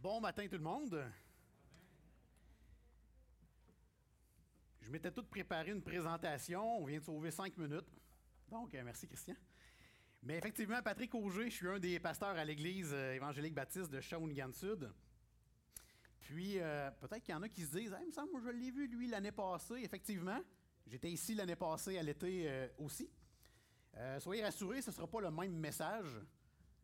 Bon 0.00 0.20
matin 0.20 0.46
tout 0.46 0.56
le 0.56 0.62
monde. 0.62 1.12
Je 4.80 4.90
m'étais 4.92 5.10
tout 5.10 5.24
préparé 5.24 5.72
une 5.72 5.82
présentation. 5.82 6.78
On 6.78 6.84
vient 6.84 7.00
de 7.00 7.04
sauver 7.04 7.32
cinq 7.32 7.56
minutes. 7.56 7.90
Donc, 8.48 8.72
euh, 8.76 8.82
merci 8.84 9.08
Christian. 9.08 9.34
Mais 10.22 10.38
effectivement, 10.38 10.80
Patrick 10.82 11.12
Auger, 11.16 11.50
je 11.50 11.56
suis 11.56 11.66
un 11.66 11.80
des 11.80 11.98
pasteurs 11.98 12.36
à 12.36 12.44
l'Église 12.44 12.90
euh, 12.92 13.14
évangélique 13.14 13.54
baptiste 13.54 13.90
de 13.90 14.00
Shawinigan 14.00 14.52
Sud. 14.52 14.88
Puis, 16.20 16.60
euh, 16.60 16.92
peut-être 17.00 17.24
qu'il 17.24 17.34
y 17.34 17.36
en 17.36 17.42
a 17.42 17.48
qui 17.48 17.62
se 17.62 17.76
disent, 17.76 17.96
il 18.00 18.06
me 18.06 18.12
semble, 18.12 18.40
je 18.40 18.50
l'ai 18.50 18.70
vu, 18.70 18.86
lui, 18.86 19.08
l'année 19.08 19.32
passée. 19.32 19.80
Effectivement, 19.82 20.40
j'étais 20.86 21.10
ici 21.10 21.34
l'année 21.34 21.56
passée 21.56 21.98
à 21.98 22.04
l'été 22.04 22.70
aussi. 22.78 23.10
soyez 24.20 24.44
rassurés, 24.44 24.80
ce 24.80 24.90
ne 24.90 24.94
sera 24.94 25.08
pas 25.08 25.22
le 25.22 25.32
même 25.32 25.58
message. 25.58 26.20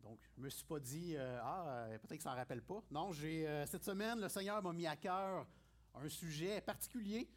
Donc, 0.05 0.19
je 0.35 0.39
ne 0.39 0.45
me 0.45 0.49
suis 0.49 0.63
pas 0.63 0.79
dit, 0.79 1.17
ah, 1.17 1.87
peut-être 2.01 2.17
que 2.17 2.23
ça 2.23 2.31
ne 2.31 2.35
rappelle 2.35 2.61
pas. 2.61 2.81
Non, 2.91 3.11
j'ai 3.11 3.45
cette 3.65 3.83
semaine, 3.83 4.21
le 4.21 4.29
Seigneur 4.29 4.63
m'a 4.63 4.71
mis 4.71 4.87
à 4.87 4.95
cœur 4.95 5.45
un 5.95 6.09
sujet 6.09 6.61
particulier 6.61 7.27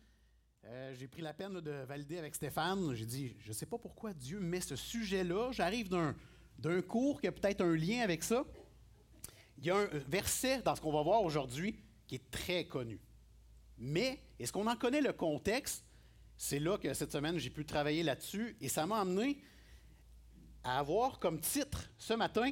euh, 0.65 0.95
j'ai 0.99 1.07
pris 1.07 1.23
la 1.23 1.33
peine 1.33 1.61
de 1.61 1.71
valider 1.71 2.19
avec 2.19 2.35
Stéphane. 2.35 2.95
J'ai 2.95 3.07
dit, 3.07 3.37
je 3.41 3.49
ne 3.49 3.53
sais 3.53 3.67
pas 3.67 3.79
pourquoi 3.79 4.13
Dieu 4.13 4.41
met 4.41 4.61
ce 4.61 4.77
sujet-là. 4.77 5.53
J'arrive 5.53 5.89
d'un 5.89 6.83
cours 6.83 7.21
qui 7.21 7.27
a 7.27 7.33
peut-être 7.33 7.63
un 7.63 7.75
lien 7.75 8.01
avec 8.01 8.23
ça. 8.23 8.45
Il 9.59 9.67
y 9.67 9.71
a 9.71 9.77
un 9.77 9.89
verset 10.09 10.63
dans 10.63 10.75
ce 10.75 10.81
qu'on 10.81 10.93
va 10.93 11.03
voir 11.03 11.23
aujourd'hui 11.23 11.79
qui 12.07 12.17
est 12.17 12.31
très 12.31 12.65
connu. 12.65 13.01
Mais, 13.79 14.21
est-ce 14.39 14.53
qu'on 14.53 14.67
en 14.67 14.77
connaît 14.77 15.01
le 15.01 15.13
contexte? 15.13 15.85
C'est 16.37 16.59
là 16.59 16.79
que 16.79 16.93
cette 16.95 17.13
semaine, 17.13 17.39
j'ai 17.39 17.51
pu 17.51 17.65
travailler 17.65 18.03
là-dessus 18.03 18.57
et 18.61 18.69
ça 18.69 18.87
m'a 18.87 19.01
amené 19.01 19.41
à 20.69 20.79
avoir 20.79 21.19
comme 21.19 21.41
titre 21.41 21.91
ce 21.97 22.13
matin 22.13 22.51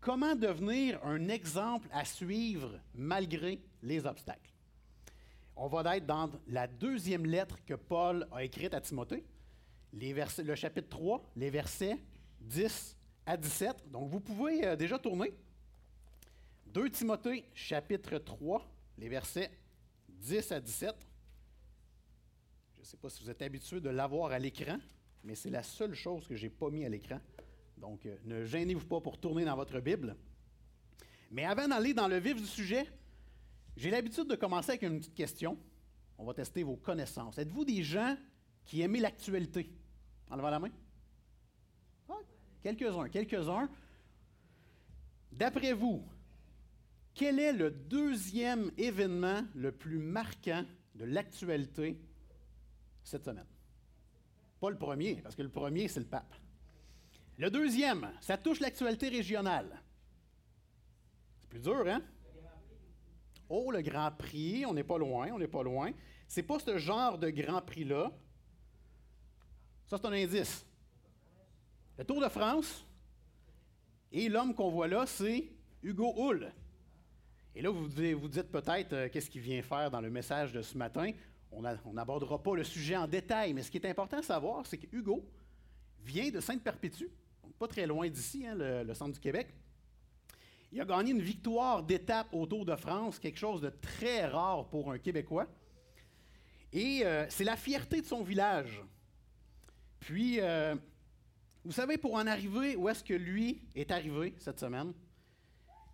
Comment 0.00 0.34
devenir 0.36 1.04
un 1.04 1.28
exemple 1.28 1.88
à 1.92 2.04
suivre 2.04 2.80
malgré 2.94 3.60
les 3.82 4.06
obstacles? 4.06 4.52
On 5.56 5.66
va 5.66 5.96
être 5.96 6.06
dans 6.06 6.30
la 6.46 6.66
deuxième 6.68 7.26
lettre 7.26 7.58
que 7.66 7.74
Paul 7.74 8.26
a 8.30 8.44
écrite 8.44 8.72
à 8.74 8.80
Timothée, 8.80 9.24
le 9.92 10.54
chapitre 10.54 10.88
3, 10.88 11.32
les 11.36 11.50
versets 11.50 11.98
10 12.40 12.96
à 13.26 13.36
17. 13.36 13.90
Donc, 13.90 14.08
vous 14.08 14.20
pouvez 14.20 14.64
euh, 14.64 14.76
déjà 14.76 14.98
tourner. 14.98 15.34
2 16.66 16.88
Timothée, 16.90 17.44
chapitre 17.52 18.18
3, 18.18 18.64
les 18.98 19.08
versets 19.08 19.50
10 20.08 20.52
à 20.52 20.60
17. 20.60 20.94
Je 22.76 22.80
ne 22.80 22.84
sais 22.84 22.96
pas 22.96 23.10
si 23.10 23.24
vous 23.24 23.30
êtes 23.30 23.42
habitué 23.42 23.80
de 23.80 23.90
l'avoir 23.90 24.30
à 24.30 24.38
l'écran, 24.38 24.78
mais 25.24 25.34
c'est 25.34 25.50
la 25.50 25.62
seule 25.62 25.94
chose 25.94 26.26
que 26.26 26.36
je 26.36 26.44
n'ai 26.44 26.50
pas 26.50 26.70
mis 26.70 26.84
à 26.84 26.88
l'écran. 26.88 27.20
Donc, 27.76 28.06
euh, 28.06 28.16
ne 28.24 28.44
gênez-vous 28.44 28.86
pas 28.86 29.00
pour 29.00 29.18
tourner 29.18 29.44
dans 29.44 29.56
votre 29.56 29.80
Bible. 29.80 30.16
Mais 31.30 31.44
avant 31.44 31.68
d'aller 31.68 31.94
dans 31.94 32.08
le 32.08 32.18
vif 32.18 32.36
du 32.36 32.46
sujet, 32.46 32.86
j'ai 33.76 33.90
l'habitude 33.90 34.26
de 34.26 34.34
commencer 34.34 34.70
avec 34.70 34.82
une 34.82 34.98
petite 34.98 35.14
question. 35.14 35.58
On 36.16 36.24
va 36.24 36.34
tester 36.34 36.62
vos 36.62 36.76
connaissances. 36.76 37.38
Êtes-vous 37.38 37.64
des 37.64 37.82
gens 37.82 38.16
qui 38.64 38.80
aiment 38.80 38.96
l'actualité? 38.96 39.70
En 40.30 40.36
levant 40.36 40.50
la 40.50 40.58
main? 40.58 40.70
quelques-uns, 42.62 43.08
quelques-uns. 43.08 43.68
D'après 45.32 45.72
vous, 45.72 46.04
quel 47.14 47.38
est 47.38 47.52
le 47.52 47.70
deuxième 47.70 48.70
événement 48.76 49.42
le 49.54 49.72
plus 49.72 49.98
marquant 49.98 50.64
de 50.94 51.04
l'actualité 51.04 51.98
cette 53.04 53.24
semaine? 53.24 53.46
Pas 54.60 54.70
le 54.70 54.78
premier, 54.78 55.16
parce 55.16 55.34
que 55.34 55.42
le 55.42 55.48
premier, 55.50 55.88
c'est 55.88 56.00
le 56.00 56.06
pape. 56.06 56.34
Le 57.36 57.50
deuxième, 57.50 58.10
ça 58.20 58.36
touche 58.36 58.60
l'actualité 58.60 59.08
régionale. 59.08 59.80
C'est 61.38 61.48
plus 61.48 61.60
dur, 61.60 61.84
hein? 61.86 62.02
Oh, 63.48 63.70
le 63.70 63.80
Grand 63.80 64.10
Prix, 64.10 64.66
on 64.66 64.74
n'est 64.74 64.84
pas 64.84 64.98
loin, 64.98 65.28
on 65.32 65.38
n'est 65.38 65.48
pas 65.48 65.62
loin. 65.62 65.92
C'est 66.26 66.42
pas 66.42 66.58
ce 66.58 66.76
genre 66.76 67.16
de 67.16 67.30
Grand 67.30 67.62
Prix-là. 67.62 68.10
Ça, 69.86 69.96
c'est 69.96 70.06
un 70.06 70.12
indice. 70.12 70.66
Le 71.96 72.04
Tour 72.04 72.20
de 72.20 72.28
France, 72.28 72.84
et 74.12 74.28
l'homme 74.28 74.54
qu'on 74.54 74.70
voit 74.70 74.88
là, 74.88 75.06
c'est 75.06 75.50
Hugo 75.82 76.14
Hull. 76.16 76.52
Et 77.54 77.62
là, 77.62 77.70
vous 77.70 77.88
vous 77.88 78.28
dites 78.28 78.50
peut-être 78.50 78.92
euh, 78.92 79.08
qu'est-ce 79.10 79.28
qu'il 79.28 79.40
vient 79.40 79.62
faire 79.62 79.90
dans 79.90 80.00
le 80.00 80.10
message 80.10 80.52
de 80.52 80.62
ce 80.62 80.76
matin? 80.76 81.10
On 81.50 81.92
n'abordera 81.92 82.42
pas 82.42 82.54
le 82.54 82.64
sujet 82.64 82.96
en 82.96 83.06
détail, 83.06 83.54
mais 83.54 83.62
ce 83.62 83.70
qui 83.70 83.78
est 83.78 83.86
important 83.86 84.18
à 84.18 84.22
savoir, 84.22 84.66
c'est 84.66 84.78
que 84.78 84.86
Hugo 84.94 85.24
vient 86.04 86.30
de 86.30 86.40
Sainte-Perpétue, 86.40 87.08
pas 87.58 87.66
très 87.66 87.86
loin 87.86 88.08
d'ici, 88.08 88.46
hein, 88.46 88.54
le 88.54 88.94
centre 88.94 89.12
du 89.12 89.20
Québec. 89.20 89.48
Il 90.70 90.80
a 90.80 90.84
gagné 90.84 91.12
une 91.12 91.22
victoire 91.22 91.82
d'étape 91.82 92.28
au 92.32 92.44
Tour 92.46 92.66
de 92.66 92.76
France, 92.76 93.18
quelque 93.18 93.38
chose 93.38 93.62
de 93.62 93.70
très 93.70 94.26
rare 94.26 94.68
pour 94.68 94.92
un 94.92 94.98
Québécois. 94.98 95.46
Et 96.72 97.00
euh, 97.04 97.24
c'est 97.30 97.44
la 97.44 97.56
fierté 97.56 98.02
de 98.02 98.06
son 98.06 98.22
village. 98.22 98.82
Puis, 99.98 100.40
euh, 100.40 100.76
vous 101.64 101.72
savez, 101.72 101.96
pour 101.96 102.14
en 102.14 102.26
arriver 102.26 102.76
où 102.76 102.88
est-ce 102.88 103.02
que 103.02 103.14
lui 103.14 103.62
est 103.74 103.90
arrivé 103.90 104.34
cette 104.38 104.60
semaine, 104.60 104.92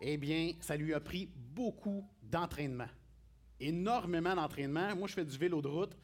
eh 0.01 0.17
bien, 0.17 0.53
ça 0.61 0.77
lui 0.77 0.93
a 0.93 1.01
pris 1.01 1.31
beaucoup 1.37 2.05
d'entraînement. 2.23 2.89
Énormément 3.65 4.35
d'entraînement. 4.35 4.95
Moi, 4.95 5.09
je 5.09 5.15
fais 5.15 5.25
du 5.25 5.39
vélo 5.39 5.63
de 5.63 5.69
route. 5.69 5.97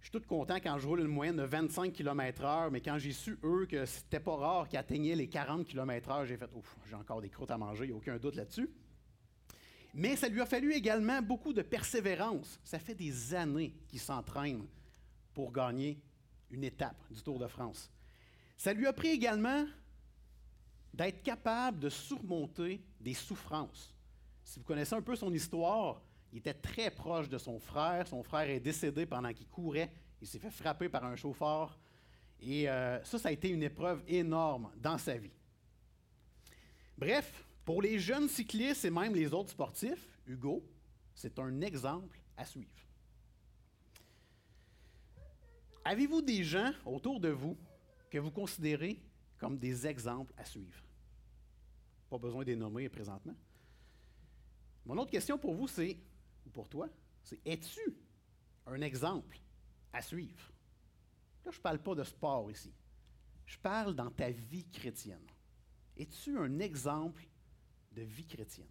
Je 0.00 0.08
suis 0.08 0.18
tout 0.18 0.26
content 0.26 0.56
quand 0.56 0.78
je 0.78 0.88
roule 0.88 1.00
une 1.00 1.08
moyenne 1.08 1.36
de 1.36 1.42
25 1.42 1.92
km/h, 1.92 2.70
mais 2.70 2.80
quand 2.80 2.96
j'ai 2.96 3.12
su, 3.12 3.38
eux, 3.44 3.66
que 3.66 3.84
c'était 3.84 4.20
pas 4.20 4.36
rare 4.36 4.66
qu'ils 4.66 4.78
atteignaient 4.78 5.14
les 5.14 5.28
40 5.28 5.66
km/h, 5.66 6.24
j'ai 6.24 6.38
fait 6.38 6.50
Ouf, 6.54 6.76
j'ai 6.88 6.94
encore 6.94 7.20
des 7.20 7.28
croûtes 7.28 7.50
à 7.50 7.58
manger, 7.58 7.84
il 7.84 7.88
n'y 7.88 7.92
a 7.92 7.96
aucun 7.96 8.16
doute 8.16 8.36
là-dessus. 8.36 8.70
Mais 9.92 10.16
ça 10.16 10.28
lui 10.30 10.40
a 10.40 10.46
fallu 10.46 10.72
également 10.72 11.20
beaucoup 11.20 11.52
de 11.52 11.60
persévérance. 11.60 12.58
Ça 12.64 12.78
fait 12.78 12.94
des 12.94 13.34
années 13.34 13.74
qu'il 13.88 14.00
s'entraîne 14.00 14.66
pour 15.34 15.52
gagner 15.52 16.00
une 16.50 16.64
étape 16.64 17.04
du 17.10 17.20
Tour 17.22 17.38
de 17.38 17.48
France. 17.48 17.90
Ça 18.56 18.72
lui 18.72 18.86
a 18.86 18.94
pris 18.94 19.08
également 19.08 19.66
d'être 20.94 21.22
capable 21.22 21.80
de 21.80 21.90
surmonter 21.90 22.80
des 22.98 23.14
souffrances. 23.14 23.94
Si 24.42 24.58
vous 24.58 24.64
connaissez 24.64 24.94
un 24.94 25.02
peu 25.02 25.14
son 25.14 25.32
histoire, 25.32 26.02
il 26.32 26.38
était 26.38 26.54
très 26.54 26.90
proche 26.90 27.28
de 27.28 27.38
son 27.38 27.58
frère. 27.58 28.06
Son 28.06 28.22
frère 28.22 28.48
est 28.48 28.60
décédé 28.60 29.06
pendant 29.06 29.32
qu'il 29.32 29.48
courait. 29.48 29.92
Il 30.20 30.28
s'est 30.28 30.38
fait 30.38 30.50
frapper 30.50 30.88
par 30.88 31.04
un 31.04 31.16
chauffeur. 31.16 31.78
Et 32.40 32.68
euh, 32.68 33.02
ça, 33.04 33.18
ça 33.18 33.28
a 33.28 33.32
été 33.32 33.48
une 33.48 33.62
épreuve 33.62 34.02
énorme 34.06 34.70
dans 34.76 34.96
sa 34.96 35.16
vie. 35.16 35.32
Bref, 36.96 37.44
pour 37.64 37.82
les 37.82 37.98
jeunes 37.98 38.28
cyclistes 38.28 38.84
et 38.84 38.90
même 38.90 39.14
les 39.14 39.32
autres 39.32 39.50
sportifs, 39.50 40.08
Hugo, 40.26 40.64
c'est 41.14 41.38
un 41.38 41.60
exemple 41.60 42.18
à 42.36 42.44
suivre. 42.44 42.68
Avez-vous 45.84 46.22
des 46.22 46.44
gens 46.44 46.72
autour 46.84 47.20
de 47.20 47.30
vous 47.30 47.56
que 48.10 48.18
vous 48.18 48.30
considérez 48.30 49.02
comme 49.38 49.58
des 49.58 49.86
exemples 49.86 50.32
à 50.36 50.44
suivre? 50.44 50.82
Pas 52.08 52.18
besoin 52.18 52.42
de 52.42 52.50
les 52.50 52.56
nommer 52.56 52.88
présentement. 52.88 53.34
Mon 54.84 54.96
autre 54.98 55.10
question 55.10 55.38
pour 55.38 55.54
vous, 55.54 55.68
c'est 55.68 55.96
ou 56.46 56.50
pour 56.50 56.68
toi, 56.68 56.88
c'est 57.22 57.40
es-tu 57.46 57.96
un 58.66 58.80
exemple 58.80 59.38
à 59.92 60.02
suivre? 60.02 60.52
Là, 61.44 61.50
je 61.50 61.58
ne 61.58 61.62
parle 61.62 61.78
pas 61.78 61.94
de 61.94 62.04
sport 62.04 62.50
ici. 62.50 62.72
Je 63.46 63.58
parle 63.58 63.94
dans 63.94 64.10
ta 64.10 64.30
vie 64.30 64.66
chrétienne. 64.70 65.26
Es-tu 65.96 66.38
un 66.38 66.58
exemple 66.60 67.26
de 67.92 68.02
vie 68.02 68.26
chrétienne? 68.26 68.68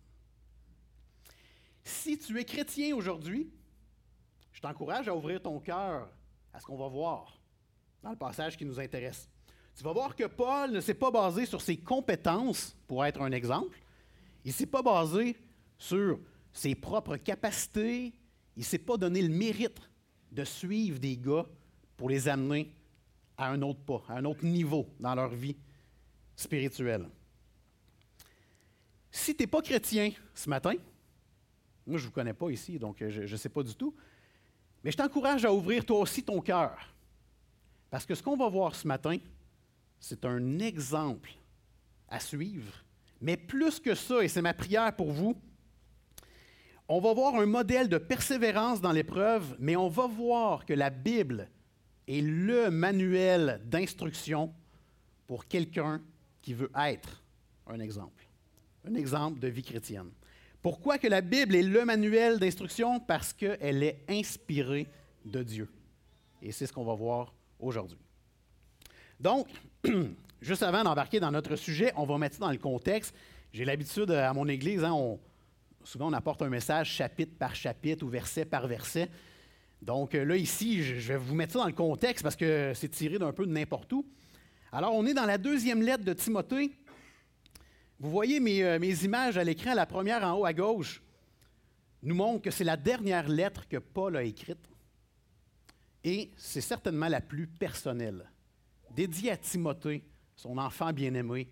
Si 1.84 2.18
tu 2.18 2.40
es 2.40 2.46
chrétien 2.46 2.96
aujourd'hui, 2.96 3.52
je 4.52 4.62
t'encourage 4.62 5.08
à 5.08 5.16
ouvrir 5.16 5.42
ton 5.42 5.60
cœur 5.60 6.12
à 6.54 6.60
ce 6.60 6.66
qu'on 6.66 6.78
va 6.78 6.88
voir 6.88 7.40
dans 8.02 8.12
le 8.12 8.16
passage 8.16 8.58
qui 8.58 8.66
nous 8.66 8.80
intéresse. 8.80 9.30
Tu 9.76 9.84
vas 9.84 9.94
voir 9.94 10.16
que 10.16 10.26
Paul 10.26 10.72
ne 10.72 10.82
s'est 10.82 10.94
pas 10.94 11.12
basé 11.12 11.46
sur 11.46 11.62
ses 11.62 11.78
compétences 11.78 12.76
pour 12.88 13.06
être 13.06 13.22
un 13.22 13.32
exemple. 13.32 13.80
Il 14.44 14.50
ne 14.50 14.54
s'est 14.54 14.66
pas 14.66 14.82
basé 14.82 15.38
sur 15.78 16.20
ses 16.54 16.76
propres 16.76 17.18
capacités. 17.18 18.14
Il 18.56 18.60
ne 18.60 18.64
s'est 18.64 18.78
pas 18.78 18.98
donné 18.98 19.22
le 19.22 19.30
mérite 19.30 19.80
de 20.32 20.44
suivre 20.44 21.00
des 21.00 21.18
gars 21.18 21.46
pour 21.98 22.10
les 22.10 22.28
amener 22.28 22.72
à 23.38 23.50
un 23.50 23.62
autre 23.62 23.80
pas, 23.80 24.04
à 24.10 24.18
un 24.18 24.26
autre 24.26 24.46
niveau 24.46 24.88
dans 25.00 25.16
leur 25.16 25.30
vie 25.30 25.56
spirituelle. 26.36 27.08
Si 29.12 29.36
tu 29.36 29.44
n'es 29.44 29.48
pas 29.48 29.62
chrétien 29.62 30.12
ce 30.34 30.50
matin, 30.50 30.74
moi 31.86 31.98
je 31.98 32.04
ne 32.04 32.08
vous 32.08 32.14
connais 32.14 32.34
pas 32.34 32.50
ici, 32.50 32.78
donc 32.78 33.04
je 33.08 33.22
ne 33.22 33.38
sais 33.38 33.50
pas 33.50 33.64
du 33.64 33.74
tout, 33.74 33.96
mais 34.84 34.92
je 34.92 34.98
t'encourage 34.98 35.46
à 35.46 35.54
ouvrir 35.54 35.86
toi 35.86 36.00
aussi 36.00 36.24
ton 36.24 36.40
cœur. 36.42 36.78
Parce 37.90 38.06
que 38.06 38.14
ce 38.14 38.22
qu'on 38.22 38.38
va 38.38 38.48
voir 38.48 38.76
ce 38.76 38.88
matin, 38.88 39.18
c'est 40.00 40.24
un 40.26 40.60
exemple 40.60 41.32
à 42.08 42.20
suivre. 42.20 42.74
Mais 43.20 43.36
plus 43.36 43.80
que 43.80 43.96
ça, 43.96 44.24
et 44.24 44.28
c'est 44.28 44.42
ma 44.42 44.54
prière 44.54 44.96
pour 44.96 45.12
vous, 45.12 45.36
on 46.90 47.00
va 47.00 47.14
voir 47.14 47.36
un 47.36 47.46
modèle 47.46 47.88
de 47.88 48.00
persévérance 48.00 48.82
dans 48.82 48.92
l'épreuve, 48.92 49.56
mais 49.60 49.76
on 49.76 49.90
va 49.90 50.08
voir 50.08 50.66
que 50.66 50.74
la 50.74 50.90
Bible 50.90 51.48
est 52.08 52.22
le 52.22 52.72
manuel 52.72 53.62
d'instruction 53.66 54.52
pour 55.28 55.46
quelqu'un 55.46 56.02
qui 56.42 56.56
veut 56.56 56.72
être 56.76 57.24
un 57.68 57.80
exemple, 57.80 58.28
un 58.86 58.96
exemple 58.96 59.40
de 59.40 59.48
vie 59.48 59.62
chrétienne. 59.62 60.10
Pourquoi 60.64 60.98
que 60.98 61.08
la 61.08 61.22
Bible 61.22 61.56
est 61.56 61.62
le 61.62 61.86
manuel 61.86 62.40
d'instruction? 62.40 63.00
Parce 63.00 63.34
qu'elle 63.34 63.84
est 63.84 64.04
inspirée 64.10 64.88
de 65.24 65.44
Dieu. 65.44 65.70
Et 66.42 66.52
c'est 66.52 66.66
ce 66.66 66.74
qu'on 66.74 66.84
va 66.84 66.96
voir 66.96 67.36
aujourd'hui. 67.60 68.00
Donc, 69.20 69.48
juste 70.42 70.64
avant 70.64 70.84
d'embarquer 70.84 71.20
dans 71.20 71.32
notre 71.32 71.56
sujet, 71.56 71.94
on 71.96 72.06
va 72.06 72.18
mettre 72.18 72.38
ça 72.38 72.46
dans 72.46 72.52
le 72.52 72.58
contexte. 72.58 73.14
J'ai 73.54 73.64
l'habitude 73.64 74.10
à 74.10 74.34
mon 74.34 74.48
église, 74.48 74.84
hein, 74.84 74.92
souvent 75.84 76.10
on 76.10 76.14
apporte 76.14 76.42
un 76.42 76.50
message 76.50 76.92
chapitre 76.92 77.34
par 77.38 77.56
chapitre 77.56 78.06
ou 78.06 78.10
verset 78.10 78.46
par 78.46 78.68
verset. 78.68 79.10
Donc 79.82 80.14
là, 80.14 80.36
ici, 80.36 80.84
je 80.84 81.14
vais 81.14 81.18
vous 81.18 81.36
mettre 81.36 81.54
ça 81.54 81.60
dans 81.60 81.68
le 81.68 81.74
contexte 81.74 82.24
parce 82.24 82.36
que 82.36 82.74
c'est 82.76 82.90
tiré 82.90 83.18
d'un 83.18 83.32
peu 83.32 83.46
de 83.46 83.52
n'importe 83.52 83.92
où. 83.94 84.06
Alors, 84.72 84.94
on 84.94 85.06
est 85.06 85.14
dans 85.14 85.26
la 85.26 85.38
deuxième 85.38 85.82
lettre 85.82 86.04
de 86.04 86.14
Timothée. 86.14 86.72
Vous 88.00 88.10
voyez 88.10 88.40
mes, 88.40 88.64
euh, 88.64 88.78
images 88.78 89.38
à 89.38 89.44
l'écran, 89.44 89.74
la 89.74 89.86
première 89.86 90.24
en 90.24 90.38
haut 90.38 90.46
à 90.46 90.54
gauche 90.54 91.02
nous 92.04 92.16
montre 92.16 92.44
que 92.44 92.52
c'est 92.52 92.64
la 92.64 92.78
dernière 92.78 93.28
lettre 93.28 93.68
que 93.68 93.78
Paul 93.78 94.16
a 94.16 94.24
écrite. 94.24 94.70
Et 96.04 96.32
c'est 96.38 96.62
certainement 96.62 97.10
la 97.10 97.20
plus 97.20 97.48
personnelle. 97.48 98.30
Dédiée 98.92 99.32
à 99.32 99.38
Timothée, 99.38 100.04
son 100.36 100.58
enfant 100.58 100.94
bien-aimé. 100.94 101.50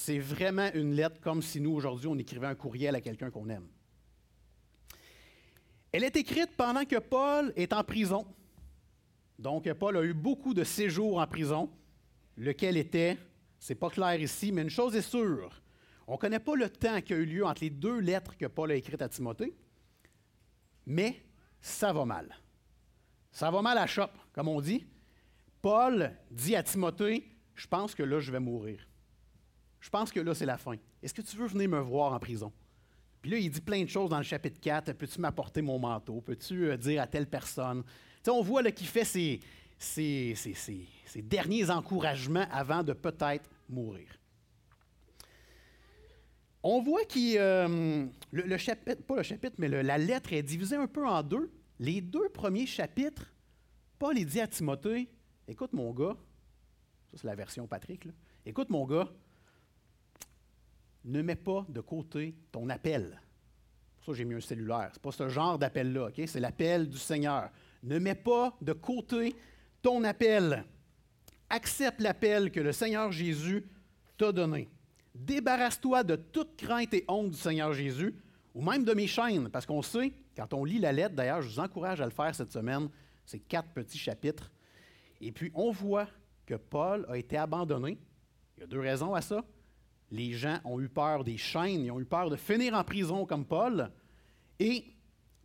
C'est 0.00 0.20
vraiment 0.20 0.70
une 0.74 0.94
lettre 0.94 1.20
comme 1.20 1.42
si 1.42 1.60
nous, 1.60 1.72
aujourd'hui, 1.72 2.06
on 2.06 2.16
écrivait 2.16 2.46
un 2.46 2.54
courriel 2.54 2.94
à 2.94 3.00
quelqu'un 3.00 3.32
qu'on 3.32 3.48
aime. 3.48 3.66
Elle 5.90 6.04
est 6.04 6.14
écrite 6.14 6.56
pendant 6.56 6.84
que 6.84 7.00
Paul 7.00 7.52
est 7.56 7.72
en 7.72 7.82
prison. 7.82 8.24
Donc, 9.40 9.70
Paul 9.72 9.96
a 9.96 10.04
eu 10.04 10.14
beaucoup 10.14 10.54
de 10.54 10.62
séjours 10.62 11.18
en 11.18 11.26
prison, 11.26 11.68
lequel 12.36 12.76
était, 12.76 13.18
c'est 13.58 13.74
pas 13.74 13.90
clair 13.90 14.20
ici, 14.20 14.52
mais 14.52 14.62
une 14.62 14.70
chose 14.70 14.94
est 14.94 15.02
sûre, 15.02 15.60
on 16.06 16.12
ne 16.12 16.18
connaît 16.18 16.38
pas 16.38 16.54
le 16.54 16.70
temps 16.70 17.00
qui 17.00 17.12
a 17.12 17.16
eu 17.16 17.26
lieu 17.26 17.44
entre 17.44 17.64
les 17.64 17.70
deux 17.70 17.98
lettres 17.98 18.36
que 18.36 18.46
Paul 18.46 18.70
a 18.70 18.76
écrites 18.76 19.02
à 19.02 19.08
Timothée, 19.08 19.52
mais 20.86 21.20
ça 21.60 21.92
va 21.92 22.04
mal. 22.04 22.36
Ça 23.32 23.50
va 23.50 23.62
mal 23.62 23.76
à 23.76 23.88
chope, 23.88 24.16
comme 24.32 24.46
on 24.46 24.60
dit. 24.60 24.86
Paul 25.60 26.12
dit 26.30 26.54
à 26.54 26.62
Timothée, 26.62 27.28
je 27.56 27.66
pense 27.66 27.96
que 27.96 28.04
là, 28.04 28.20
je 28.20 28.30
vais 28.30 28.38
mourir. 28.38 28.87
Je 29.80 29.90
pense 29.90 30.10
que 30.10 30.20
là, 30.20 30.34
c'est 30.34 30.46
la 30.46 30.58
fin. 30.58 30.74
Est-ce 31.02 31.14
que 31.14 31.22
tu 31.22 31.36
veux 31.36 31.46
venir 31.46 31.68
me 31.68 31.80
voir 31.80 32.12
en 32.12 32.18
prison? 32.18 32.52
Puis 33.22 33.30
là, 33.30 33.38
il 33.38 33.50
dit 33.50 33.60
plein 33.60 33.82
de 33.82 33.88
choses 33.88 34.10
dans 34.10 34.18
le 34.18 34.24
chapitre 34.24 34.60
4. 34.60 34.92
Peux-tu 34.92 35.20
m'apporter 35.20 35.62
mon 35.62 35.78
manteau? 35.78 36.20
Peux-tu 36.20 36.66
euh, 36.66 36.76
dire 36.76 37.02
à 37.02 37.06
telle 37.06 37.26
personne? 37.26 37.84
on 38.26 38.42
voit 38.42 38.62
qu'il 38.72 38.86
fait 38.86 39.04
ses, 39.04 39.40
derniers 41.16 41.70
encouragements 41.70 42.46
avant 42.50 42.82
de 42.82 42.92
peut-être 42.92 43.48
mourir. 43.68 44.06
On 46.62 46.82
voit 46.82 47.04
que 47.04 47.38
euh, 47.38 48.06
le, 48.32 48.56
chapitre, 48.58 49.02
pas 49.02 49.16
le 49.16 49.22
chapitre, 49.22 49.54
mais 49.58 49.68
la 49.68 49.96
lettre 49.96 50.32
est 50.32 50.42
divisée 50.42 50.76
un 50.76 50.88
peu 50.88 51.06
en 51.06 51.22
deux. 51.22 51.50
Les 51.78 52.00
deux 52.00 52.28
premiers 52.28 52.66
chapitres, 52.66 53.32
Paul 53.98 54.14
dit 54.16 54.40
à 54.40 54.46
Timothée 54.46 55.08
Écoute, 55.46 55.72
mon 55.72 55.92
gars, 55.92 56.16
ça 57.10 57.16
c'est 57.16 57.26
la 57.26 57.34
version 57.34 57.66
Patrick, 57.66 58.06
écoute, 58.44 58.68
mon 58.68 58.84
gars, 58.84 59.08
ne 61.04 61.22
mets 61.22 61.36
pas 61.36 61.64
de 61.68 61.80
côté 61.80 62.34
ton 62.52 62.68
appel. 62.68 63.20
Pour 63.96 64.04
ça, 64.04 64.18
j'ai 64.18 64.24
mis 64.24 64.34
un 64.34 64.40
cellulaire. 64.40 64.90
Ce 64.92 64.98
n'est 64.98 65.02
pas 65.02 65.12
ce 65.12 65.28
genre 65.28 65.58
d'appel-là, 65.58 66.08
OK? 66.08 66.20
C'est 66.26 66.40
l'appel 66.40 66.88
du 66.88 66.98
Seigneur. 66.98 67.50
Ne 67.82 67.98
mets 67.98 68.14
pas 68.14 68.56
de 68.60 68.72
côté 68.72 69.34
ton 69.82 70.04
appel. 70.04 70.64
Accepte 71.50 72.00
l'appel 72.00 72.50
que 72.50 72.60
le 72.60 72.72
Seigneur 72.72 73.10
Jésus 73.12 73.64
t'a 74.16 74.32
donné. 74.32 74.68
Débarrasse-toi 75.14 76.04
de 76.04 76.16
toute 76.16 76.56
crainte 76.56 76.92
et 76.94 77.04
honte 77.08 77.30
du 77.30 77.36
Seigneur 77.36 77.72
Jésus, 77.72 78.14
ou 78.54 78.62
même 78.62 78.84
de 78.84 78.92
mes 78.92 79.06
chaînes, 79.06 79.48
parce 79.48 79.66
qu'on 79.66 79.82
sait, 79.82 80.12
quand 80.36 80.52
on 80.52 80.64
lit 80.64 80.78
la 80.78 80.92
lettre, 80.92 81.14
d'ailleurs, 81.14 81.42
je 81.42 81.48
vous 81.48 81.60
encourage 81.60 82.00
à 82.00 82.04
le 82.04 82.10
faire 82.10 82.34
cette 82.34 82.52
semaine, 82.52 82.88
c'est 83.24 83.40
quatre 83.40 83.70
petits 83.70 83.98
chapitres, 83.98 84.50
et 85.20 85.32
puis 85.32 85.50
on 85.54 85.70
voit 85.70 86.08
que 86.46 86.54
Paul 86.54 87.04
a 87.08 87.16
été 87.16 87.36
abandonné. 87.36 87.98
Il 88.56 88.60
y 88.60 88.64
a 88.64 88.66
deux 88.66 88.80
raisons 88.80 89.14
à 89.14 89.20
ça. 89.20 89.44
Les 90.10 90.32
gens 90.32 90.58
ont 90.64 90.80
eu 90.80 90.88
peur 90.88 91.24
des 91.24 91.36
chaînes, 91.36 91.84
ils 91.84 91.90
ont 91.90 92.00
eu 92.00 92.04
peur 92.04 92.30
de 92.30 92.36
finir 92.36 92.74
en 92.74 92.84
prison 92.84 93.26
comme 93.26 93.44
Paul. 93.44 93.90
Et 94.58 94.84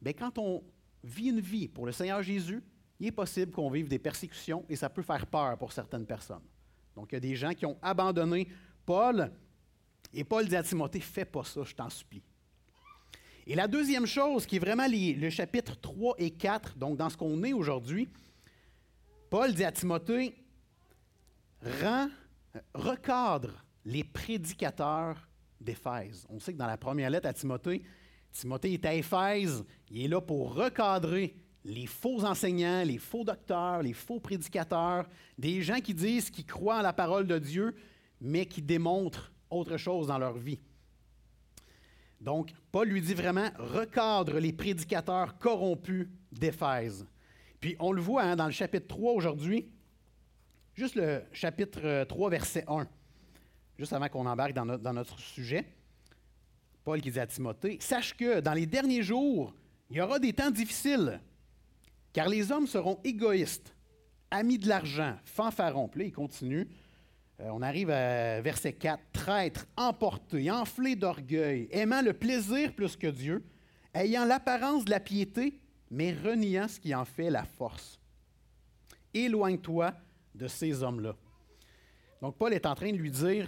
bien, 0.01 0.13
quand 0.13 0.37
on 0.37 0.63
vit 1.03 1.29
une 1.29 1.41
vie 1.41 1.67
pour 1.67 1.85
le 1.85 1.91
Seigneur 1.91 2.23
Jésus, 2.23 2.63
il 2.99 3.07
est 3.07 3.11
possible 3.11 3.51
qu'on 3.51 3.69
vive 3.69 3.87
des 3.87 3.99
persécutions 3.99 4.65
et 4.69 4.75
ça 4.75 4.89
peut 4.89 5.01
faire 5.01 5.27
peur 5.27 5.57
pour 5.57 5.71
certaines 5.71 6.05
personnes. 6.05 6.43
Donc, 6.95 7.11
il 7.11 7.15
y 7.15 7.17
a 7.17 7.21
des 7.21 7.35
gens 7.35 7.53
qui 7.53 7.65
ont 7.65 7.77
abandonné 7.81 8.47
Paul 8.85 9.31
et 10.13 10.23
Paul 10.23 10.47
dit 10.47 10.55
à 10.55 10.63
Timothée, 10.63 10.99
fais 10.99 11.25
pas 11.25 11.43
ça, 11.43 11.63
je 11.63 11.73
t'en 11.73 11.89
supplie. 11.89 12.23
Et 13.47 13.55
la 13.55 13.67
deuxième 13.67 14.05
chose, 14.05 14.45
qui 14.45 14.55
est 14.55 14.59
vraiment 14.59 14.87
le 14.87 15.29
chapitre 15.29 15.75
3 15.79 16.15
et 16.19 16.31
4, 16.31 16.77
donc 16.77 16.97
dans 16.97 17.09
ce 17.09 17.17
qu'on 17.17 17.43
est 17.43 17.53
aujourd'hui, 17.53 18.07
Paul 19.29 19.53
dit 19.53 19.65
à 19.65 19.71
Timothée, 19.71 20.35
rend, 21.81 22.09
recadre 22.73 23.62
les 23.85 24.03
prédicateurs 24.03 25.27
d'Éphèse. 25.59 26.25
On 26.29 26.39
sait 26.39 26.53
que 26.53 26.57
dans 26.57 26.67
la 26.67 26.77
première 26.77 27.09
lettre 27.09 27.27
à 27.27 27.33
Timothée, 27.33 27.83
Timothée 28.31 28.73
est 28.73 28.85
à 28.85 28.93
Éphèse, 28.93 29.63
il 29.91 30.05
est 30.05 30.07
là 30.07 30.19
pour 30.19 30.55
recadrer 30.55 31.35
les 31.65 31.85
faux 31.85 32.25
enseignants, 32.25 32.83
les 32.83 32.97
faux 32.97 33.23
docteurs, 33.23 33.81
les 33.81 33.93
faux 33.93 34.19
prédicateurs, 34.19 35.07
des 35.37 35.61
gens 35.61 35.79
qui 35.79 35.93
disent 35.93 36.29
qu'ils 36.29 36.45
croient 36.45 36.79
en 36.79 36.81
la 36.81 36.93
parole 36.93 37.27
de 37.27 37.39
Dieu, 37.39 37.75
mais 38.19 38.45
qui 38.45 38.61
démontrent 38.61 39.31
autre 39.49 39.77
chose 39.77 40.07
dans 40.07 40.17
leur 40.17 40.37
vie. 40.37 40.59
Donc, 42.19 42.53
Paul 42.71 42.87
lui 42.87 43.01
dit 43.01 43.13
vraiment, 43.13 43.49
recadre 43.57 44.39
les 44.39 44.53
prédicateurs 44.53 45.37
corrompus 45.37 46.07
d'Éphèse. 46.31 47.05
Puis 47.59 47.75
on 47.79 47.91
le 47.91 48.01
voit 48.01 48.23
hein, 48.23 48.35
dans 48.35 48.45
le 48.45 48.51
chapitre 48.51 48.87
3 48.87 49.13
aujourd'hui, 49.13 49.69
juste 50.73 50.95
le 50.95 51.21
chapitre 51.31 52.05
3, 52.05 52.29
verset 52.29 52.65
1 52.67 52.87
juste 53.77 53.93
avant 53.93 54.07
qu'on 54.09 54.25
embarque 54.25 54.53
dans 54.53 54.93
notre, 54.93 55.19
sujet, 55.19 55.65
Paul 56.83 57.01
qui 57.01 57.11
dit 57.11 57.19
à 57.19 57.27
Timothée, 57.27 57.77
Sache 57.79 58.15
que 58.15 58.39
dans 58.39 58.53
les 58.53 58.65
derniers 58.65 59.03
jours, 59.03 59.53
il 59.89 59.97
y 59.97 60.01
aura 60.01 60.19
des 60.19 60.33
temps 60.33 60.51
difficiles, 60.51 61.21
car 62.11 62.27
les 62.27 62.51
hommes 62.51 62.67
seront 62.67 62.99
égoïstes, 63.03 63.75
amis 64.31 64.57
de 64.57 64.67
l'argent, 64.67 65.15
fanfarons. 65.25 65.87
Puis 65.87 66.01
là, 66.01 66.05
il 66.07 66.11
continue. 66.11 66.67
Euh, 67.39 67.49
on 67.51 67.61
arrive 67.61 67.89
à 67.89 68.41
verset 68.41 68.73
4. 68.73 69.01
Traîtres, 69.11 69.65
emportés, 69.77 70.51
enflés 70.51 70.95
d'orgueil, 70.95 71.67
aimant 71.71 72.01
le 72.01 72.13
plaisir 72.13 72.73
plus 72.73 72.95
que 72.95 73.07
Dieu, 73.07 73.43
ayant 73.93 74.25
l'apparence 74.25 74.85
de 74.85 74.91
la 74.91 74.99
piété, 74.99 75.59
mais 75.89 76.13
reniant 76.13 76.67
ce 76.67 76.79
qui 76.79 76.93
en 76.93 77.05
fait 77.05 77.29
la 77.29 77.43
force. 77.43 77.99
Éloigne-toi 79.13 79.93
de 80.33 80.47
ces 80.47 80.81
hommes-là. 80.81 81.15
Donc, 82.21 82.37
Paul 82.37 82.53
est 82.53 82.65
en 82.65 82.73
train 82.73 82.91
de 82.91 82.97
lui 82.97 83.11
dire 83.11 83.47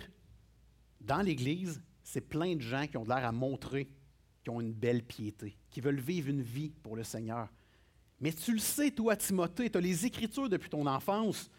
dans 1.06 1.22
l'Église, 1.22 1.82
c'est 2.04 2.22
plein 2.22 2.56
de 2.56 2.62
gens 2.62 2.88
qui 2.88 2.98
ont 2.98 3.04
l'air 3.04 3.26
à 3.26 3.32
montrer 3.32 3.90
qu'ils 4.44 4.52
ont 4.52 4.62
une 4.62 4.74
belle 4.74 5.04
piété, 5.04 5.58
qui 5.70 5.82
veulent 5.82 6.00
vivre 6.00 6.30
une 6.30 6.42
vie 6.42 6.70
pour 6.84 6.96
le 6.96 7.04
Seigneur. 7.04 7.50
Mais 8.20 8.32
tu 8.32 8.54
le 8.54 8.60
sais, 8.60 8.92
toi, 8.92 9.16
Timothée, 9.16 9.70
tu 9.70 9.78
as 9.78 9.82
les 9.82 10.06
Écritures 10.06 10.50
depuis 10.50 10.70
ton 10.70 10.86
enfance. 10.88 11.50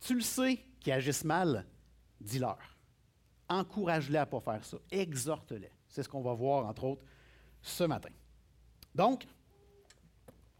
Tu 0.00 0.14
le 0.14 0.20
sais 0.20 0.60
qu'ils 0.80 0.92
agissent 0.92 1.24
mal. 1.24 1.66
Dis-leur. 2.20 2.58
Encourage-les 3.48 4.18
à 4.18 4.24
ne 4.24 4.30
pas 4.30 4.40
faire 4.40 4.64
ça. 4.64 4.76
Exhorte-les. 4.90 5.70
C'est 5.88 6.02
ce 6.02 6.08
qu'on 6.08 6.22
va 6.22 6.34
voir, 6.34 6.66
entre 6.66 6.84
autres, 6.84 7.04
ce 7.62 7.84
matin. 7.84 8.10
Donc, 8.94 9.26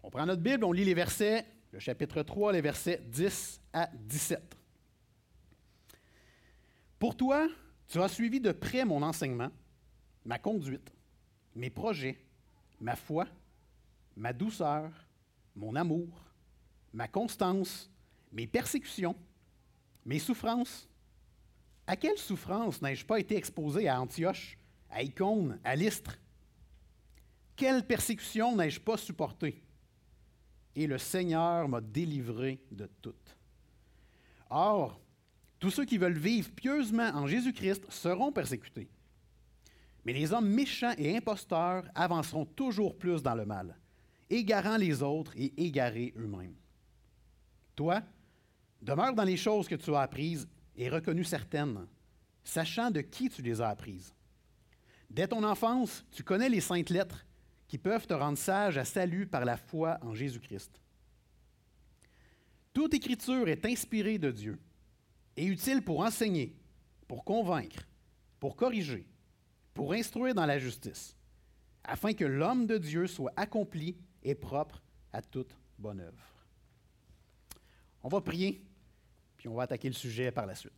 on 0.03 0.11
prend 0.11 0.27
notre 0.27 0.43
Bible, 0.43 0.65
on 0.65 0.73
lit 0.73 0.85
les 0.85 0.95
versets, 0.95 1.47
le 1.73 1.79
chapitre 1.79 2.23
3, 2.23 2.53
les 2.53 2.61
versets 2.61 3.03
10 3.05 3.61
à 3.73 3.91
17. 3.93 4.57
Pour 6.99 7.17
toi, 7.17 7.49
tu 7.95 8.03
as 8.03 8.09
suivi 8.09 8.41
de 8.41 8.51
près 8.51 8.85
mon 8.85 9.03
enseignement, 9.03 9.53
ma 10.25 10.37
conduite, 10.37 10.93
mes 11.55 11.71
projets, 11.71 12.19
ma 12.81 12.97
foi, 12.97 13.25
ma 14.17 14.33
douceur, 14.33 14.91
mon 15.55 15.77
amour, 15.77 16.09
ma 16.93 17.07
constance, 17.07 17.89
mes 18.33 18.49
persécutions, 18.49 19.15
mes 20.05 20.19
souffrances. 20.19 20.89
À 21.87 21.95
quelle 21.95 22.19
souffrance 22.19 22.83
n'ai-je 22.83 23.07
pas 23.07 23.21
été 23.21 23.37
exposé 23.37 23.89
à 23.89 24.01
Antioche, 24.01 24.59
à 24.91 25.01
Icône, 25.01 25.61
à 25.63 25.77
Lystre? 25.77 26.19
Quelle 27.55 27.87
persécution 27.87 28.57
n'ai-je 28.57 28.81
pas 28.81 28.97
supportée? 28.97 29.63
Et 30.75 30.89
le 30.89 30.99
Seigneur 30.99 31.69
m'a 31.69 31.81
délivré 31.81 32.59
de 32.73 32.91
toutes. 33.01 33.37
Or, 34.51 35.01
tous 35.65 35.71
ceux 35.71 35.87
qui 35.87 35.97
veulent 35.97 36.19
vivre 36.19 36.51
pieusement 36.51 37.09
en 37.15 37.27
Jésus-Christ 37.27 37.91
seront 37.91 38.31
persécutés. 38.31 38.87
Mais 40.05 40.13
les 40.13 40.31
hommes 40.35 40.51
méchants 40.51 40.93
et 40.99 41.17
imposteurs 41.17 41.87
avanceront 41.95 42.45
toujours 42.45 42.99
plus 42.99 43.23
dans 43.23 43.35
le 43.35 43.47
mal, 43.47 43.75
égarant 44.29 44.77
les 44.77 45.03
autres 45.03 45.33
et 45.39 45.55
égarés 45.57 46.13
eux-mêmes. 46.19 46.57
Toi, 47.75 48.03
demeure 48.83 49.15
dans 49.15 49.25
les 49.25 49.39
choses 49.39 49.67
que 49.67 49.75
tu 49.75 49.95
as 49.95 50.03
apprises 50.03 50.47
et 50.77 50.91
reconnues 50.91 51.25
certaines, 51.25 51.87
sachant 52.45 52.91
de 52.91 53.01
qui 53.01 53.31
tu 53.31 53.41
les 53.41 53.63
as 53.63 53.71
apprises. 53.71 54.13
Dès 55.09 55.29
ton 55.29 55.43
enfance, 55.43 56.05
tu 56.11 56.23
connais 56.23 56.51
les 56.51 56.61
saintes 56.61 56.91
lettres 56.91 57.25
qui 57.69 57.79
peuvent 57.79 58.07
te 58.07 58.13
rendre 58.13 58.37
sage 58.37 58.77
à 58.77 58.85
salut 58.85 59.27
par 59.27 59.47
la 59.47 59.57
foi 59.57 59.97
en 60.03 60.15
Jésus-Christ. 60.15 60.79
Toute 62.75 62.93
écriture 62.93 63.49
est 63.49 63.65
inspirée 63.65 64.19
de 64.19 64.31
Dieu 64.31 64.59
et 65.37 65.45
utile 65.47 65.83
pour 65.83 66.01
enseigner, 66.01 66.57
pour 67.09 67.25
convaincre, 67.25 67.87
pour 68.41 68.57
corriger, 68.57 69.07
pour 69.73 69.93
instruire 69.93 70.35
dans 70.35 70.47
la 70.47 70.59
justice, 70.59 71.17
afin 71.83 72.13
que 72.13 72.25
l'homme 72.25 72.67
de 72.67 72.79
Dieu 72.79 73.07
soit 73.07 73.33
accompli 73.37 73.97
et 74.23 74.35
propre 74.35 74.83
à 75.13 75.23
toute 75.23 75.57
bonne 75.79 76.01
œuvre. 76.01 76.25
On 78.03 78.09
va 78.09 78.21
prier, 78.21 78.63
puis 79.37 79.49
on 79.49 79.55
va 79.55 79.65
attaquer 79.65 79.89
le 79.89 79.95
sujet 79.95 80.31
par 80.31 80.47
la 80.47 80.55
suite. 80.55 80.73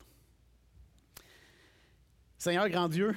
Seigneur 2.38 2.68
grand 2.68 2.88
Dieu, 2.88 3.16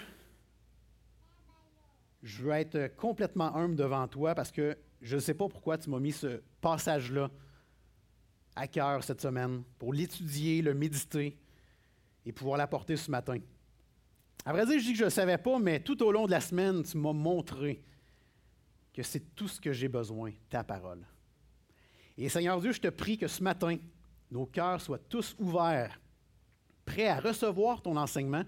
je 2.24 2.44
veux 2.44 2.52
être 2.52 2.96
complètement 2.96 3.56
humble 3.56 3.76
devant 3.76 4.08
toi 4.08 4.36
parce 4.36 4.52
que 4.52 4.78
je 5.02 5.16
ne 5.16 5.22
sais 5.22 5.34
pas 5.34 5.48
pourquoi 5.48 5.78
tu 5.78 5.90
m'as 5.90 6.00
mis 6.00 6.12
ce 6.12 6.42
passage-là 6.62 7.30
à 8.60 8.68
cœur 8.68 9.04
cette 9.04 9.22
semaine 9.22 9.64
pour 9.78 9.94
l'étudier, 9.94 10.62
le 10.62 10.74
méditer 10.74 11.38
et 12.26 12.32
pouvoir 12.34 12.58
l'apporter 12.58 12.98
ce 12.98 13.10
matin. 13.10 13.38
À 14.44 14.52
vrai 14.52 14.66
dire, 14.66 14.80
je 14.80 14.84
dis 14.84 14.92
que 14.92 15.00
je 15.00 15.06
ne 15.06 15.10
savais 15.10 15.38
pas, 15.38 15.58
mais 15.60 15.80
tout 15.80 16.04
au 16.04 16.12
long 16.12 16.26
de 16.26 16.32
la 16.32 16.42
semaine, 16.42 16.84
tu 16.84 16.98
m'as 16.98 17.14
montré 17.14 17.82
que 18.94 19.02
c'est 19.02 19.34
tout 19.34 19.48
ce 19.48 19.62
que 19.62 19.72
j'ai 19.72 19.88
besoin, 19.88 20.32
ta 20.50 20.66
parole. 20.66 21.06
Et 22.18 22.28
Seigneur 22.28 22.60
Dieu, 22.60 22.74
je 22.74 22.82
te 22.82 22.90
prie 22.90 23.18
que 23.18 23.28
ce 23.28 23.42
matin, 23.42 23.78
nos 24.30 24.46
cœurs 24.46 24.82
soient 24.82 25.00
tous 25.00 25.38
ouverts, 25.40 25.98
prêts 26.84 27.08
à 27.08 27.22
recevoir 27.22 27.82
ton 27.82 27.96
enseignement. 27.96 28.44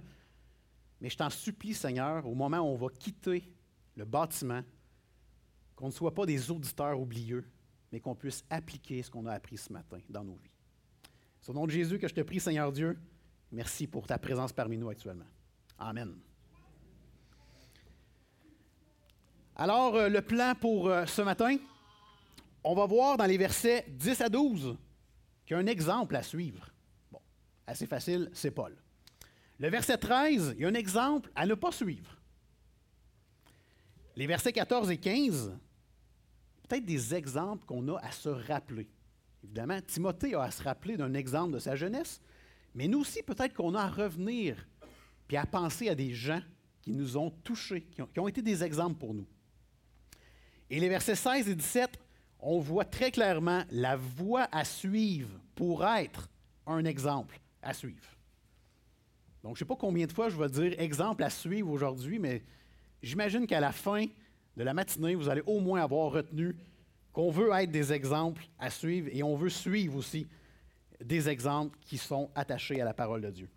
Mais 1.00 1.10
je 1.10 1.16
t'en 1.16 1.30
supplie, 1.30 1.74
Seigneur, 1.74 2.28
au 2.28 2.36
moment 2.36 2.60
où 2.60 2.74
on 2.74 2.76
va 2.76 2.90
quitter 2.90 3.50
le 3.96 4.04
bâtiment, 4.04 4.62
qu'on 5.78 5.88
ne 5.88 5.92
soit 5.92 6.14
pas 6.14 6.26
des 6.26 6.52
auditeurs 6.52 7.00
oublieux, 7.00 7.46
mais 7.92 8.00
qu'on 8.00 8.16
puisse 8.16 8.44
appliquer 8.50 9.04
ce 9.04 9.12
qu'on 9.12 9.26
a 9.26 9.34
appris 9.34 9.58
ce 9.58 9.72
matin 9.72 10.00
dans 10.10 10.24
nos 10.24 10.36
vies. 10.36 10.52
C'est 11.42 11.52
au 11.52 11.54
nom 11.54 11.66
de 11.66 11.72
Jésus 11.72 12.00
que 12.00 12.08
je 12.08 12.14
te 12.14 12.22
prie, 12.22 12.40
Seigneur 12.40 12.72
Dieu, 12.72 12.98
merci 13.52 13.88
pour 13.88 14.08
ta 14.08 14.18
présence 14.18 14.54
parmi 14.54 14.78
nous 14.78 14.90
actuellement. 14.90 15.26
Amen. 15.78 16.16
Alors, 19.56 19.96
euh, 19.96 20.10
le 20.10 20.22
plan 20.22 20.54
pour 20.60 20.88
euh, 20.88 21.06
ce 21.06 21.22
matin, 21.22 21.58
on 22.64 22.76
va 22.76 22.86
voir 22.86 23.18
dans 23.18 23.26
les 23.26 23.38
versets 23.38 23.86
10 23.90 24.22
à 24.22 24.30
12 24.30 24.78
qu'il 25.46 25.56
y 25.56 25.60
a 25.60 25.62
un 25.62 25.68
exemple 25.68 26.16
à 26.16 26.24
suivre. 26.24 26.70
Bon, 27.12 27.20
assez 27.68 27.88
facile, 27.88 28.30
c'est 28.34 28.52
Paul. 28.52 28.76
Le 29.60 29.70
verset 29.70 29.98
13, 29.98 30.56
il 30.56 30.62
y 30.62 30.66
a 30.66 30.70
un 30.70 30.74
exemple 30.74 31.32
à 31.36 31.46
ne 31.46 31.54
pas 31.54 31.72
suivre. 31.72 32.18
Les 34.16 34.28
versets 34.28 34.54
14 34.54 34.90
et 34.92 34.98
15, 34.98 35.58
peut-être 36.72 36.86
des 36.86 37.14
exemples 37.14 37.66
qu'on 37.66 37.86
a 37.90 38.00
à 38.00 38.12
se 38.12 38.30
rappeler. 38.30 38.88
Évidemment, 39.44 39.82
Timothée 39.82 40.36
a 40.36 40.44
à 40.44 40.52
se 40.52 40.64
rappeler 40.64 40.96
d'un 40.96 41.14
exemple 41.14 41.54
de 41.54 41.60
sa 41.60 41.76
jeunesse, 41.76 42.22
mais 42.74 42.88
nous 42.88 43.02
aussi, 43.02 43.22
peut-être 43.24 43.54
qu'on 43.54 43.76
a 43.76 43.82
à 43.82 43.90
revenir 43.90 44.66
puis 45.28 45.36
à 45.36 45.46
penser 45.46 45.90
à 45.90 45.96
des 45.96 46.14
gens 46.14 46.42
qui 46.82 46.94
nous 46.94 47.18
ont 47.18 47.30
touchés, 47.30 47.82
qui 47.92 48.02
ont, 48.02 48.08
qui 48.08 48.20
ont 48.22 48.28
été 48.28 48.42
des 48.42 48.64
exemples 48.64 48.98
pour 48.98 49.14
nous. 49.14 49.28
Et 50.70 50.80
les 50.80 50.88
versets 50.88 51.16
16 51.16 51.50
et 51.50 51.56
17, 51.56 52.00
on 52.40 52.60
voit 52.60 52.86
très 52.86 53.12
clairement 53.12 53.64
la 53.72 53.98
voie 53.98 54.48
à 54.52 54.64
suivre 54.64 55.30
pour 55.56 55.86
être 55.86 56.30
un 56.66 56.86
exemple 56.86 57.40
à 57.62 57.74
suivre. 57.74 58.16
Donc, 59.44 59.58
je 59.58 59.64
ne 59.64 59.66
sais 59.66 59.68
pas 59.68 59.76
combien 59.76 60.06
de 60.06 60.14
fois 60.14 60.30
je 60.30 60.38
vais 60.38 60.50
dire 60.50 60.80
exemple 60.80 61.24
à 61.24 61.30
suivre 61.30 61.70
aujourd'hui, 61.70 62.18
mais 62.18 62.44
j'imagine 63.04 63.46
qu'à 63.46 63.60
la 63.60 63.74
fin 63.74 64.06
de 64.58 64.64
la 64.64 64.74
matinée, 64.74 65.16
vous 65.16 65.30
allez 65.30 65.44
au 65.46 65.60
moins 65.60 65.82
avoir 65.82 66.12
retenu 66.12 66.56
qu'on 67.14 67.32
veut 67.32 67.52
être 67.54 67.72
des 67.72 67.94
exemples 67.94 68.48
à 68.60 68.70
suivre 68.70 69.10
et 69.12 69.24
on 69.24 69.36
veut 69.36 69.50
suivre 69.50 69.98
aussi 69.98 70.28
des 71.04 71.30
exemples 71.30 71.78
qui 71.82 71.98
sont 71.98 72.30
attachés 72.36 72.82
à 72.82 72.86
la 72.86 72.94
parole 72.94 73.22
de 73.22 73.30
Dieu. 73.30 73.50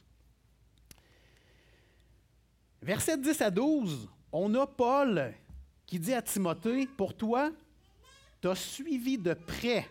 Versets 2.83 3.19
10 3.19 3.41
à 3.41 3.51
12, 3.51 4.09
on 4.33 4.55
a 4.55 4.67
Paul 4.67 5.33
qui 5.87 5.99
dit 5.99 6.15
à 6.15 6.23
Timothée, 6.23 6.87
pour 6.87 7.15
toi, 7.15 7.51
tu 8.41 8.49
as 8.49 8.55
suivi 8.55 9.19
de 9.19 9.35
près 9.35 9.87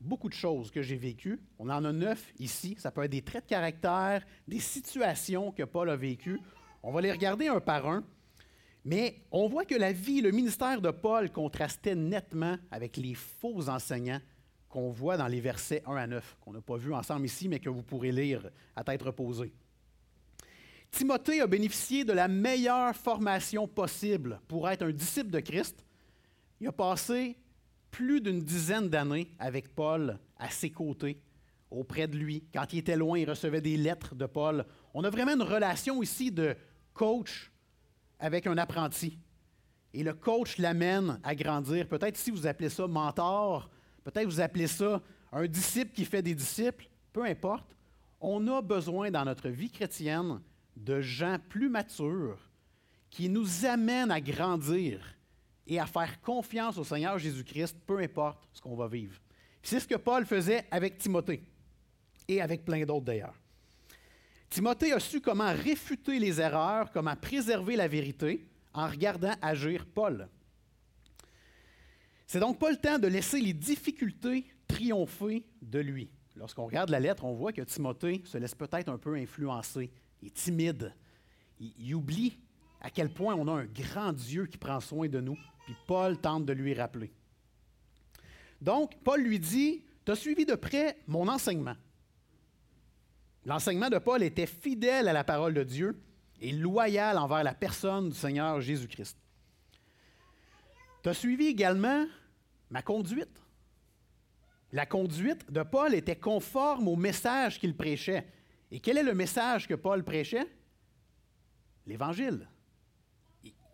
beaucoup 0.00 0.28
de 0.28 0.34
choses 0.34 0.70
que 0.70 0.82
j'ai 0.82 0.96
vécues. 0.96 1.40
On 1.58 1.68
en 1.70 1.84
a 1.84 1.92
neuf 1.92 2.32
ici. 2.38 2.76
Ça 2.78 2.90
peut 2.90 3.02
être 3.02 3.10
des 3.10 3.22
traits 3.22 3.44
de 3.44 3.48
caractère, 3.48 4.24
des 4.46 4.60
situations 4.60 5.52
que 5.52 5.64
Paul 5.64 5.90
a 5.90 5.96
vécues. 5.96 6.40
On 6.82 6.92
va 6.92 7.00
les 7.00 7.12
regarder 7.12 7.48
un 7.48 7.60
par 7.60 7.86
un. 7.88 8.04
Mais 8.88 9.20
on 9.30 9.48
voit 9.48 9.66
que 9.66 9.74
la 9.74 9.92
vie, 9.92 10.22
le 10.22 10.30
ministère 10.30 10.80
de 10.80 10.90
Paul 10.90 11.30
contrastait 11.30 11.94
nettement 11.94 12.56
avec 12.70 12.96
les 12.96 13.12
faux 13.12 13.68
enseignants 13.68 14.22
qu'on 14.70 14.88
voit 14.88 15.18
dans 15.18 15.26
les 15.26 15.42
versets 15.42 15.82
1 15.84 15.94
à 15.94 16.06
9, 16.06 16.38
qu'on 16.40 16.54
n'a 16.54 16.62
pas 16.62 16.78
vu 16.78 16.94
ensemble 16.94 17.26
ici, 17.26 17.50
mais 17.50 17.60
que 17.60 17.68
vous 17.68 17.82
pourrez 17.82 18.12
lire 18.12 18.48
à 18.74 18.82
tête 18.82 19.02
reposée. 19.02 19.52
Timothée 20.90 21.42
a 21.42 21.46
bénéficié 21.46 22.02
de 22.06 22.14
la 22.14 22.28
meilleure 22.28 22.96
formation 22.96 23.68
possible 23.68 24.40
pour 24.48 24.66
être 24.70 24.86
un 24.86 24.90
disciple 24.90 25.32
de 25.32 25.40
Christ. 25.40 25.84
Il 26.58 26.68
a 26.68 26.72
passé 26.72 27.36
plus 27.90 28.22
d'une 28.22 28.40
dizaine 28.40 28.88
d'années 28.88 29.34
avec 29.38 29.74
Paul 29.74 30.18
à 30.38 30.48
ses 30.48 30.70
côtés, 30.70 31.20
auprès 31.70 32.08
de 32.08 32.16
lui. 32.16 32.42
Quand 32.54 32.72
il 32.72 32.78
était 32.78 32.96
loin, 32.96 33.18
il 33.18 33.28
recevait 33.28 33.60
des 33.60 33.76
lettres 33.76 34.14
de 34.14 34.24
Paul. 34.24 34.64
On 34.94 35.04
a 35.04 35.10
vraiment 35.10 35.34
une 35.34 35.42
relation 35.42 36.02
ici 36.02 36.32
de 36.32 36.56
coach 36.94 37.52
avec 38.18 38.46
un 38.46 38.58
apprenti. 38.58 39.18
Et 39.94 40.02
le 40.02 40.14
coach 40.14 40.58
l'amène 40.58 41.18
à 41.22 41.34
grandir. 41.34 41.88
Peut-être 41.88 42.16
si 42.16 42.30
vous 42.30 42.46
appelez 42.46 42.68
ça 42.68 42.86
mentor, 42.86 43.70
peut-être 44.04 44.26
vous 44.26 44.40
appelez 44.40 44.66
ça 44.66 45.00
un 45.32 45.46
disciple 45.46 45.92
qui 45.92 46.04
fait 46.04 46.22
des 46.22 46.34
disciples, 46.34 46.88
peu 47.12 47.24
importe. 47.24 47.76
On 48.20 48.46
a 48.48 48.60
besoin 48.60 49.10
dans 49.10 49.24
notre 49.24 49.48
vie 49.48 49.70
chrétienne 49.70 50.40
de 50.76 51.00
gens 51.00 51.38
plus 51.48 51.68
matures 51.68 52.38
qui 53.10 53.28
nous 53.28 53.64
amènent 53.64 54.10
à 54.10 54.20
grandir 54.20 55.00
et 55.66 55.78
à 55.78 55.86
faire 55.86 56.20
confiance 56.20 56.78
au 56.78 56.84
Seigneur 56.84 57.18
Jésus-Christ, 57.18 57.76
peu 57.86 57.98
importe 57.98 58.48
ce 58.52 58.60
qu'on 58.60 58.76
va 58.76 58.88
vivre. 58.88 59.18
C'est 59.62 59.80
ce 59.80 59.88
que 59.88 59.96
Paul 59.96 60.24
faisait 60.24 60.66
avec 60.70 60.98
Timothée 60.98 61.42
et 62.26 62.40
avec 62.40 62.64
plein 62.64 62.84
d'autres 62.84 63.04
d'ailleurs. 63.04 63.34
Timothée 64.50 64.92
a 64.92 65.00
su 65.00 65.20
comment 65.20 65.52
réfuter 65.52 66.18
les 66.18 66.40
erreurs, 66.40 66.90
comment 66.92 67.16
préserver 67.16 67.76
la 67.76 67.88
vérité 67.88 68.46
en 68.72 68.88
regardant 68.88 69.34
agir 69.42 69.86
Paul. 69.86 70.28
C'est 72.26 72.40
donc 72.40 72.58
pas 72.58 72.70
le 72.70 72.76
temps 72.76 72.98
de 72.98 73.06
laisser 73.06 73.40
les 73.40 73.54
difficultés 73.54 74.46
triompher 74.66 75.44
de 75.62 75.78
lui. 75.78 76.10
Lorsqu'on 76.36 76.66
regarde 76.66 76.90
la 76.90 77.00
lettre, 77.00 77.24
on 77.24 77.34
voit 77.34 77.52
que 77.52 77.62
Timothée 77.62 78.22
se 78.24 78.38
laisse 78.38 78.54
peut-être 78.54 78.88
un 78.88 78.98
peu 78.98 79.16
influencer. 79.16 79.90
Il 80.22 80.28
est 80.28 80.34
timide. 80.34 80.94
Il, 81.58 81.94
oublie 81.94 82.38
à 82.80 82.90
quel 82.90 83.12
point 83.12 83.34
on 83.34 83.48
a 83.48 83.52
un 83.62 83.64
grand 83.64 84.12
Dieu 84.12 84.46
qui 84.46 84.56
prend 84.56 84.78
soin 84.78 85.08
de 85.08 85.20
nous. 85.20 85.36
Puis 85.64 85.74
Paul 85.86 86.16
tente 86.18 86.46
de 86.46 86.52
lui 86.52 86.74
rappeler. 86.74 87.10
Donc, 88.60 88.92
Paul 89.02 89.22
lui 89.22 89.40
dit, 89.40 89.82
tu 90.04 90.12
as 90.12 90.16
suivi 90.16 90.46
de 90.46 90.54
près 90.54 90.98
mon 91.06 91.26
enseignement. 91.28 91.74
L'enseignement 93.48 93.88
de 93.88 93.96
Paul 93.96 94.22
était 94.22 94.44
fidèle 94.44 95.08
à 95.08 95.14
la 95.14 95.24
parole 95.24 95.54
de 95.54 95.64
Dieu 95.64 95.98
et 96.38 96.52
loyal 96.52 97.16
envers 97.16 97.42
la 97.42 97.54
personne 97.54 98.10
du 98.10 98.14
Seigneur 98.14 98.60
Jésus-Christ. 98.60 99.16
Tu 101.02 101.08
as 101.08 101.14
suivi 101.14 101.46
également 101.46 102.04
ma 102.68 102.82
conduite. 102.82 103.42
La 104.70 104.84
conduite 104.84 105.50
de 105.50 105.62
Paul 105.62 105.94
était 105.94 106.14
conforme 106.14 106.88
au 106.88 106.96
message 106.96 107.58
qu'il 107.58 107.74
prêchait. 107.74 108.26
Et 108.70 108.80
quel 108.80 108.98
est 108.98 109.02
le 109.02 109.14
message 109.14 109.66
que 109.66 109.72
Paul 109.72 110.04
prêchait? 110.04 110.46
L'Évangile. 111.86 112.46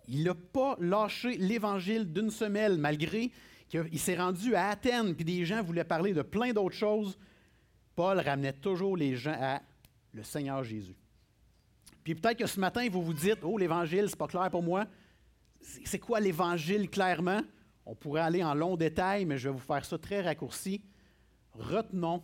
Il 0.06 0.22
n'a 0.22 0.36
pas 0.36 0.76
lâché 0.78 1.36
l'évangile 1.36 2.12
d'une 2.12 2.30
semelle, 2.30 2.78
malgré 2.78 3.32
qu'il 3.68 3.98
s'est 3.98 4.18
rendu 4.18 4.54
à 4.54 4.68
Athènes, 4.68 5.16
puis 5.16 5.24
des 5.24 5.44
gens 5.44 5.64
voulaient 5.64 5.82
parler 5.82 6.12
de 6.12 6.22
plein 6.22 6.52
d'autres 6.52 6.76
choses. 6.76 7.18
Paul 7.94 8.18
ramenait 8.20 8.52
toujours 8.52 8.96
les 8.96 9.16
gens 9.16 9.36
à 9.38 9.62
le 10.12 10.22
Seigneur 10.22 10.62
Jésus. 10.64 10.96
Puis 12.02 12.14
peut-être 12.14 12.38
que 12.38 12.46
ce 12.46 12.60
matin, 12.60 12.86
vous 12.90 13.02
vous 13.02 13.14
dites, 13.14 13.38
oh, 13.42 13.56
l'évangile, 13.56 14.08
c'est 14.08 14.16
pas 14.16 14.26
clair 14.26 14.50
pour 14.50 14.62
moi. 14.62 14.86
C'est 15.60 15.98
quoi 15.98 16.20
l'évangile 16.20 16.90
clairement? 16.90 17.40
On 17.86 17.94
pourrait 17.94 18.20
aller 18.20 18.44
en 18.44 18.54
long 18.54 18.76
détail, 18.76 19.24
mais 19.24 19.38
je 19.38 19.48
vais 19.48 19.54
vous 19.54 19.60
faire 19.60 19.84
ça 19.84 19.98
très 19.98 20.20
raccourci. 20.20 20.82
Retenons, 21.52 22.22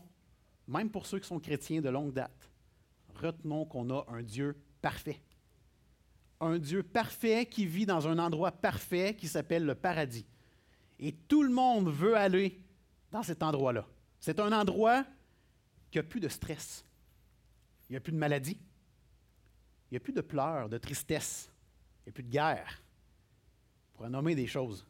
même 0.69 0.91
pour 0.91 1.07
ceux 1.07 1.19
qui 1.19 1.29
sont 1.29 1.41
chrétiens 1.41 1.81
de 1.81 1.89
longue 1.89 2.13
date, 2.13 2.51
retenons 3.15 3.65
qu'on 3.65 3.91
a 3.91 4.05
un 4.09 4.23
Dieu 4.23 4.57
parfait 4.83 5.21
un 6.41 6.59
Dieu 6.59 6.83
parfait 6.83 7.47
qui 7.47 7.67
vit 7.67 7.87
dans 7.87 8.09
un 8.09 8.19
endroit 8.19 8.51
parfait 8.51 9.15
qui 9.15 9.29
s'appelle 9.29 9.65
le 9.65 9.75
paradis. 9.75 10.27
Et 10.99 11.13
tout 11.13 11.43
le 11.43 11.51
monde 11.51 11.89
veut 11.89 12.17
aller 12.17 12.61
dans 13.11 13.23
cet 13.23 13.43
endroit-là. 13.43 13.87
C'est 14.21 14.41
un 14.41 14.53
endroit 14.53 15.05
qui 15.91 15.99
n'a 15.99 16.05
plus 16.05 16.21
de 16.21 16.29
stress. 16.29 16.85
Il 17.89 17.93
n'y 17.93 17.97
a 17.97 18.01
plus 18.01 18.13
de 18.13 18.19
maladie. 18.19 18.59
Il 19.91 19.95
n'y 19.95 19.97
a 19.97 20.01
plus 20.01 20.13
de 20.13 20.21
pleurs, 20.21 20.69
de 20.69 20.79
tristesse. 20.79 21.51
Il 22.01 22.09
n'y 22.09 22.11
a 22.11 22.13
plus 22.13 22.23
de 22.23 22.31
guerre. 22.31 22.83
Pour 23.95 24.09
nommer 24.09 24.35
des 24.35 24.47
choses. 24.47 24.87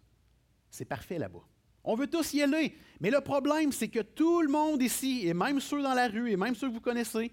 C'est 0.71 0.85
parfait 0.85 1.19
là-bas. 1.19 1.43
On 1.83 1.95
veut 1.95 2.07
tous 2.07 2.35
y 2.35 2.43
aller. 2.43 2.77
Mais 3.01 3.11
le 3.11 3.21
problème, 3.21 3.73
c'est 3.73 3.89
que 3.89 4.01
tout 4.01 4.43
le 4.43 4.51
monde 4.51 4.83
ici, 4.83 5.27
et 5.27 5.35
même 5.35 5.61
ceux 5.61 5.83
dans 5.83 5.95
la 5.95 6.09
rue, 6.09 6.31
et 6.31 6.37
même 6.37 6.55
ceux 6.55 6.69
que 6.69 6.75
vous 6.75 6.81
connaissez, 6.81 7.33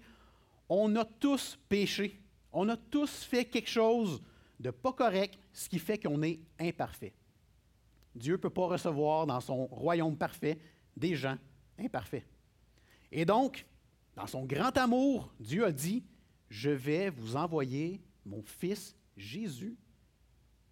on 0.68 0.96
a 0.96 1.04
tous 1.04 1.58
péché. 1.68 2.20
On 2.52 2.68
a 2.70 2.76
tous 2.76 3.24
fait 3.24 3.44
quelque 3.44 3.68
chose 3.68 4.22
de 4.58 4.70
pas 4.70 4.92
correct, 4.92 5.38
ce 5.52 5.68
qui 5.68 5.78
fait 5.78 5.98
qu'on 5.98 6.22
est 6.22 6.40
imparfait. 6.58 7.14
Dieu 8.14 8.32
ne 8.32 8.38
peut 8.38 8.50
pas 8.50 8.66
recevoir 8.66 9.26
dans 9.26 9.40
son 9.40 9.66
royaume 9.66 10.16
parfait 10.16 10.58
des 10.96 11.14
gens 11.14 11.36
imparfaits. 11.78 12.24
Et 13.10 13.24
donc, 13.24 13.66
dans 14.14 14.26
son 14.26 14.44
grand 14.44 14.76
amour, 14.76 15.32
Dieu 15.38 15.64
a 15.64 15.72
dit, 15.72 16.04
je 16.48 16.70
vais 16.70 17.10
vous 17.10 17.36
envoyer 17.36 18.00
mon 18.24 18.42
fils 18.42 18.96
Jésus 19.16 19.76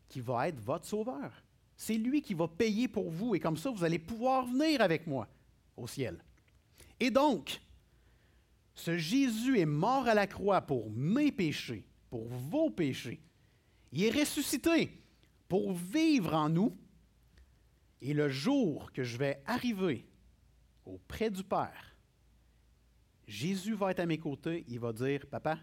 qui 0.09 0.21
va 0.21 0.49
être 0.49 0.61
votre 0.61 0.87
sauveur. 0.87 1.43
C'est 1.77 1.95
lui 1.95 2.23
qui 2.23 2.35
va 2.35 2.49
payer 2.49 2.89
pour 2.89 3.11
vous 3.11 3.35
et 3.35 3.41
comme 3.41 3.57
ça, 3.57 3.71
vous 3.71 3.85
allez 3.85 3.99
pouvoir 3.99 4.47
venir 4.47 4.81
avec 4.81 5.07
moi 5.07 5.29
au 5.77 5.87
ciel. 5.87 6.23
Et 6.99 7.11
donc, 7.11 7.61
ce 8.75 8.97
Jésus 8.97 9.59
est 9.59 9.67
mort 9.67 10.07
à 10.07 10.15
la 10.15 10.27
croix 10.27 10.61
pour 10.61 10.91
mes 10.91 11.33
péchés, 11.33 11.85
pour 12.11 12.27
vos 12.27 12.71
péchés. 12.71 13.21
Il 13.93 14.05
est 14.05 14.11
ressuscité 14.11 15.03
pour 15.49 15.73
vivre 15.73 16.35
en 16.35 16.49
nous. 16.49 16.77
Et 18.03 18.13
le 18.13 18.29
jour 18.29 18.93
que 18.93 19.03
je 19.03 19.17
vais 19.17 19.43
arriver 19.47 20.07
auprès 20.85 21.31
du 21.31 21.43
Père, 21.43 21.96
Jésus 23.27 23.75
va 23.75 23.91
être 23.91 24.01
à 24.01 24.07
mes 24.07 24.19
côtés. 24.19 24.65
Il 24.69 24.81
va 24.81 24.93
dire, 24.93 25.27
Papa, 25.27 25.59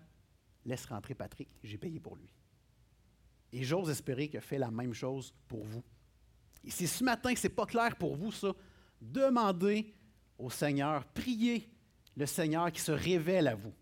laisse 0.66 0.86
rentrer 0.86 1.14
Patrick, 1.14 1.50
j'ai 1.64 1.78
payé 1.78 2.00
pour 2.00 2.16
lui. 2.16 2.30
Et 3.52 3.64
j'ose 3.64 3.90
espérer 3.90 4.28
qu'il 4.28 4.42
fait 4.42 4.58
la 4.58 4.72
même 4.72 4.94
chose 4.94 5.34
pour 5.48 5.64
vous. 5.64 5.84
Et 6.64 6.72
si 6.72 6.88
ce 6.88 7.04
matin, 7.04 7.34
ce 7.36 7.48
n'est 7.48 7.54
pas 7.54 7.66
clair 7.66 7.96
pour 7.96 8.16
vous, 8.16 8.32
ça, 8.32 8.54
demandez 9.00 9.94
au 10.38 10.50
Seigneur, 10.50 11.06
priez 11.06 11.70
le 12.16 12.26
Seigneur 12.26 12.72
qui 12.72 12.82
se 12.82 12.92
révèle 12.92 13.48
à 13.48 13.56
vous. 13.56 13.74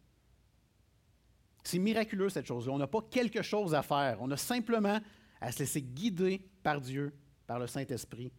C'est 1.63 1.79
miraculeux 1.79 2.29
cette 2.29 2.47
chose-là. 2.47 2.73
On 2.73 2.77
n'a 2.77 2.87
pas 2.87 3.01
quelque 3.09 3.41
chose 3.41 3.75
à 3.75 3.83
faire. 3.83 4.17
On 4.21 4.31
a 4.31 4.37
simplement 4.37 4.99
à 5.39 5.51
se 5.51 5.59
laisser 5.59 5.81
guider 5.81 6.49
par 6.63 6.81
Dieu, 6.81 7.13
par 7.45 7.59
le 7.59 7.67
Saint-Esprit, 7.67 8.31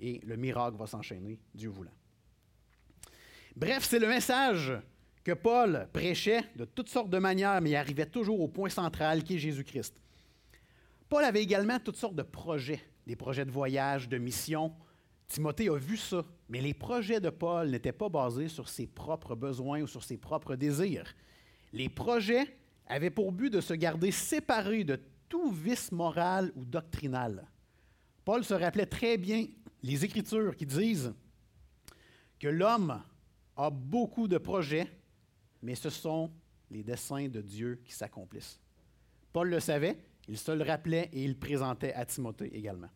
et 0.00 0.20
le 0.24 0.36
miracle 0.36 0.76
va 0.76 0.86
s'enchaîner, 0.86 1.40
Dieu 1.54 1.70
voulant. 1.70 1.97
Bref, 3.58 3.88
c'est 3.90 3.98
le 3.98 4.06
message 4.06 4.72
que 5.24 5.32
Paul 5.32 5.88
prêchait 5.92 6.44
de 6.54 6.64
toutes 6.64 6.88
sortes 6.88 7.10
de 7.10 7.18
manières, 7.18 7.60
mais 7.60 7.70
il 7.70 7.74
arrivait 7.74 8.06
toujours 8.06 8.40
au 8.40 8.46
point 8.46 8.68
central 8.68 9.24
qui 9.24 9.34
est 9.34 9.38
Jésus-Christ. 9.38 10.00
Paul 11.08 11.24
avait 11.24 11.42
également 11.42 11.80
toutes 11.80 11.96
sortes 11.96 12.14
de 12.14 12.22
projets, 12.22 12.80
des 13.04 13.16
projets 13.16 13.44
de 13.44 13.50
voyage, 13.50 14.08
de 14.08 14.16
mission. 14.16 14.72
Timothée 15.26 15.70
a 15.70 15.76
vu 15.76 15.96
ça, 15.96 16.24
mais 16.48 16.60
les 16.60 16.72
projets 16.72 17.18
de 17.18 17.30
Paul 17.30 17.68
n'étaient 17.70 17.90
pas 17.90 18.08
basés 18.08 18.46
sur 18.46 18.68
ses 18.68 18.86
propres 18.86 19.34
besoins 19.34 19.80
ou 19.80 19.88
sur 19.88 20.04
ses 20.04 20.18
propres 20.18 20.54
désirs. 20.54 21.12
Les 21.72 21.88
projets 21.88 22.56
avaient 22.86 23.10
pour 23.10 23.32
but 23.32 23.52
de 23.52 23.60
se 23.60 23.74
garder 23.74 24.12
séparés 24.12 24.84
de 24.84 25.00
tout 25.28 25.50
vice 25.50 25.90
moral 25.90 26.52
ou 26.54 26.64
doctrinal. 26.64 27.44
Paul 28.24 28.44
se 28.44 28.54
rappelait 28.54 28.86
très 28.86 29.18
bien 29.18 29.46
les 29.82 30.04
Écritures 30.04 30.54
qui 30.54 30.64
disent 30.64 31.12
que 32.38 32.46
l'homme 32.46 33.02
a 33.58 33.70
beaucoup 33.70 34.28
de 34.28 34.38
projets, 34.38 34.88
mais 35.60 35.74
ce 35.74 35.90
sont 35.90 36.30
les 36.70 36.82
desseins 36.82 37.28
de 37.28 37.42
Dieu 37.42 37.80
qui 37.84 37.92
s'accomplissent. 37.92 38.60
Paul 39.32 39.50
le 39.50 39.60
savait, 39.60 39.98
il 40.28 40.38
se 40.38 40.52
le 40.52 40.64
rappelait 40.64 41.10
et 41.12 41.24
il 41.24 41.30
le 41.30 41.36
présentait 41.36 41.92
à 41.92 42.06
Timothée 42.06 42.56
également. 42.56 42.88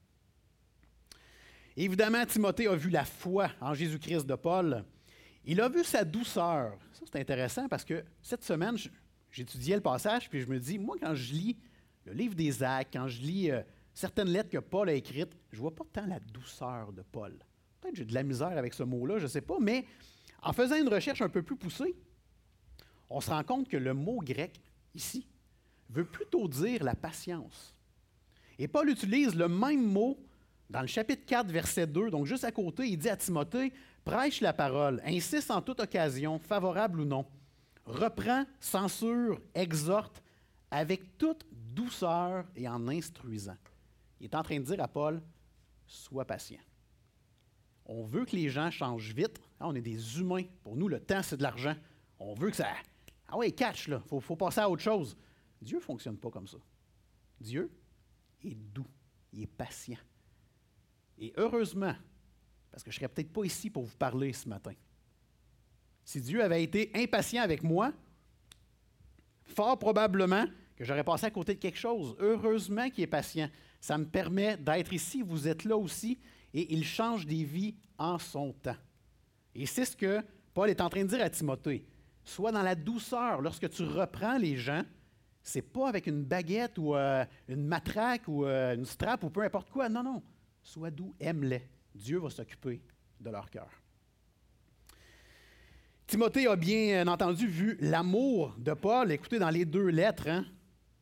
Évidemment, 1.76 2.24
Timothée 2.24 2.68
a 2.68 2.76
vu 2.76 2.90
la 2.90 3.04
foi 3.04 3.50
en 3.60 3.74
Jésus-Christ 3.74 4.24
de 4.24 4.34
Paul. 4.36 4.84
Il 5.44 5.60
a 5.60 5.68
vu 5.68 5.82
sa 5.82 6.04
douceur. 6.04 6.78
Ça, 6.92 7.04
c'est 7.10 7.20
intéressant 7.20 7.68
parce 7.68 7.84
que 7.84 8.04
cette 8.22 8.44
semaine, 8.44 8.76
j'étudiais 9.30 9.76
le 9.76 9.82
passage, 9.82 10.30
puis 10.30 10.40
je 10.42 10.46
me 10.46 10.60
dis, 10.60 10.78
moi, 10.78 10.96
quand 11.00 11.14
je 11.14 11.32
lis 11.32 11.56
le 12.04 12.12
livre 12.12 12.34
des 12.34 12.62
Actes, 12.62 12.92
quand 12.92 13.08
je 13.08 13.20
lis 13.20 13.50
euh, 13.50 13.62
certaines 13.94 14.28
lettres 14.28 14.50
que 14.50 14.58
Paul 14.58 14.88
a 14.88 14.92
écrites, 14.92 15.36
je 15.50 15.56
ne 15.56 15.62
vois 15.62 15.74
pas 15.74 15.84
tant 15.92 16.06
la 16.06 16.20
douceur 16.20 16.92
de 16.92 17.02
Paul. 17.02 17.32
Peut-être 17.80 17.94
que 17.94 17.98
j'ai 17.98 18.04
de 18.04 18.14
la 18.14 18.22
misère 18.22 18.56
avec 18.56 18.74
ce 18.74 18.82
mot-là, 18.82 19.18
je 19.18 19.24
ne 19.24 19.28
sais 19.28 19.40
pas, 19.40 19.56
mais 19.58 19.86
en 20.42 20.52
faisant 20.52 20.76
une 20.76 20.88
recherche 20.88 21.22
un 21.22 21.28
peu 21.28 21.42
plus 21.42 21.56
poussée, 21.56 21.94
on 23.08 23.20
se 23.20 23.30
rend 23.30 23.44
compte 23.44 23.68
que 23.68 23.76
le 23.76 23.94
mot 23.94 24.20
grec, 24.20 24.60
ici, 24.94 25.26
veut 25.90 26.04
plutôt 26.04 26.48
dire 26.48 26.82
la 26.82 26.94
patience. 26.94 27.74
Et 28.58 28.68
Paul 28.68 28.90
utilise 28.90 29.34
le 29.34 29.48
même 29.48 29.84
mot 29.84 30.18
dans 30.70 30.80
le 30.80 30.86
chapitre 30.86 31.24
4, 31.26 31.50
verset 31.50 31.86
2, 31.86 32.10
donc 32.10 32.26
juste 32.26 32.44
à 32.44 32.52
côté, 32.52 32.88
il 32.88 32.96
dit 32.96 33.10
à 33.10 33.16
Timothée, 33.16 33.72
prêche 34.04 34.40
la 34.40 34.52
parole, 34.52 35.02
insiste 35.04 35.50
en 35.50 35.60
toute 35.60 35.80
occasion, 35.80 36.38
favorable 36.38 37.00
ou 37.00 37.04
non, 37.04 37.26
reprend, 37.84 38.44
censure, 38.58 39.40
exhorte 39.54 40.22
avec 40.70 41.18
toute 41.18 41.44
douceur 41.52 42.46
et 42.56 42.66
en 42.66 42.88
instruisant. 42.88 43.56
Il 44.20 44.24
est 44.24 44.34
en 44.34 44.42
train 44.42 44.58
de 44.58 44.64
dire 44.64 44.80
à 44.80 44.88
Paul, 44.88 45.20
sois 45.86 46.24
patient. 46.24 46.60
On 47.84 48.04
veut 48.04 48.24
que 48.24 48.36
les 48.36 48.48
gens 48.48 48.70
changent 48.70 49.12
vite. 49.12 49.40
Ah, 49.62 49.68
on 49.68 49.74
est 49.76 49.80
des 49.80 50.18
humains. 50.18 50.42
Pour 50.64 50.76
nous, 50.76 50.88
le 50.88 50.98
temps, 50.98 51.22
c'est 51.22 51.36
de 51.36 51.42
l'argent. 51.42 51.76
On 52.18 52.34
veut 52.34 52.50
que 52.50 52.56
ça... 52.56 52.66
Ah 53.28 53.36
ouais, 53.36 53.52
catch, 53.52 53.86
là. 53.86 54.02
Il 54.12 54.20
faut 54.20 54.34
passer 54.34 54.58
à 54.58 54.68
autre 54.68 54.82
chose. 54.82 55.16
Dieu 55.60 55.76
ne 55.76 55.82
fonctionne 55.82 56.18
pas 56.18 56.30
comme 56.30 56.48
ça. 56.48 56.58
Dieu 57.40 57.70
est 58.42 58.56
doux, 58.56 58.88
il 59.32 59.42
est 59.42 59.46
patient. 59.46 59.98
Et 61.16 61.32
heureusement, 61.36 61.94
parce 62.72 62.82
que 62.82 62.90
je 62.90 62.96
ne 62.96 63.00
serais 63.00 63.08
peut-être 63.08 63.32
pas 63.32 63.44
ici 63.44 63.70
pour 63.70 63.84
vous 63.84 63.96
parler 63.96 64.32
ce 64.32 64.48
matin, 64.48 64.72
si 66.04 66.20
Dieu 66.20 66.42
avait 66.42 66.64
été 66.64 66.90
impatient 66.94 67.42
avec 67.42 67.62
moi, 67.62 67.92
fort 69.44 69.78
probablement 69.78 70.46
que 70.74 70.84
j'aurais 70.84 71.04
passé 71.04 71.26
à 71.26 71.30
côté 71.30 71.54
de 71.54 71.60
quelque 71.60 71.78
chose. 71.78 72.16
Heureusement 72.18 72.90
qu'il 72.90 73.04
est 73.04 73.06
patient. 73.08 73.48
Ça 73.80 73.96
me 73.96 74.06
permet 74.06 74.56
d'être 74.56 74.92
ici, 74.92 75.22
vous 75.22 75.46
êtes 75.46 75.64
là 75.64 75.76
aussi, 75.76 76.18
et 76.52 76.74
il 76.74 76.84
change 76.84 77.26
des 77.26 77.44
vies 77.44 77.76
en 77.96 78.18
son 78.18 78.52
temps. 78.52 78.76
Et 79.54 79.66
c'est 79.66 79.84
ce 79.84 79.96
que 79.96 80.20
Paul 80.54 80.70
est 80.70 80.80
en 80.80 80.88
train 80.88 81.02
de 81.02 81.08
dire 81.08 81.22
à 81.22 81.30
Timothée. 81.30 81.86
Sois 82.24 82.52
dans 82.52 82.62
la 82.62 82.74
douceur 82.74 83.40
lorsque 83.40 83.68
tu 83.70 83.82
reprends 83.82 84.38
les 84.38 84.56
gens 84.56 84.82
c'est 85.42 85.62
pas 85.62 85.88
avec 85.88 86.06
une 86.06 86.24
baguette 86.24 86.78
ou 86.78 86.94
euh, 86.94 87.24
une 87.48 87.64
matraque 87.64 88.28
ou 88.28 88.44
euh, 88.44 88.74
une 88.74 88.84
strap 88.84 89.24
ou 89.24 89.30
peu 89.30 89.42
importe 89.42 89.70
quoi. 89.70 89.88
Non, 89.88 90.02
non. 90.02 90.22
Sois 90.62 90.90
doux, 90.90 91.14
aime-les. 91.18 91.68
Dieu 91.94 92.18
va 92.18 92.30
s'occuper 92.30 92.80
de 93.20 93.30
leur 93.30 93.50
cœur. 93.50 93.68
Timothée 96.06 96.46
a 96.46 96.56
bien 96.56 97.06
entendu 97.08 97.46
vu 97.46 97.76
l'amour 97.80 98.54
de 98.58 98.72
Paul. 98.72 99.10
Écoutez, 99.10 99.38
dans 99.38 99.50
les 99.50 99.64
deux 99.64 99.88
lettres, 99.88 100.28
hein. 100.28 100.44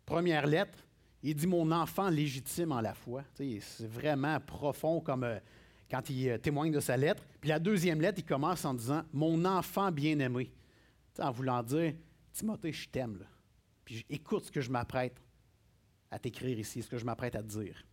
première 0.06 0.46
lettre, 0.46 0.78
il 1.22 1.34
dit 1.34 1.46
Mon 1.46 1.70
enfant 1.70 2.08
légitime 2.08 2.72
en 2.72 2.80
la 2.80 2.94
foi. 2.94 3.24
C'est 3.34 3.86
vraiment 3.86 4.40
profond 4.40 5.00
comme 5.00 5.24
euh, 5.24 5.38
quand 5.90 6.08
il 6.10 6.38
témoigne 6.40 6.72
de 6.72 6.80
sa 6.80 6.96
lettre. 6.96 7.24
Puis 7.40 7.48
la 7.48 7.58
deuxième 7.58 8.00
lettre, 8.00 8.18
il 8.18 8.24
commence 8.24 8.64
en 8.64 8.74
disant 8.74 9.02
Mon 9.12 9.44
enfant 9.44 9.90
bien-aimé. 9.90 10.52
En 11.18 11.30
voulant 11.30 11.62
dire 11.62 11.94
Timothée, 12.32 12.72
je 12.72 12.88
t'aime 12.88 13.26
écoute 14.08 14.46
ce 14.46 14.50
que 14.50 14.60
je 14.60 14.70
m'apprête 14.70 15.20
à 16.10 16.18
t'écrire 16.18 16.58
ici, 16.58 16.82
ce 16.82 16.88
que 16.88 16.98
je 16.98 17.04
m'apprête 17.04 17.34
à 17.34 17.42
te 17.42 17.48
dire. 17.48 17.84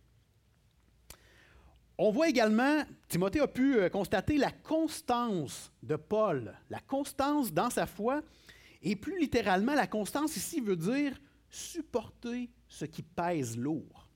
On 1.96 2.10
voit 2.10 2.28
également, 2.28 2.84
Timothée 3.08 3.40
a 3.40 3.48
pu 3.48 3.76
euh, 3.76 3.88
constater 3.88 4.38
la 4.38 4.52
constance 4.52 5.72
de 5.82 5.96
Paul, 5.96 6.56
la 6.70 6.80
constance 6.80 7.52
dans 7.52 7.70
sa 7.70 7.86
foi, 7.86 8.22
et 8.82 8.94
plus 8.94 9.18
littéralement, 9.18 9.74
la 9.74 9.88
constance 9.88 10.36
ici 10.36 10.60
veut 10.60 10.76
dire 10.76 11.18
supporter 11.50 12.50
ce 12.68 12.84
qui 12.84 13.02
pèse 13.02 13.56
lourd. 13.56 14.08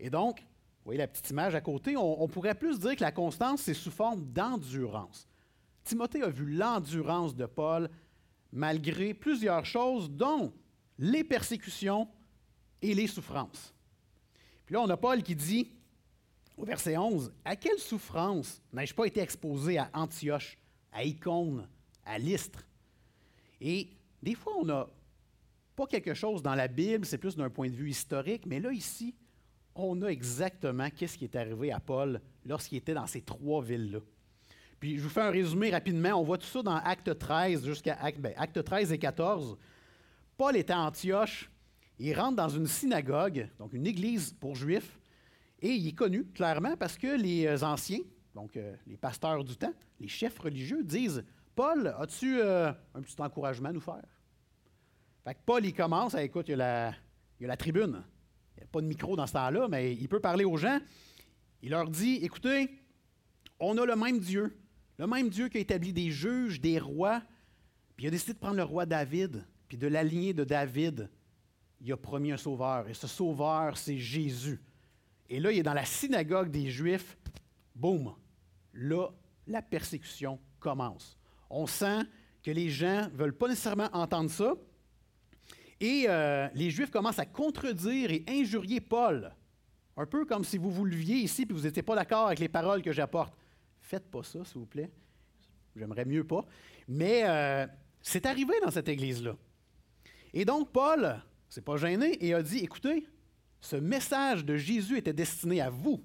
Et 0.00 0.10
donc, 0.10 0.44
vous 0.84 0.90
voyez 0.90 0.98
la 0.98 1.06
petite 1.08 1.30
image 1.30 1.54
à 1.54 1.62
côté, 1.62 1.96
on, 1.96 2.28
pourrait 2.28 2.54
plus 2.54 2.78
dire 2.78 2.94
que 2.94 3.00
la 3.00 3.10
constance, 3.10 3.62
c'est 3.62 3.72
sous 3.72 3.90
forme 3.90 4.26
d'endurance. 4.26 5.26
Timothée 5.82 6.22
a 6.22 6.28
vu 6.28 6.44
l'endurance 6.44 7.34
de 7.34 7.46
Paul 7.46 7.88
malgré 8.52 9.14
plusieurs 9.14 9.64
choses, 9.64 10.10
dont 10.10 10.52
les 10.98 11.24
persécutions 11.24 12.06
et 12.82 12.92
les 12.92 13.06
souffrances. 13.06 13.72
Puis 14.66 14.74
là, 14.74 14.82
on 14.82 14.90
a 14.90 14.96
Paul 14.98 15.22
qui 15.22 15.34
dit, 15.34 15.72
au 16.58 16.66
verset 16.66 16.98
11, 16.98 17.32
À 17.46 17.56
quelle 17.56 17.78
souffrance 17.78 18.60
n'ai-je 18.70 18.94
pas 18.94 19.06
été 19.06 19.20
exposé 19.20 19.78
à 19.78 19.88
Antioche, 19.94 20.58
à 20.92 21.02
Icône, 21.02 21.66
à 22.04 22.18
Lystre 22.18 22.62
Et 23.58 23.88
des 24.22 24.34
fois, 24.34 24.52
on 24.58 24.66
n'a 24.66 24.86
pas 25.74 25.86
quelque 25.86 26.12
chose 26.12 26.42
dans 26.42 26.54
la 26.54 26.68
Bible, 26.68 27.06
c'est 27.06 27.16
plus 27.16 27.36
d'un 27.36 27.48
point 27.48 27.70
de 27.70 27.74
vue 27.74 27.88
historique, 27.88 28.44
mais 28.44 28.60
là, 28.60 28.70
ici, 28.70 29.14
on 29.74 30.00
a 30.02 30.08
exactement 30.08 30.88
qu'est-ce 30.90 31.18
qui 31.18 31.24
est 31.24 31.36
arrivé 31.36 31.72
à 31.72 31.80
Paul 31.80 32.20
lorsqu'il 32.44 32.78
était 32.78 32.94
dans 32.94 33.06
ces 33.06 33.22
trois 33.22 33.62
villes-là. 33.62 34.00
Puis 34.78 34.98
je 34.98 35.02
vous 35.02 35.08
fais 35.08 35.22
un 35.22 35.30
résumé 35.30 35.70
rapidement. 35.70 36.10
On 36.20 36.22
voit 36.22 36.38
tout 36.38 36.46
ça 36.46 36.62
dans 36.62 36.76
Acte 36.76 37.18
13 37.18 37.64
jusqu'à 37.64 37.94
Acte, 37.94 38.62
13 38.62 38.88
ben, 38.88 38.94
et 38.94 38.98
14. 38.98 39.56
Paul 40.36 40.56
était 40.56 40.72
à 40.72 40.80
Antioche 40.80 41.50
Il 41.98 42.14
rentre 42.14 42.36
dans 42.36 42.48
une 42.48 42.66
synagogue, 42.66 43.48
donc 43.58 43.72
une 43.72 43.86
église 43.86 44.32
pour 44.32 44.54
juifs, 44.54 44.98
et 45.60 45.70
il 45.70 45.88
est 45.88 45.92
connu 45.92 46.24
clairement 46.26 46.76
parce 46.76 46.98
que 46.98 47.16
les 47.16 47.46
euh, 47.46 47.62
anciens, 47.62 48.00
donc 48.34 48.56
euh, 48.56 48.74
les 48.86 48.96
pasteurs 48.96 49.42
du 49.44 49.56
temps, 49.56 49.72
les 50.00 50.08
chefs 50.08 50.38
religieux, 50.38 50.82
disent 50.82 51.24
Paul, 51.54 51.94
as-tu 51.98 52.40
euh, 52.40 52.72
un 52.94 53.00
petit 53.00 53.20
encouragement 53.20 53.70
à 53.70 53.72
nous 53.72 53.80
faire 53.80 54.04
Fait 55.24 55.34
que 55.34 55.40
Paul, 55.46 55.64
il 55.64 55.72
commence, 55.72 56.14
à, 56.14 56.22
écoute, 56.22 56.48
il 56.48 56.58
y 56.58 56.62
a 56.62 56.92
la 57.40 57.56
tribune. 57.56 58.02
Pas 58.74 58.80
de 58.80 58.86
micro 58.86 59.14
dans 59.14 59.28
ce 59.28 59.34
temps-là, 59.34 59.68
mais 59.68 59.94
il 59.94 60.08
peut 60.08 60.18
parler 60.18 60.44
aux 60.44 60.56
gens. 60.56 60.80
Il 61.62 61.70
leur 61.70 61.88
dit 61.88 62.18
Écoutez, 62.22 62.68
on 63.60 63.78
a 63.78 63.86
le 63.86 63.94
même 63.94 64.18
Dieu, 64.18 64.58
le 64.98 65.06
même 65.06 65.28
Dieu 65.28 65.48
qui 65.48 65.58
a 65.58 65.60
établi 65.60 65.92
des 65.92 66.10
juges, 66.10 66.60
des 66.60 66.80
rois, 66.80 67.22
puis 67.94 68.04
il 68.04 68.08
a 68.08 68.10
décidé 68.10 68.32
de 68.32 68.38
prendre 68.38 68.56
le 68.56 68.64
roi 68.64 68.84
David, 68.84 69.44
puis 69.68 69.78
de 69.78 69.86
l'aligner 69.86 70.34
de 70.34 70.42
David 70.42 71.08
il 71.84 71.92
a 71.92 71.96
promis 71.98 72.32
un 72.32 72.36
sauveur. 72.36 72.88
Et 72.88 72.94
ce 72.94 73.06
sauveur, 73.06 73.76
c'est 73.76 73.98
Jésus. 73.98 74.60
Et 75.28 75.38
là, 75.38 75.52
il 75.52 75.58
est 75.58 75.62
dans 75.62 75.74
la 75.74 75.84
synagogue 75.84 76.50
des 76.50 76.70
Juifs. 76.70 77.16
Boum! 77.74 78.14
Là, 78.72 79.08
la 79.46 79.60
persécution 79.60 80.40
commence. 80.58 81.16
On 81.50 81.66
sent 81.66 82.00
que 82.42 82.50
les 82.50 82.70
gens 82.70 83.08
ne 83.10 83.16
veulent 83.16 83.36
pas 83.36 83.48
nécessairement 83.48 83.90
entendre 83.92 84.30
ça. 84.30 84.54
Et 85.80 86.06
euh, 86.08 86.48
les 86.54 86.70
Juifs 86.70 86.90
commencent 86.90 87.18
à 87.18 87.26
contredire 87.26 88.10
et 88.10 88.24
injurier 88.28 88.80
Paul. 88.80 89.32
Un 89.96 90.06
peu 90.06 90.24
comme 90.24 90.44
si 90.44 90.58
vous 90.58 90.70
vous 90.70 90.84
leviez 90.84 91.16
ici 91.16 91.42
et 91.48 91.52
vous 91.52 91.62
n'étiez 91.62 91.82
pas 91.82 91.94
d'accord 91.94 92.26
avec 92.26 92.38
les 92.38 92.48
paroles 92.48 92.82
que 92.82 92.92
j'apporte. 92.92 93.34
Faites 93.80 94.10
pas 94.10 94.22
ça, 94.22 94.44
s'il 94.44 94.58
vous 94.58 94.66
plaît. 94.66 94.90
J'aimerais 95.76 96.04
mieux 96.04 96.24
pas. 96.24 96.44
Mais 96.88 97.22
euh, 97.24 97.66
c'est 98.02 98.26
arrivé 98.26 98.54
dans 98.62 98.70
cette 98.70 98.88
église-là. 98.88 99.36
Et 100.32 100.44
donc, 100.44 100.72
Paul 100.72 101.20
s'est 101.48 101.60
pas 101.60 101.76
gêné 101.76 102.24
et 102.24 102.34
a 102.34 102.42
dit 102.42 102.58
écoutez, 102.58 103.06
ce 103.60 103.76
message 103.76 104.44
de 104.44 104.56
Jésus 104.56 104.98
était 104.98 105.12
destiné 105.12 105.60
à 105.60 105.70
vous, 105.70 106.04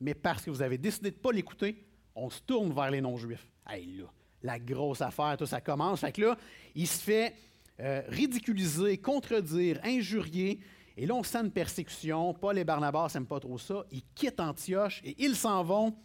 mais 0.00 0.14
parce 0.14 0.44
que 0.44 0.50
vous 0.50 0.62
avez 0.62 0.78
décidé 0.78 1.10
de 1.10 1.16
ne 1.16 1.20
pas 1.20 1.32
l'écouter, 1.32 1.84
on 2.14 2.30
se 2.30 2.40
tourne 2.42 2.72
vers 2.72 2.90
les 2.90 3.00
non-juifs. 3.00 3.46
Hey, 3.66 3.96
là, 3.96 4.04
la 4.42 4.58
grosse 4.58 5.00
affaire, 5.00 5.36
tout 5.38 5.46
ça 5.46 5.60
commence. 5.60 6.00
Fait 6.00 6.12
que 6.12 6.20
là, 6.20 6.38
il 6.74 6.86
se 6.86 7.00
fait 7.02 7.34
euh, 7.80 8.02
ridiculiser, 8.08 8.98
contredire, 8.98 9.80
injurier. 9.84 10.60
Et 10.96 11.06
là, 11.06 11.14
on 11.14 11.24
sent 11.24 11.38
une 11.38 11.50
persécution. 11.50 12.32
Paul 12.34 12.58
et 12.58 12.64
Barnabas 12.64 13.10
n'aiment 13.14 13.26
pas 13.26 13.40
trop 13.40 13.58
ça. 13.58 13.84
Ils 13.90 14.04
quittent 14.14 14.40
Antioche 14.40 15.00
et 15.04 15.16
ils 15.24 15.34
s'en 15.34 15.64
vont 15.64 15.96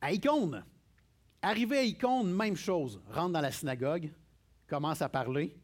à 0.00 0.12
Icône. 0.12 0.64
Arrivé 1.40 1.78
à 1.78 1.82
Icône, 1.82 2.32
même 2.32 2.56
chose. 2.56 3.00
Rentre 3.10 3.32
dans 3.32 3.40
la 3.40 3.50
synagogue, 3.50 4.10
commence 4.66 5.00
à 5.00 5.08
parler. 5.08 5.56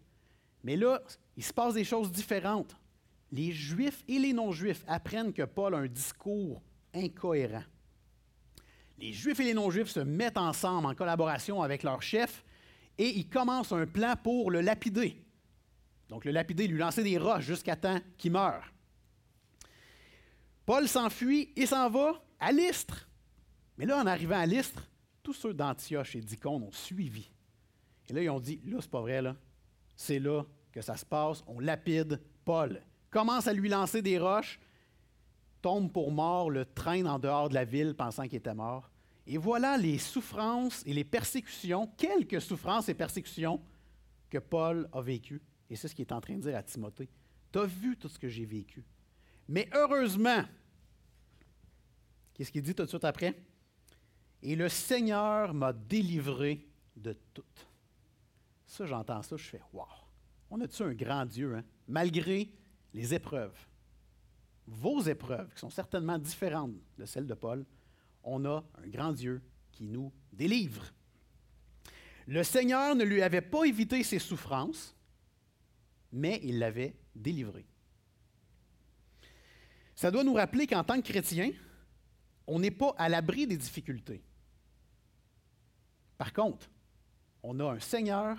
Mais 0.65 0.77
là, 0.77 1.03
il 1.37 1.45
se 1.45 1.53
passe 1.53 1.75
des 1.75 1.85
choses 1.85 2.11
différentes. 2.11 2.75
Les 3.31 3.53
Juifs 3.53 4.03
et 4.09 4.19
les 4.19 4.33
non-Juifs 4.33 4.85
apprennent 4.89 5.33
que 5.35 5.43
Paul 5.43 5.75
a 5.75 5.79
un 5.79 5.87
discours 5.87 6.63
incohérent. 6.95 7.65
Les 8.99 9.13
Juifs 9.13 9.39
et 9.41 9.45
les 9.45 9.55
non-Juifs 9.55 9.91
se 9.91 10.01
mettent 10.01 10.39
ensemble 10.39 10.87
en 10.87 10.95
collaboration 10.95 11.61
avec 11.61 11.83
leur 11.83 12.01
chef 12.01 12.46
et 12.99 13.09
ils 13.19 13.29
commencent 13.29 13.73
un 13.73 13.87
plan 13.87 14.15
pour 14.23 14.51
le 14.51 14.61
lapider. 14.61 15.23
Donc 16.09 16.25
le 16.25 16.31
lapider, 16.31 16.67
lui 16.67 16.79
lancer 16.79 17.03
des 17.03 17.19
roches 17.19 17.45
jusqu'à 17.45 17.77
temps 17.77 17.99
qu'il 18.17 18.33
meure. 18.33 18.73
Paul 20.65 20.89
s'enfuit 20.89 21.53
et 21.57 21.67
s'en 21.67 21.89
va 21.91 22.23
à 22.41 22.53
Lystre. 22.53 23.09
Mais 23.79 23.87
là, 23.87 23.99
en 23.99 24.07
arrivant 24.07 24.39
à 24.39 24.47
Lystre, 24.47 24.89
tous 25.23 25.35
ceux 25.35 25.55
d'Antioche 25.55 26.17
et 26.17 26.21
d'Icône 26.21 26.63
ont 26.63 26.73
suivi. 26.73 27.31
Et 28.09 28.13
là, 28.13 28.23
ils 28.23 28.31
ont 28.31 28.41
dit, 28.41 28.61
là, 28.65 28.79
c'est 28.81 28.91
pas 28.91 29.01
vrai, 29.01 29.21
là. 29.21 29.37
C'est 29.97 30.19
là 30.19 30.45
que 30.73 30.83
ça 30.83 30.97
se 30.97 31.05
passe, 31.05 31.43
on 31.47 31.59
lapide 31.59 32.21
Paul, 32.45 32.81
commence 33.11 33.47
à 33.47 33.53
lui 33.53 33.69
lancer 33.69 34.03
des 34.03 34.19
roches, 34.19 34.61
tombe 35.63 35.91
pour 35.91 36.13
mort, 36.13 36.51
le 36.51 36.65
traîne 36.65 37.09
en 37.09 37.19
dehors 37.19 37.49
de 37.49 37.55
la 37.55 37.65
ville 37.65 37.95
pensant 37.95 38.25
qu'il 38.25 38.37
était 38.37 38.55
mort. 38.55 38.91
Et 39.27 39.39
voilà 39.39 39.77
les 39.77 39.99
souffrances 39.99 40.83
et 40.87 40.95
les 40.95 41.05
persécutions, 41.05 41.89
quelques 41.97 42.41
souffrances 42.41 42.89
et 42.89 42.95
persécutions 42.95 43.61
que 44.31 44.39
Paul 44.39 44.89
a 44.93 45.01
vécues. 45.01 45.43
Et 45.69 45.77
c'est 45.77 45.89
ce 45.89 45.95
qu'il 45.95 46.07
est 46.07 46.13
en 46.13 46.21
train 46.21 46.37
de 46.37 46.43
dire 46.43 46.57
à 46.57 46.63
Timothée. 46.63 47.09
Tu 47.53 47.59
as 47.59 47.65
vu 47.65 47.97
tout 47.97 48.09
ce 48.09 48.19
que 48.19 48.29
j'ai 48.29 48.45
vécu. 48.45 48.85
Mais 49.49 49.69
heureusement, 49.75 50.45
qu'est-ce 52.35 52.53
qu'il 52.53 52.63
dit 52.63 52.75
tout 52.75 52.85
de 52.85 52.89
suite 52.89 53.05
après? 53.05 53.35
Et 54.43 54.55
le 54.55 54.69
Seigneur 54.69 55.55
m'a 55.55 55.73
délivré 55.73 56.69
de 56.95 57.17
tout. 57.35 57.43
Ça, 58.67 58.87
j'entends 58.87 59.23
ça, 59.23 59.37
je 59.37 59.45
fais 59.45 59.61
Waouh! 59.73 59.87
On 60.51 60.61
a-tu 60.61 60.83
un 60.83 60.95
grand 60.95 61.27
Dieu, 61.27 61.57
hein? 61.57 61.65
malgré 61.89 62.51
les 62.95 63.15
épreuves, 63.15 63.57
vos 64.67 65.01
épreuves, 65.01 65.53
qui 65.53 65.61
sont 65.61 65.71
certainement 65.71 66.19
différentes 66.19 66.75
de 66.97 67.05
celles 67.05 67.27
de 67.27 67.35
Paul, 67.35 67.65
on 68.27 68.45
a 68.45 68.63
un 68.85 68.89
grand 68.89 69.13
Dieu 69.13 69.41
qui 69.73 69.89
nous 69.89 70.13
délivre. 70.33 70.93
Le 72.27 72.43
Seigneur 72.43 72.95
ne 72.95 73.05
lui 73.05 73.23
avait 73.23 73.41
pas 73.41 73.65
évité 73.65 74.03
ses 74.03 74.19
souffrances, 74.19 74.95
mais 76.13 76.41
il 76.43 76.59
l'avait 76.59 76.97
délivré. 77.15 77.65
Ça 79.95 80.11
doit 80.11 80.25
nous 80.25 80.35
rappeler 80.35 80.67
qu'en 80.67 80.85
tant 80.85 81.01
que 81.01 81.09
chrétien, 81.09 81.53
on 82.47 82.59
n'est 82.59 82.71
pas 82.71 82.95
à 82.99 83.09
l'abri 83.09 83.47
des 83.47 83.57
difficultés. 83.57 84.23
Par 86.19 86.33
contre, 86.33 86.69
on 87.43 87.59
a 87.61 87.73
un 87.73 87.81
Seigneur 87.81 88.37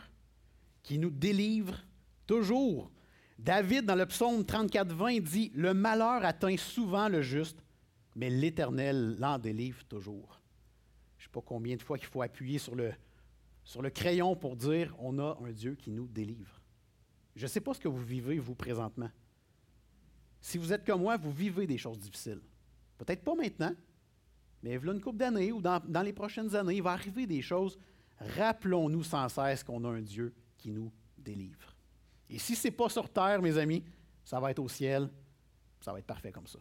qui 0.84 1.00
nous 1.00 1.10
délivre 1.10 1.82
Toujours. 2.28 2.92
David, 3.40 3.86
dans 3.86 3.96
le 3.96 4.06
psaume 4.06 4.46
34, 4.46 4.92
20, 4.94 5.20
dit 5.22 5.52
Le 5.56 5.74
malheur 5.74 6.26
atteint 6.26 6.58
souvent 6.58 7.08
le 7.08 7.22
juste, 7.22 7.64
mais 8.18 8.32
l'Éternel 8.32 9.16
l'en 9.20 9.38
délivre 9.38 9.86
toujours. 9.86 10.42
Je 11.18 11.24
ne 11.24 11.28
sais 11.28 11.32
pas 11.32 11.42
combien 11.42 11.76
de 11.76 11.84
fois 11.84 12.00
qu'il 12.00 12.08
faut 12.08 12.24
appuyer 12.24 12.58
sur 12.58 12.76
le, 12.76 12.92
crayon 13.92 14.36
pour 14.36 14.56
dire 14.56 14.94
On 14.98 15.20
a 15.20 15.38
un 15.46 15.52
Dieu 15.52 15.76
qui 15.76 15.92
nous 15.92 16.08
délivre. 16.08 16.60
Je 17.36 17.44
ne 17.44 17.48
sais 17.48 17.62
pas 17.62 17.76
ce 17.76 17.80
que 17.80 17.88
vous 17.88 18.04
vivez, 18.04 18.40
vous, 18.40 18.56
présentement. 18.56 19.12
Si 20.42 20.58
vous 20.58 20.74
êtes 20.74 20.84
comme 20.84 21.02
moi, 21.02 21.16
vous 21.16 21.32
vivez 21.32 21.68
des 21.68 21.78
choses 21.78 22.00
difficiles. 22.00 22.42
Peut-être 22.98 23.24
pas 23.24 23.36
maintenant, 23.36 23.74
mais 24.64 24.78
voilà 24.78 24.94
une 24.94 25.02
couple 25.02 25.20
d'années 25.20 25.52
ou 25.52 25.62
dans, 25.62 25.80
dans 25.88 26.02
les 26.02 26.14
prochaines 26.14 26.56
années, 26.56 26.78
il 26.78 26.84
va 26.84 26.94
arriver 26.94 27.28
des 27.28 27.44
choses. 27.44 27.78
Rappelons-nous 28.20 29.04
sans 29.04 29.30
cesse 29.30 29.64
qu'on 29.64 29.84
a 29.86 29.90
un 29.90 30.02
Dieu 30.02 30.34
qui 30.58 30.72
nous 30.72 30.92
délivre. 31.16 31.76
Et 32.32 32.40
si 32.40 32.56
ce 32.56 32.68
n'est 32.68 32.72
pas 32.72 32.90
sur 32.90 33.10
terre, 33.10 33.44
mes 33.44 33.60
amis, 33.60 33.84
ça 34.26 34.40
va 34.40 34.50
être 34.50 34.60
au 34.60 34.70
ciel. 34.70 35.08
Ça 35.82 35.94
va 35.94 36.00
être 36.00 36.08
parfait 36.08 36.32
comme 36.32 36.48
ça. 36.48 36.60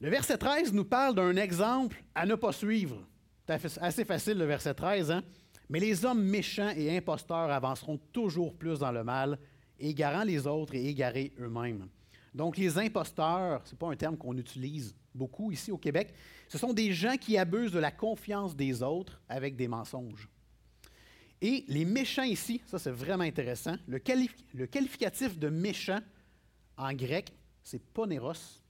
Le 0.00 0.08
verset 0.08 0.38
13 0.38 0.72
nous 0.72 0.86
parle 0.86 1.14
d'un 1.14 1.36
exemple 1.36 2.02
à 2.14 2.24
ne 2.24 2.34
pas 2.34 2.52
suivre. 2.52 3.06
C'est 3.46 3.78
assez 3.82 4.04
facile 4.04 4.38
le 4.38 4.46
verset 4.46 4.72
13, 4.72 5.10
hein? 5.10 5.22
Mais 5.68 5.78
les 5.78 6.04
hommes 6.04 6.22
méchants 6.22 6.72
et 6.74 6.96
imposteurs 6.96 7.50
avanceront 7.50 7.98
toujours 8.10 8.56
plus 8.56 8.78
dans 8.78 8.92
le 8.92 9.04
mal, 9.04 9.38
égarant 9.78 10.24
les 10.24 10.46
autres 10.46 10.74
et 10.74 10.86
égarés 10.88 11.32
eux-mêmes. 11.38 11.86
Donc 12.34 12.56
les 12.56 12.78
imposteurs, 12.78 13.60
ce 13.66 13.72
n'est 13.72 13.78
pas 13.78 13.90
un 13.90 13.96
terme 13.96 14.16
qu'on 14.16 14.36
utilise 14.36 14.94
beaucoup 15.14 15.52
ici 15.52 15.70
au 15.70 15.78
Québec, 15.78 16.14
ce 16.48 16.56
sont 16.56 16.72
des 16.72 16.92
gens 16.92 17.16
qui 17.16 17.36
abusent 17.36 17.72
de 17.72 17.78
la 17.78 17.90
confiance 17.90 18.56
des 18.56 18.82
autres 18.82 19.20
avec 19.28 19.54
des 19.54 19.68
mensonges. 19.68 20.28
Et 21.42 21.64
les 21.68 21.84
méchants 21.84 22.22
ici, 22.22 22.62
ça 22.66 22.78
c'est 22.78 22.90
vraiment 22.90 23.24
intéressant. 23.24 23.76
Le, 23.86 23.98
qualificatif 23.98 25.38
de 25.38 25.48
méchant 25.48 26.00
en 26.76 26.92
grec, 26.94 27.32
c'est 27.62 27.82
poneros. 27.92 28.62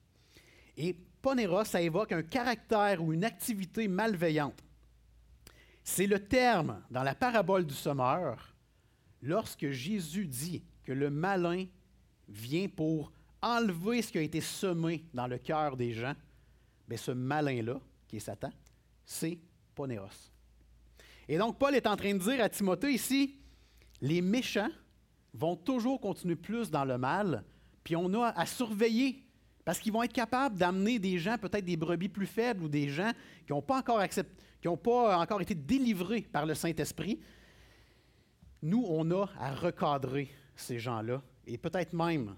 Et 0.76 0.96
poneros, 1.22 1.64
ça 1.64 1.80
évoque 1.80 2.12
un 2.12 2.22
caractère 2.22 3.02
ou 3.02 3.12
une 3.12 3.24
activité 3.24 3.88
malveillante. 3.88 4.62
C'est 5.82 6.06
le 6.06 6.20
terme 6.20 6.82
dans 6.90 7.02
la 7.02 7.14
parabole 7.14 7.66
du 7.66 7.74
sommeur 7.74 8.54
lorsque 9.22 9.70
Jésus 9.70 10.26
dit 10.26 10.64
que 10.84 10.92
le 10.92 11.10
malin 11.10 11.66
vient 12.28 12.68
pour 12.68 13.12
enlever 13.42 14.02
ce 14.02 14.12
qui 14.12 14.18
a 14.18 14.22
été 14.22 14.40
semé 14.40 15.04
dans 15.14 15.26
le 15.26 15.38
cœur 15.38 15.76
des 15.76 15.92
gens. 15.92 16.14
Bien, 16.88 16.98
ce 16.98 17.10
malin-là, 17.10 17.80
qui 18.08 18.16
est 18.16 18.20
Satan, 18.20 18.50
c'est 19.04 19.38
poneros. 19.74 20.30
Et 21.28 21.38
donc, 21.38 21.58
Paul 21.58 21.74
est 21.74 21.86
en 21.86 21.96
train 21.96 22.12
de 22.12 22.18
dire 22.18 22.42
à 22.42 22.48
Timothée 22.48 22.92
ici, 22.92 23.38
les 24.00 24.20
méchants 24.20 24.70
vont 25.32 25.56
toujours 25.56 26.00
continuer 26.00 26.36
plus 26.36 26.70
dans 26.70 26.84
le 26.84 26.98
mal, 26.98 27.44
puis 27.84 27.94
on 27.94 28.12
a 28.14 28.28
à 28.28 28.46
surveiller, 28.46 29.22
parce 29.64 29.78
qu'ils 29.78 29.92
vont 29.92 30.02
être 30.02 30.12
capables 30.12 30.56
d'amener 30.56 30.98
des 30.98 31.18
gens, 31.18 31.38
peut-être 31.38 31.64
des 31.64 31.76
brebis 31.76 32.08
plus 32.08 32.26
faibles 32.26 32.64
ou 32.64 32.68
des 32.68 32.88
gens 32.88 33.12
qui 33.46 33.52
n'ont 33.52 33.62
pas 33.62 33.78
encore 33.78 34.00
pas 34.76 35.18
encore 35.18 35.40
été 35.40 35.54
délivrés 35.54 36.22
par 36.22 36.46
le 36.46 36.54
Saint-Esprit. 36.54 37.20
Nous, 38.62 38.84
on 38.88 39.10
a 39.10 39.26
à 39.38 39.54
recadrer 39.54 40.30
ces 40.54 40.78
gens-là 40.78 41.22
et 41.46 41.56
peut-être 41.56 41.94
même 41.94 42.36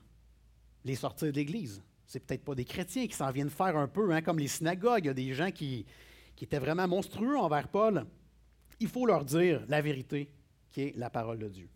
les 0.84 0.94
sortir 0.94 1.28
de 1.28 1.36
l'Église. 1.36 1.82
C'est 2.06 2.20
peut-être 2.20 2.44
pas 2.44 2.54
des 2.54 2.64
chrétiens 2.64 3.06
qui 3.06 3.14
s'en 3.14 3.30
viennent 3.30 3.50
faire 3.50 3.76
un 3.76 3.88
peu, 3.88 4.12
hein, 4.12 4.22
comme 4.22 4.38
les 4.38 4.48
synagogues. 4.48 5.04
Il 5.04 5.08
y 5.08 5.10
a 5.10 5.14
des 5.14 5.32
gens 5.32 5.50
qui, 5.50 5.86
qui 6.36 6.44
étaient 6.44 6.58
vraiment 6.58 6.86
monstrueux 6.86 7.38
envers 7.38 7.68
Paul 7.68 8.06
il 8.82 8.88
faut 8.88 9.06
leur 9.06 9.24
dire 9.24 9.64
la 9.68 9.80
vérité 9.80 10.28
qui 10.70 10.82
est 10.82 10.96
la 10.96 11.08
parole 11.08 11.38
de 11.38 11.48
Dieu. 11.48 11.68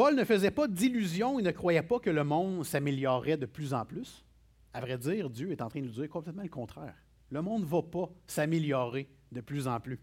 Paul 0.00 0.16
ne 0.16 0.24
faisait 0.24 0.50
pas 0.50 0.66
d'illusions, 0.66 1.38
il 1.38 1.42
ne 1.42 1.50
croyait 1.50 1.82
pas 1.82 1.98
que 1.98 2.08
le 2.08 2.24
monde 2.24 2.64
s'améliorerait 2.64 3.36
de 3.36 3.44
plus 3.44 3.74
en 3.74 3.84
plus. 3.84 4.24
À 4.72 4.80
vrai 4.80 4.96
dire, 4.96 5.28
Dieu 5.28 5.52
est 5.52 5.60
en 5.60 5.68
train 5.68 5.82
de 5.82 5.84
nous 5.84 5.92
dire 5.92 6.08
complètement 6.08 6.42
le 6.42 6.48
contraire. 6.48 6.94
Le 7.28 7.42
monde 7.42 7.64
ne 7.64 7.66
va 7.66 7.82
pas 7.82 8.08
s'améliorer 8.26 9.10
de 9.30 9.42
plus 9.42 9.68
en 9.68 9.78
plus. 9.78 10.00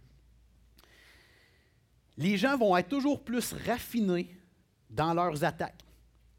Les 2.16 2.38
gens 2.38 2.60
vont 2.60 2.78
être 2.78 2.90
toujours 2.90 3.24
plus 3.24 3.54
raffinés 3.66 4.30
dans 4.92 5.16
leurs 5.16 5.44
attaques. 5.44 5.84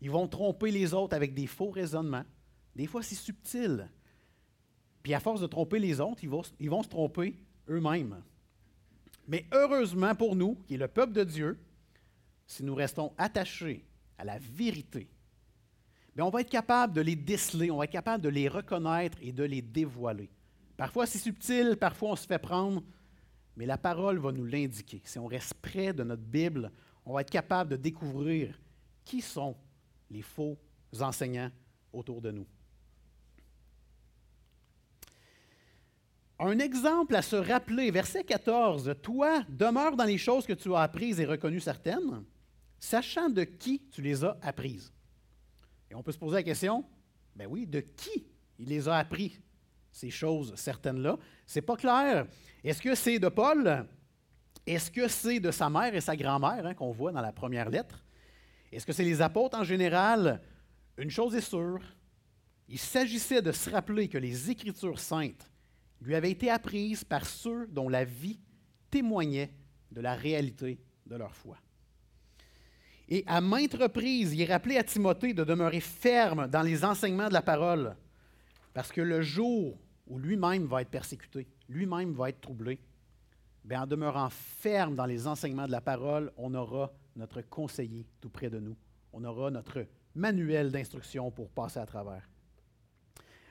Ils 0.02 0.12
vont 0.12 0.28
tromper 0.28 0.70
les 0.70 0.94
autres 0.94 1.16
avec 1.16 1.34
des 1.34 1.48
faux 1.48 1.70
raisonnements. 1.70 2.26
Des 2.76 2.86
fois, 2.86 3.02
c'est 3.02 3.16
subtil. 3.16 3.88
Puis 5.02 5.14
à 5.14 5.18
force 5.18 5.40
de 5.40 5.48
tromper 5.48 5.80
les 5.80 6.00
autres, 6.00 6.22
ils 6.22 6.30
vont, 6.30 6.42
ils 6.60 6.70
vont 6.70 6.84
se 6.84 6.88
tromper 6.90 7.34
eux-mêmes. 7.68 8.22
Mais 9.26 9.46
heureusement 9.52 10.14
pour 10.14 10.36
nous, 10.36 10.54
qui 10.68 10.74
est 10.74 10.78
le 10.78 10.86
peuple 10.86 11.12
de 11.12 11.24
Dieu, 11.24 11.58
si 12.48 12.64
nous 12.64 12.74
restons 12.74 13.12
attachés 13.16 13.84
à 14.16 14.24
la 14.24 14.38
vérité, 14.38 15.08
on 16.20 16.30
va 16.30 16.40
être 16.40 16.50
capable 16.50 16.94
de 16.94 17.00
les 17.00 17.14
déceler, 17.14 17.70
on 17.70 17.76
va 17.76 17.84
être 17.84 17.92
capable 17.92 18.24
de 18.24 18.28
les 18.28 18.48
reconnaître 18.48 19.18
et 19.20 19.32
de 19.32 19.44
les 19.44 19.62
dévoiler. 19.62 20.30
Parfois 20.76 21.06
c'est 21.06 21.18
subtil, 21.18 21.76
parfois 21.76 22.10
on 22.10 22.16
se 22.16 22.26
fait 22.26 22.38
prendre, 22.38 22.82
mais 23.56 23.66
la 23.66 23.78
parole 23.78 24.18
va 24.18 24.32
nous 24.32 24.44
l'indiquer. 24.44 25.00
Si 25.04 25.18
on 25.18 25.26
reste 25.26 25.54
près 25.54 25.92
de 25.92 26.02
notre 26.02 26.22
Bible, 26.22 26.72
on 27.04 27.12
va 27.12 27.20
être 27.20 27.30
capable 27.30 27.70
de 27.70 27.76
découvrir 27.76 28.58
qui 29.04 29.20
sont 29.20 29.56
les 30.10 30.22
faux 30.22 30.58
enseignants 31.00 31.50
autour 31.92 32.20
de 32.20 32.30
nous. 32.30 32.46
Un 36.40 36.58
exemple 36.60 37.16
à 37.16 37.22
se 37.22 37.34
rappeler, 37.34 37.90
verset 37.90 38.22
14, 38.22 38.94
Toi, 39.02 39.42
demeure 39.48 39.96
dans 39.96 40.04
les 40.04 40.18
choses 40.18 40.46
que 40.46 40.52
tu 40.52 40.72
as 40.74 40.82
apprises 40.82 41.18
et 41.18 41.26
reconnues 41.26 41.60
certaines, 41.60 42.24
sachant 42.78 43.28
de 43.28 43.44
qui 43.44 43.82
tu 43.90 44.02
les 44.02 44.24
as 44.24 44.36
apprises. 44.42 44.92
Et 45.90 45.94
on 45.94 46.02
peut 46.02 46.12
se 46.12 46.18
poser 46.18 46.36
la 46.36 46.42
question, 46.42 46.84
ben 47.34 47.46
oui, 47.46 47.66
de 47.66 47.80
qui 47.80 48.26
il 48.58 48.68
les 48.68 48.88
a 48.88 48.96
appris, 48.96 49.40
ces 49.90 50.10
choses 50.10 50.54
certaines-là? 50.56 51.16
C'est 51.46 51.62
pas 51.62 51.76
clair. 51.76 52.26
Est-ce 52.62 52.82
que 52.82 52.94
c'est 52.94 53.18
de 53.18 53.28
Paul? 53.28 53.86
Est-ce 54.66 54.90
que 54.90 55.08
c'est 55.08 55.40
de 55.40 55.50
sa 55.50 55.70
mère 55.70 55.94
et 55.94 56.00
sa 56.00 56.16
grand-mère 56.16 56.66
hein, 56.66 56.74
qu'on 56.74 56.90
voit 56.90 57.12
dans 57.12 57.20
la 57.20 57.32
première 57.32 57.70
lettre? 57.70 58.04
Est-ce 58.70 58.84
que 58.84 58.92
c'est 58.92 59.04
les 59.04 59.22
apôtres 59.22 59.58
en 59.58 59.64
général? 59.64 60.42
Une 60.98 61.10
chose 61.10 61.34
est 61.34 61.40
sûre, 61.40 61.80
il 62.68 62.78
s'agissait 62.78 63.40
de 63.40 63.52
se 63.52 63.70
rappeler 63.70 64.08
que 64.08 64.18
les 64.18 64.50
Écritures 64.50 65.00
saintes 65.00 65.50
lui 66.02 66.14
avaient 66.14 66.30
été 66.30 66.50
apprises 66.50 67.02
par 67.02 67.24
ceux 67.24 67.66
dont 67.68 67.88
la 67.88 68.04
vie 68.04 68.40
témoignait 68.90 69.54
de 69.90 70.00
la 70.00 70.14
réalité 70.14 70.78
de 71.06 71.16
leur 71.16 71.34
foi. 71.34 71.56
Et 73.08 73.24
à 73.26 73.40
maintes 73.40 73.74
reprises, 73.74 74.34
il 74.34 74.42
est 74.42 74.52
rappelé 74.52 74.76
à 74.76 74.84
Timothée 74.84 75.32
de 75.32 75.44
demeurer 75.44 75.80
ferme 75.80 76.46
dans 76.46 76.62
les 76.62 76.84
enseignements 76.84 77.28
de 77.28 77.32
la 77.32 77.42
parole, 77.42 77.96
parce 78.74 78.92
que 78.92 79.00
le 79.00 79.22
jour 79.22 79.78
où 80.06 80.18
lui-même 80.18 80.66
va 80.66 80.82
être 80.82 80.90
persécuté, 80.90 81.48
lui-même 81.68 82.12
va 82.12 82.28
être 82.28 82.40
troublé, 82.40 82.80
bien, 83.64 83.82
en 83.82 83.86
demeurant 83.86 84.28
ferme 84.30 84.94
dans 84.94 85.06
les 85.06 85.26
enseignements 85.26 85.66
de 85.66 85.72
la 85.72 85.80
parole, 85.80 86.32
on 86.36 86.54
aura 86.54 86.92
notre 87.16 87.40
conseiller 87.42 88.06
tout 88.20 88.30
près 88.30 88.50
de 88.50 88.58
nous. 88.58 88.76
On 89.12 89.24
aura 89.24 89.50
notre 89.50 89.86
manuel 90.14 90.70
d'instruction 90.70 91.30
pour 91.30 91.50
passer 91.50 91.78
à 91.78 91.86
travers. 91.86 92.28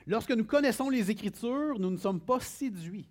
Lorsque 0.06 0.30
nous 0.30 0.44
connaissons 0.44 0.88
les 0.88 1.10
Écritures, 1.10 1.78
nous 1.78 1.90
ne 1.90 1.96
sommes 1.98 2.20
pas 2.20 2.40
séduits 2.40 3.08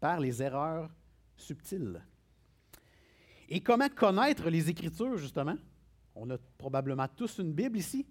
par 0.00 0.18
les 0.18 0.42
erreurs 0.42 0.90
subtiles. 1.36 2.02
Et 3.48 3.60
comment 3.60 3.88
connaître 3.88 4.48
les 4.50 4.68
Écritures, 4.68 5.16
justement? 5.16 5.56
On 6.14 6.30
a 6.30 6.38
probablement 6.58 7.08
tous 7.08 7.38
une 7.38 7.52
Bible 7.52 7.78
ici. 7.78 8.06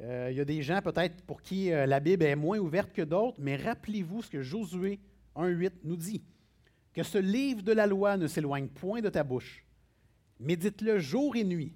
Euh, 0.00 0.28
il 0.30 0.36
y 0.36 0.40
a 0.40 0.44
des 0.44 0.62
gens 0.62 0.80
peut-être 0.82 1.22
pour 1.24 1.42
qui 1.42 1.72
euh, 1.72 1.86
la 1.86 2.00
Bible 2.00 2.24
est 2.24 2.36
moins 2.36 2.58
ouverte 2.58 2.92
que 2.92 3.02
d'autres, 3.02 3.36
mais 3.38 3.56
rappelez-vous 3.56 4.22
ce 4.22 4.30
que 4.30 4.42
Josué 4.42 5.00
1.8 5.36 5.72
nous 5.84 5.96
dit, 5.96 6.22
que 6.92 7.02
ce 7.02 7.18
livre 7.18 7.62
de 7.62 7.72
la 7.72 7.86
loi 7.86 8.16
ne 8.16 8.26
s'éloigne 8.26 8.68
point 8.68 9.00
de 9.00 9.08
ta 9.08 9.22
bouche. 9.22 9.64
Médite-le 10.40 10.98
jour 10.98 11.36
et 11.36 11.44
nuit 11.44 11.74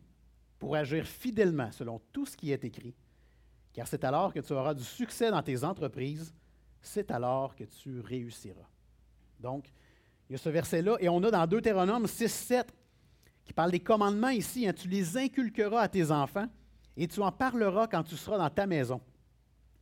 pour 0.59 0.76
agir 0.76 1.07
fidèlement 1.07 1.70
selon 1.72 2.00
tout 2.12 2.26
ce 2.26 2.37
qui 2.37 2.52
est 2.52 2.64
écrit, 2.64 2.94
car 3.72 3.87
c'est 3.87 4.05
alors 4.05 4.33
que 4.33 4.40
tu 4.40 4.52
auras 4.52 4.74
du 4.74 4.83
succès 4.85 5.31
dans 5.31 5.42
tes 5.42 5.62
entreprises, 5.62 6.35
c'est 6.81 7.11
alors 7.11 7.55
que 7.55 7.64
tu 7.64 8.00
réussiras. 8.00 8.68
Donc, 9.38 9.70
il 10.29 10.33
y 10.33 10.35
a 10.35 10.38
ce 10.38 10.48
verset-là, 10.48 10.96
et 11.00 11.09
on 11.09 11.22
a 11.22 11.31
dans 11.31 11.46
Deutéronome 11.46 12.07
6, 12.07 12.29
7, 12.29 12.74
qui 13.46 13.52
parle 13.52 13.70
des 13.70 13.80
commandements 13.80 14.28
ici, 14.28 14.68
hein, 14.68 14.72
tu 14.72 14.88
les 14.88 15.16
inculqueras 15.16 15.82
à 15.82 15.88
tes 15.88 16.11
enfants, 16.11 16.48
et 16.96 17.06
tu 17.06 17.20
en 17.22 17.30
parleras 17.30 17.87
quand 17.87 18.02
tu 18.02 18.16
seras 18.16 18.38
dans 18.38 18.50
ta 18.50 18.66
maison, 18.66 19.00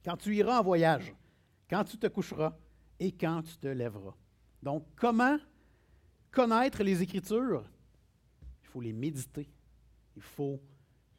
quand 0.05 0.17
tu 0.17 0.37
iras 0.37 0.61
en 0.61 0.63
voyage, 0.63 1.15
quand 1.69 1.83
tu 1.85 1.97
te 1.97 2.07
coucheras 2.07 2.55
et 3.01 3.11
quand 3.11 3.43
tu 3.43 3.57
te 3.57 3.67
lèveras. 3.67 4.15
Donc, 4.63 4.87
comment 4.97 5.39
connaître 6.31 6.83
les 6.83 7.03
Écritures? 7.03 7.65
Il 8.63 8.69
faut 8.69 8.81
les 8.81 8.93
méditer. 8.93 9.49
Il 10.17 10.23
faut 10.23 10.61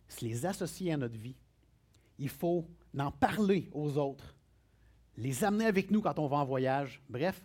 se 0.08 0.24
les 0.24 0.46
associer 0.46 0.94
à 0.94 0.98
notre 0.98 1.18
vie. 1.18 1.36
Il 2.20 2.30
faut 2.30 2.68
en 2.98 3.12
parler 3.12 3.70
aux 3.74 3.98
autres. 3.98 4.36
Les 5.18 5.44
amener 5.44 5.66
avec 5.66 5.92
nous 5.92 6.02
quand 6.02 6.20
on 6.20 6.28
va 6.28 6.38
en 6.38 6.46
voyage. 6.46 7.02
Bref, 7.10 7.44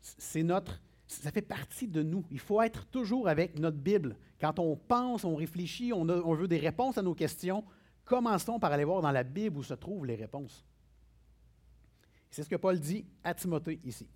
c'est 0.00 0.42
notre, 0.42 0.80
ça 1.06 1.30
fait 1.30 1.42
partie 1.42 1.88
de 1.88 2.02
nous. 2.02 2.24
Il 2.30 2.38
faut 2.38 2.62
être 2.62 2.86
toujours 2.86 3.28
avec 3.28 3.58
notre 3.58 3.76
Bible. 3.76 4.16
Quand 4.40 4.58
on 4.58 4.76
pense, 4.76 5.24
on 5.24 5.34
réfléchit, 5.34 5.92
on, 5.92 6.04
veut 6.34 6.48
des 6.48 6.58
réponses 6.58 6.98
à 6.98 7.02
nos 7.02 7.14
questions, 7.14 7.64
commençons 8.04 8.58
par 8.58 8.72
aller 8.72 8.84
voir 8.84 9.02
dans 9.02 9.10
la 9.10 9.22
Bible 9.22 9.58
où 9.58 9.62
se 9.62 9.74
trouvent 9.74 10.06
les 10.06 10.16
réponses. 10.16 10.64
C'est 12.30 12.42
ce 12.42 12.48
que 12.48 12.56
Paul 12.56 12.78
dit 12.78 13.06
à 13.22 13.34
Timothée 13.34 13.80
ici. 13.84 14.08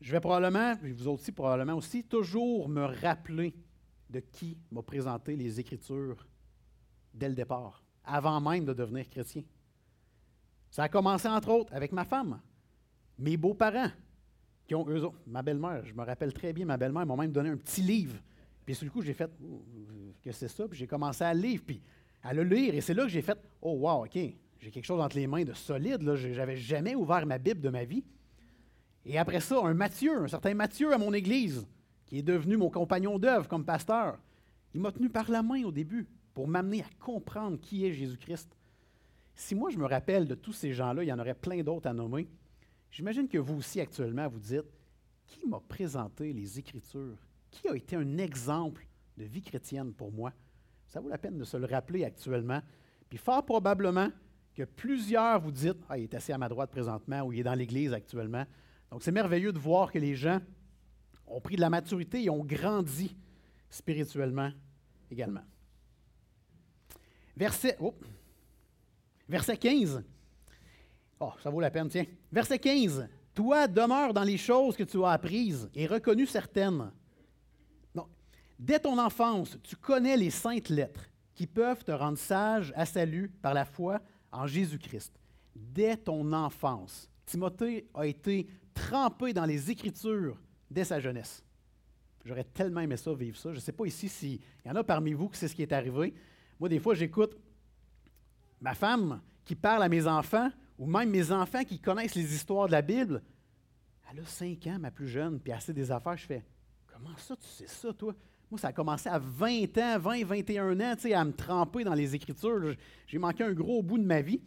Je 0.00 0.12
vais 0.12 0.20
probablement, 0.20 0.74
vous 0.82 1.08
aussi 1.08 1.32
probablement 1.32 1.74
aussi, 1.74 2.04
toujours 2.04 2.68
me 2.68 2.84
rappeler 2.84 3.54
de 4.10 4.20
qui 4.20 4.58
m'a 4.70 4.82
présenté 4.82 5.36
les 5.36 5.60
Écritures 5.60 6.26
dès 7.12 7.28
le 7.28 7.34
départ, 7.34 7.84
avant 8.04 8.40
même 8.40 8.64
de 8.64 8.72
devenir 8.72 9.08
chrétien. 9.08 9.44
Ça 10.70 10.82
a 10.82 10.88
commencé 10.88 11.28
entre 11.28 11.50
autres 11.50 11.72
avec 11.72 11.92
ma 11.92 12.04
femme, 12.04 12.40
mes 13.18 13.36
beaux-parents, 13.36 13.90
qui 14.66 14.74
ont, 14.74 14.88
eux 14.88 15.02
ma 15.26 15.42
belle-mère, 15.42 15.84
je 15.84 15.94
me 15.94 16.02
rappelle 16.02 16.32
très 16.32 16.52
bien, 16.52 16.64
ma 16.64 16.76
belle-mère 16.76 17.06
m'a 17.06 17.16
même 17.16 17.32
donné 17.32 17.50
un 17.50 17.56
petit 17.56 17.82
livre. 17.82 18.16
Puis 18.64 18.74
sur 18.74 18.84
le 18.84 18.90
coup, 18.90 19.02
j'ai 19.02 19.12
fait, 19.12 19.30
que 20.22 20.32
c'est 20.32 20.48
ça? 20.48 20.66
Puis 20.66 20.78
j'ai 20.78 20.86
commencé 20.86 21.22
à 21.22 21.34
lire, 21.34 21.60
puis 21.66 21.80
à 22.22 22.32
le 22.32 22.42
lire, 22.42 22.74
et 22.74 22.80
c'est 22.80 22.94
là 22.94 23.02
que 23.02 23.10
j'ai 23.10 23.22
fait, 23.22 23.38
oh 23.60 23.72
wow, 23.72 24.04
OK, 24.04 24.14
j'ai 24.14 24.70
quelque 24.70 24.84
chose 24.84 25.00
entre 25.00 25.16
les 25.16 25.26
mains 25.26 25.44
de 25.44 25.52
solide, 25.52 26.02
là, 26.02 26.16
j'avais 26.16 26.56
jamais 26.56 26.94
ouvert 26.94 27.26
ma 27.26 27.38
Bible 27.38 27.60
de 27.60 27.68
ma 27.68 27.84
vie. 27.84 28.02
Et 29.04 29.18
après 29.18 29.40
ça, 29.40 29.60
un 29.62 29.74
Matthieu, 29.74 30.24
un 30.24 30.28
certain 30.28 30.54
Matthieu 30.54 30.94
à 30.94 30.98
mon 30.98 31.12
église, 31.12 31.66
qui 32.06 32.18
est 32.18 32.22
devenu 32.22 32.56
mon 32.56 32.70
compagnon 32.70 33.18
d'œuvre 33.18 33.48
comme 33.48 33.64
pasteur, 33.64 34.18
il 34.74 34.80
m'a 34.80 34.90
tenu 34.90 35.10
par 35.10 35.30
la 35.30 35.42
main 35.42 35.62
au 35.64 35.70
début 35.70 36.06
pour 36.32 36.48
m'amener 36.48 36.82
à 36.82 36.86
comprendre 36.98 37.60
qui 37.60 37.86
est 37.86 37.92
Jésus-Christ. 37.92 38.56
Si 39.34 39.54
moi 39.54 39.70
je 39.70 39.78
me 39.78 39.86
rappelle 39.86 40.26
de 40.26 40.34
tous 40.34 40.52
ces 40.52 40.72
gens-là, 40.72 41.02
il 41.02 41.08
y 41.08 41.12
en 41.12 41.18
aurait 41.18 41.34
plein 41.34 41.62
d'autres 41.62 41.88
à 41.88 41.92
nommer. 41.92 42.26
J'imagine 42.94 43.26
que 43.26 43.38
vous 43.38 43.56
aussi 43.56 43.80
actuellement 43.80 44.28
vous 44.28 44.38
dites, 44.38 44.72
qui 45.26 45.44
m'a 45.48 45.58
présenté 45.58 46.32
les 46.32 46.60
Écritures? 46.60 47.18
Qui 47.50 47.68
a 47.68 47.74
été 47.74 47.96
un 47.96 48.18
exemple 48.18 48.86
de 49.16 49.24
vie 49.24 49.42
chrétienne 49.42 49.92
pour 49.92 50.12
moi? 50.12 50.32
Ça 50.86 51.00
vaut 51.00 51.08
la 51.08 51.18
peine 51.18 51.36
de 51.36 51.42
se 51.42 51.56
le 51.56 51.66
rappeler 51.66 52.04
actuellement. 52.04 52.62
Puis 53.08 53.18
fort 53.18 53.44
probablement 53.44 54.10
que 54.54 54.62
plusieurs 54.62 55.40
vous 55.40 55.50
dites, 55.50 55.78
ah, 55.88 55.98
il 55.98 56.04
est 56.04 56.14
assis 56.14 56.30
à 56.30 56.38
ma 56.38 56.48
droite 56.48 56.70
présentement 56.70 57.22
ou 57.22 57.32
il 57.32 57.40
est 57.40 57.42
dans 57.42 57.54
l'Église 57.54 57.92
actuellement. 57.92 58.44
Donc, 58.92 59.02
c'est 59.02 59.10
merveilleux 59.10 59.52
de 59.52 59.58
voir 59.58 59.90
que 59.90 59.98
les 59.98 60.14
gens 60.14 60.38
ont 61.26 61.40
pris 61.40 61.56
de 61.56 61.62
la 61.62 61.70
maturité 61.70 62.22
et 62.22 62.30
ont 62.30 62.44
grandi 62.44 63.16
spirituellement 63.70 64.52
également. 65.10 65.42
Verset, 67.36 67.76
verset 69.28 69.56
15. 69.56 70.04
Oh, 71.20 71.32
ça 71.42 71.50
vaut 71.50 71.60
la 71.60 71.70
peine, 71.70 71.88
tiens. 71.88 72.04
Verset 72.30 72.58
15. 72.58 73.08
Toi, 73.34 73.66
demeure 73.66 74.14
dans 74.14 74.22
les 74.22 74.36
choses 74.36 74.76
que 74.76 74.84
tu 74.84 75.02
as 75.04 75.10
apprises 75.10 75.68
et 75.74 75.86
reconnues 75.86 76.26
certaines. 76.26 76.92
Non. 77.94 78.06
Dès 78.58 78.78
ton 78.78 78.98
enfance, 78.98 79.58
tu 79.62 79.76
connais 79.76 80.16
les 80.16 80.30
saintes 80.30 80.68
lettres 80.68 81.10
qui 81.34 81.46
peuvent 81.46 81.82
te 81.82 81.92
rendre 81.92 82.18
sage 82.18 82.72
à 82.76 82.86
salut 82.86 83.28
par 83.42 83.54
la 83.54 83.64
foi 83.64 84.00
en 84.30 84.46
Jésus-Christ. 84.46 85.12
Dès 85.54 85.96
ton 85.96 86.32
enfance, 86.32 87.08
Timothée 87.26 87.88
a 87.94 88.06
été 88.06 88.46
trempé 88.72 89.32
dans 89.32 89.44
les 89.44 89.70
Écritures 89.70 90.40
dès 90.70 90.84
sa 90.84 91.00
jeunesse. 91.00 91.42
J'aurais 92.24 92.44
tellement 92.44 92.80
aimé 92.80 92.96
ça, 92.96 93.12
vivre 93.12 93.36
ça. 93.36 93.50
Je 93.50 93.56
ne 93.56 93.60
sais 93.60 93.72
pas 93.72 93.84
ici 93.84 94.08
s'il 94.08 94.40
y 94.64 94.70
en 94.70 94.76
a 94.76 94.84
parmi 94.84 95.12
vous 95.12 95.28
que 95.28 95.36
c'est 95.36 95.48
ce 95.48 95.54
qui 95.54 95.62
est 95.62 95.72
arrivé. 95.72 96.14
Moi, 96.58 96.68
des 96.68 96.78
fois, 96.78 96.94
j'écoute 96.94 97.36
ma 98.60 98.74
femme 98.74 99.20
qui 99.44 99.54
parle 99.54 99.82
à 99.82 99.88
mes 99.88 100.06
enfants, 100.06 100.50
ou 100.78 100.86
même 100.86 101.10
mes 101.10 101.30
enfants 101.32 101.64
qui 101.64 101.78
connaissent 101.78 102.14
les 102.14 102.34
histoires 102.34 102.66
de 102.66 102.72
la 102.72 102.82
Bible. 102.82 103.22
Elle 104.10 104.20
a 104.20 104.26
cinq 104.26 104.66
ans, 104.66 104.78
ma 104.78 104.90
plus 104.90 105.08
jeune, 105.08 105.40
puis 105.40 105.52
elle 105.52 105.60
sait 105.60 105.72
des 105.72 105.90
affaires. 105.90 106.16
Je 106.16 106.26
fais 106.26 106.44
Comment 106.86 107.16
ça, 107.16 107.36
tu 107.36 107.48
sais 107.48 107.66
ça, 107.66 107.92
toi? 107.92 108.14
Moi, 108.50 108.58
ça 108.58 108.68
a 108.68 108.72
commencé 108.72 109.08
à 109.08 109.18
20 109.18 109.78
ans, 109.78 109.98
20, 109.98 110.24
21 110.24 110.80
ans, 110.80 110.94
tu 110.94 111.02
sais, 111.02 111.14
à 111.14 111.24
me 111.24 111.32
tremper 111.32 111.82
dans 111.82 111.94
les 111.94 112.14
Écritures. 112.14 112.76
J'ai 113.06 113.18
manqué 113.18 113.42
un 113.42 113.52
gros 113.52 113.82
bout 113.82 113.98
de 113.98 114.04
ma 114.04 114.22
vie. 114.22 114.40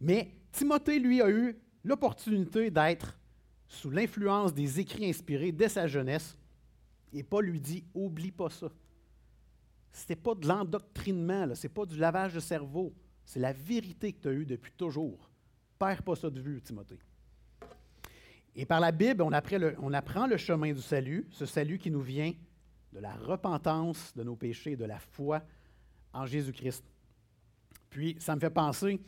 Mais 0.00 0.30
Timothée, 0.52 0.98
lui, 0.98 1.20
a 1.20 1.28
eu 1.28 1.56
l'opportunité 1.82 2.70
d'être 2.70 3.18
sous 3.66 3.90
l'influence 3.90 4.54
des 4.54 4.78
écrits 4.78 5.08
inspirés 5.08 5.50
dès 5.50 5.68
sa 5.68 5.86
jeunesse. 5.86 6.38
Et 7.12 7.22
Paul 7.22 7.46
lui 7.46 7.60
dit 7.60 7.84
Oublie 7.94 8.30
pas 8.30 8.50
ça. 8.50 8.70
Ce 9.92 10.04
n'est 10.08 10.16
pas 10.16 10.34
de 10.34 10.46
l'endoctrinement, 10.46 11.54
ce 11.54 11.66
n'est 11.66 11.72
pas 11.72 11.86
du 11.86 11.96
lavage 11.96 12.34
de 12.34 12.40
cerveau. 12.40 12.94
C'est 13.24 13.40
la 13.40 13.52
vérité 13.52 14.12
que 14.12 14.20
tu 14.20 14.28
as 14.28 14.32
eue 14.32 14.46
depuis 14.46 14.72
toujours. 14.72 15.30
Perds 15.78 16.02
pas 16.02 16.16
ça 16.16 16.30
de 16.30 16.40
vue, 16.40 16.60
Timothée. 16.60 16.98
Et 18.56 18.66
par 18.66 18.80
la 18.80 18.92
Bible, 18.92 19.22
on, 19.22 19.32
apprend 19.32 20.26
le 20.26 20.36
chemin 20.36 20.72
du 20.72 20.80
salut, 20.80 21.26
ce 21.30 21.44
salut 21.44 21.78
qui 21.78 21.90
nous 21.90 22.00
vient 22.00 22.32
de 22.92 23.00
la 23.00 23.14
repentance 23.14 24.14
de 24.14 24.22
nos 24.22 24.36
péchés 24.36 24.72
et 24.72 24.76
de 24.76 24.84
la 24.84 24.98
foi 24.98 25.42
en 26.12 26.24
Jésus-Christ. 26.24 26.84
Puis, 27.90 28.16
ça 28.20 28.36
me 28.36 28.40
fait 28.40 28.50
penser, 28.50 29.00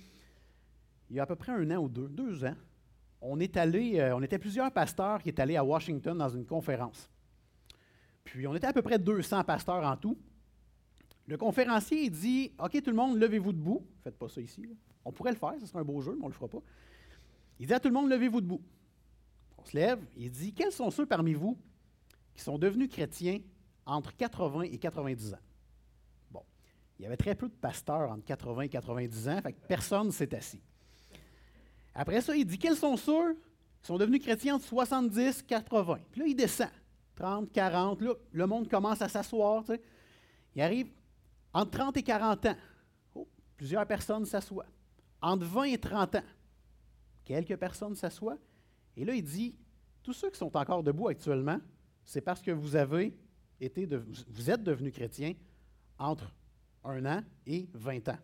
il 1.09 1.17
y 1.17 1.21
a 1.21 1.23
à 1.23 1.27
peu 1.27 1.37
près 1.37 1.53
un 1.53 1.71
an 1.71 1.77
ou 1.77 1.89
deux, 1.89 2.09
deux 2.09 2.45
ans, 2.45 2.57
on 3.21 3.39
est 3.39 3.57
allé, 3.57 3.99
euh, 3.99 4.17
on 4.17 4.23
était 4.23 4.39
plusieurs 4.39 4.71
pasteurs 4.73 5.23
qui 5.23 5.29
étaient 5.29 5.43
allés 5.43 5.57
à 5.57 5.65
Washington 5.65 6.19
dans 6.19 6.29
une 6.29 6.45
conférence. 6.45 7.09
Puis 8.25 8.47
on 8.47 8.55
était 8.55 8.67
à 8.67 8.73
peu 8.73 8.83
près 8.83 8.99
200 8.99 9.45
pasteurs 9.45 9.85
en 9.85 9.97
tout. 9.97 10.19
Le 11.27 11.37
conférencier 11.37 12.09
dit 12.09 12.53
OK, 12.59 12.81
tout 12.83 12.91
le 12.91 12.97
monde, 12.97 13.19
levez-vous 13.19 13.53
debout. 13.53 13.85
Faites 14.03 14.17
pas 14.17 14.29
ça 14.29 14.41
ici. 14.41 14.69
On 15.05 15.13
pourrait 15.13 15.33
le 15.33 15.39
faire, 15.39 15.55
ce 15.61 15.67
serait 15.67 15.81
un 15.81 15.85
beau 15.85 16.01
jeu, 16.01 16.13
mais 16.13 16.23
on 16.23 16.27
ne 16.27 16.33
le 16.33 16.35
fera 16.35 16.49
pas. 16.49 16.63
Il 17.59 17.67
dit 17.67 17.75
à 17.75 17.81
tout 17.81 17.89
le 17.89 17.95
monde 17.95 18.09
levez-vous 18.09 18.41
debout. 18.41 18.61
On 19.59 19.65
se 19.65 19.77
lève. 19.77 20.01
Il 20.17 20.31
dit 20.31 20.53
Quels 20.53 20.73
sont 20.73 20.91
ceux 20.91 21.07
parmi 21.07 21.33
vous 21.33 21.59
qui 22.35 22.43
sont 22.43 22.59
devenus 22.59 22.89
chrétiens 22.89 23.41
entre 23.87 24.15
80 24.17 24.63
et 24.63 24.79
90 24.79 25.35
ans 25.35 25.39
Bon, 26.31 26.43
il 26.99 27.05
y 27.05 27.07
avait 27.07 27.17
très 27.17 27.35
peu 27.35 27.49
de 27.49 27.55
pasteurs 27.55 28.11
entre 28.11 28.25
80 28.25 28.63
et 28.63 28.69
90 28.69 29.29
ans, 29.29 29.41
fait 29.43 29.53
que 29.53 29.67
personne 29.67 30.09
ne 30.09 30.13
s'est 30.13 30.35
assis. 30.35 30.63
Après 31.95 32.21
ça, 32.21 32.37
il 32.37 32.45
dit 32.45 32.59
Quels 32.59 32.77
sont 32.77 32.97
ceux 32.97 33.35
qui 33.81 33.87
sont 33.87 33.97
devenus 33.97 34.21
chrétiens 34.23 34.57
entre 34.57 34.67
70 34.67 35.41
et 35.41 35.45
80 35.45 35.99
Puis 36.13 36.21
là, 36.21 36.27
il 36.27 36.37
descend 36.37 36.69
30, 37.17 37.51
40. 37.51 38.03
Là, 38.03 38.15
le 38.31 38.47
monde 38.47 38.69
commence 38.69 39.01
à 39.03 39.09
s'asseoir. 39.09 39.65
Il 40.55 40.63
arrive 40.63 40.89
entre 41.57 41.71
30 41.71 41.97
et 41.97 42.03
40 42.03 42.47
ans. 42.47 42.57
Oh, 43.15 43.27
plusieurs 43.57 43.87
personnes 43.87 44.27
s'assoient. 44.27 44.67
Entre 45.23 45.47
20 45.47 45.63
et 45.65 45.79
30 45.79 46.17
ans. 46.17 46.25
Quelques 47.25 47.57
personnes 47.57 47.95
s'assoient. 47.95 48.37
Et 48.95 49.07
là, 49.07 49.15
il 49.15 49.25
dit 49.25 49.57
Tous 50.03 50.13
ceux 50.13 50.31
qui 50.31 50.39
sont 50.39 50.55
encore 50.55 50.83
debout 50.83 51.09
actuellement, 51.09 51.59
c'est 52.05 52.21
parce 52.21 52.43
que 52.43 52.51
vous 52.51 52.77
avez 52.77 53.19
été 53.59 53.83
êtes 53.85 54.63
devenus 54.63 54.93
chrétiens 54.93 55.33
entre 55.99 56.31
un 56.85 57.07
an 57.07 57.23
et 57.47 57.71
20 57.73 58.11
ans. 58.11 58.19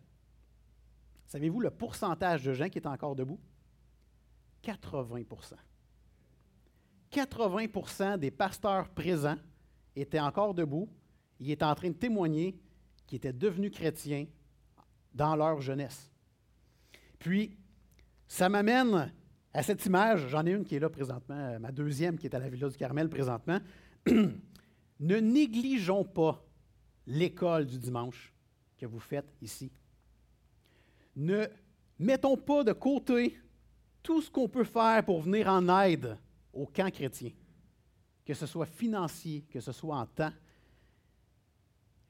Savez-vous 1.25 1.61
le 1.61 1.71
pourcentage 1.71 2.45
de 2.45 2.53
gens 2.53 2.69
qui 2.69 2.79
est 2.79 2.87
encore 2.87 3.17
debout? 3.17 3.41
80% 4.63 5.55
80% 7.11 8.19
des 8.19 8.31
pasteurs 8.31 8.91
présents 8.91 9.39
étaient 9.97 10.21
encore 10.21 10.53
debout. 10.53 10.89
Ils 11.41 11.51
étaient 11.51 11.65
en 11.65 11.75
train 11.75 11.89
de 11.89 11.95
témoigner 11.95 12.59
qu'ils 13.13 13.19
étaient 13.19 13.33
devenus 13.35 13.71
chrétiens 13.73 14.27
dans 15.13 15.37
leur 15.37 15.61
jeunesse. 15.61 16.11
Puis, 17.19 17.59
ça 18.27 18.49
m'amène 18.49 19.13
à 19.53 19.63
cette 19.63 19.85
image, 19.85 20.29
j'en 20.29 20.47
ai 20.47 20.53
une 20.53 20.65
qui 20.65 20.77
est 20.77 20.79
là 20.79 20.89
présentement, 20.89 21.61
ma 21.61 21.71
deuxième 21.73 22.17
qui 22.17 22.25
est 22.25 22.35
à 22.35 22.39
la 22.39 22.49
Villa 22.49 22.71
du 22.71 22.77
Carmel 22.79 23.11
présentement. 23.11 23.59
ne 24.07 25.17
négligeons 25.17 26.05
pas 26.05 26.43
l'école 27.07 27.67
du 27.67 27.79
dimanche 27.79 28.33
que 28.79 28.87
vous 28.87 28.99
faites 28.99 29.31
ici. 29.43 29.71
Ne 31.15 31.45
mettons 31.99 32.39
pas 32.39 32.65
de 32.65 32.73
côté 32.73 33.37
tout 34.03 34.23
ce 34.23 34.31
qu'on 34.31 34.49
peut 34.49 34.65
faire 34.65 35.05
pour 35.05 35.21
venir 35.21 35.49
en 35.49 35.69
aide 35.83 36.17
au 36.51 36.65
camp 36.65 36.91
chrétien, 36.91 37.33
que 38.25 38.33
ce 38.33 38.47
soit 38.47 38.65
financier, 38.65 39.43
que 39.51 39.61
ce 39.61 39.73
soit 39.73 39.99
en 39.99 40.07
temps. 40.07 40.33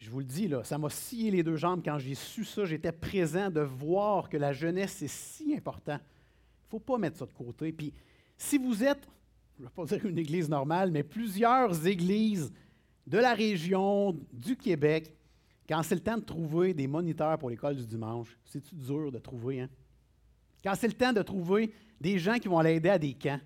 Je 0.02 0.10
vous 0.10 0.18
le 0.18 0.24
dis, 0.24 0.50
ça 0.64 0.78
m'a 0.78 0.90
scié 0.90 1.30
les 1.30 1.44
deux 1.44 1.54
jambes 1.54 1.80
quand 1.84 1.96
j'ai 1.96 2.16
su 2.16 2.44
ça. 2.44 2.64
J'étais 2.64 2.90
présent 2.90 3.50
de 3.50 3.60
voir 3.60 4.28
que 4.28 4.36
la 4.36 4.52
jeunesse, 4.52 4.96
c'est 4.98 5.08
si 5.08 5.54
important. 5.54 5.96
Il 6.00 6.64
ne 6.66 6.70
faut 6.70 6.80
pas 6.80 6.98
mettre 6.98 7.18
ça 7.18 7.24
de 7.24 7.32
côté. 7.32 7.70
Puis, 7.70 7.94
si 8.36 8.58
vous 8.58 8.82
êtes, 8.82 9.08
je 9.56 9.62
ne 9.62 9.68
vais 9.68 9.72
pas 9.72 9.84
dire 9.84 10.04
une 10.04 10.18
église 10.18 10.48
normale, 10.48 10.90
mais 10.90 11.04
plusieurs 11.04 11.86
églises 11.86 12.52
de 13.06 13.18
la 13.18 13.32
région, 13.32 14.18
du 14.32 14.56
Québec, 14.56 15.14
quand 15.68 15.84
c'est 15.84 15.94
le 15.94 16.00
temps 16.00 16.18
de 16.18 16.24
trouver 16.24 16.74
des 16.74 16.88
moniteurs 16.88 17.38
pour 17.38 17.48
l'école 17.48 17.76
du 17.76 17.86
dimanche, 17.86 18.36
c'est-tu 18.44 18.74
dur 18.74 19.12
de 19.12 19.20
trouver, 19.20 19.60
hein? 19.60 19.68
Quand 20.64 20.74
c'est 20.74 20.88
le 20.88 20.94
temps 20.94 21.12
de 21.12 21.22
trouver 21.22 21.72
des 22.00 22.18
gens 22.18 22.40
qui 22.40 22.48
vont 22.48 22.60
l'aider 22.60 22.88
à 22.88 22.98
des 22.98 23.14
camps, 23.14 23.40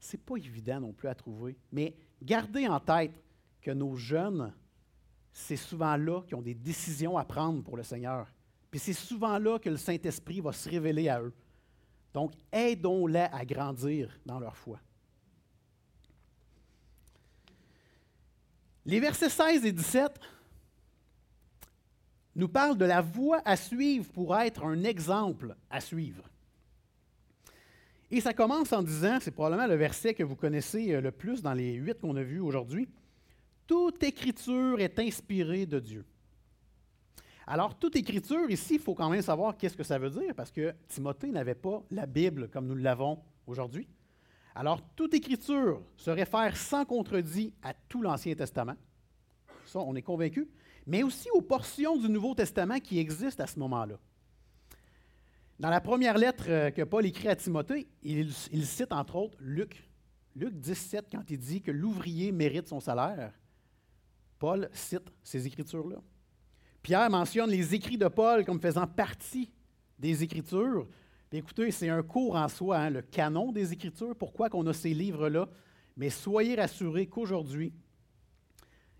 c'est 0.00 0.20
pas 0.20 0.34
évident 0.34 0.80
non 0.80 0.92
plus 0.92 1.06
à 1.06 1.14
trouver. 1.14 1.56
Mais 1.70 1.94
gardez 2.20 2.66
en 2.66 2.80
tête 2.80 3.22
que 3.60 3.70
nos 3.70 3.94
jeunes, 3.94 4.52
c'est 5.32 5.56
souvent 5.56 5.96
là 5.96 6.22
qu'ils 6.22 6.36
ont 6.36 6.42
des 6.42 6.54
décisions 6.54 7.16
à 7.16 7.24
prendre 7.24 7.62
pour 7.62 7.76
le 7.76 7.82
Seigneur. 7.82 8.26
Puis 8.70 8.80
c'est 8.80 8.92
souvent 8.92 9.38
là 9.38 9.58
que 9.58 9.70
le 9.70 9.76
Saint-Esprit 9.76 10.40
va 10.40 10.52
se 10.52 10.68
révéler 10.68 11.08
à 11.08 11.20
eux. 11.20 11.32
Donc, 12.12 12.32
aidons-les 12.52 13.28
à 13.32 13.44
grandir 13.44 14.18
dans 14.26 14.38
leur 14.38 14.56
foi. 14.56 14.78
Les 18.84 19.00
versets 19.00 19.30
16 19.30 19.64
et 19.64 19.72
17 19.72 20.18
nous 22.34 22.48
parlent 22.48 22.78
de 22.78 22.84
la 22.84 23.00
voie 23.00 23.40
à 23.44 23.56
suivre 23.56 24.10
pour 24.12 24.36
être 24.36 24.64
un 24.64 24.84
exemple 24.84 25.54
à 25.70 25.80
suivre. 25.80 26.28
Et 28.10 28.20
ça 28.20 28.34
commence 28.34 28.72
en 28.72 28.82
disant, 28.82 29.18
c'est 29.20 29.30
probablement 29.30 29.66
le 29.66 29.74
verset 29.74 30.12
que 30.12 30.22
vous 30.22 30.36
connaissez 30.36 30.92
euh, 30.92 31.00
le 31.00 31.10
plus 31.12 31.40
dans 31.40 31.54
les 31.54 31.72
huit 31.72 31.98
qu'on 31.98 32.16
a 32.16 32.22
vus 32.22 32.40
aujourd'hui, 32.40 32.88
toute 33.66 34.02
écriture 34.02 34.80
est 34.80 34.98
inspirée 34.98 35.66
de 35.66 35.78
Dieu. 35.78 36.04
Alors, 37.46 37.78
toute 37.78 37.96
écriture, 37.96 38.50
ici, 38.50 38.74
il 38.74 38.80
faut 38.80 38.94
quand 38.94 39.10
même 39.10 39.22
savoir 39.22 39.56
qu'est-ce 39.56 39.76
que 39.76 39.82
ça 39.82 39.98
veut 39.98 40.10
dire, 40.10 40.34
parce 40.34 40.52
que 40.52 40.72
Timothée 40.88 41.30
n'avait 41.30 41.54
pas 41.54 41.82
la 41.90 42.06
Bible 42.06 42.48
comme 42.48 42.66
nous 42.66 42.76
l'avons 42.76 43.18
aujourd'hui. 43.46 43.88
Alors, 44.54 44.80
toute 44.94 45.14
écriture 45.14 45.82
se 45.96 46.10
réfère 46.10 46.56
sans 46.56 46.84
contredit 46.84 47.52
à 47.62 47.74
tout 47.74 48.02
l'Ancien 48.02 48.34
Testament. 48.34 48.76
Ça, 49.64 49.80
on 49.80 49.94
est 49.94 50.02
convaincu. 50.02 50.48
Mais 50.86 51.02
aussi 51.02 51.28
aux 51.30 51.40
portions 51.40 51.96
du 51.96 52.08
Nouveau 52.08 52.34
Testament 52.34 52.80
qui 52.80 52.98
existent 52.98 53.42
à 53.42 53.46
ce 53.46 53.58
moment-là. 53.58 53.98
Dans 55.58 55.70
la 55.70 55.80
première 55.80 56.18
lettre 56.18 56.46
euh, 56.48 56.70
que 56.70 56.82
Paul 56.82 57.06
écrit 57.06 57.28
à 57.28 57.36
Timothée, 57.36 57.86
il, 58.02 58.32
cite 58.32 58.92
entre 58.92 59.16
autres 59.16 59.38
Luc. 59.40 59.88
Luc 60.34 60.54
17, 60.54 61.06
quand 61.12 61.30
il 61.30 61.38
dit 61.38 61.62
que 61.62 61.70
l'ouvrier 61.70 62.32
mérite 62.32 62.66
son 62.66 62.80
salaire, 62.80 63.32
Paul 64.42 64.68
cite 64.72 65.08
ces 65.22 65.46
écritures-là. 65.46 66.02
Pierre 66.82 67.08
mentionne 67.08 67.48
les 67.48 67.76
écrits 67.76 67.96
de 67.96 68.08
Paul 68.08 68.44
comme 68.44 68.60
faisant 68.60 68.88
partie 68.88 69.52
des 70.00 70.24
Écritures. 70.24 70.88
écoutez, 71.30 71.70
c'est 71.70 71.88
un 71.88 72.02
cours 72.02 72.34
en 72.34 72.48
soi, 72.48 72.76
hein, 72.76 72.90
le 72.90 73.02
canon 73.02 73.52
des 73.52 73.72
Écritures, 73.72 74.16
pourquoi 74.16 74.50
qu'on 74.50 74.66
a 74.66 74.72
ces 74.72 74.94
livres-là? 74.94 75.48
Mais 75.96 76.10
soyez 76.10 76.56
rassurés 76.56 77.06
qu'aujourd'hui, 77.06 77.72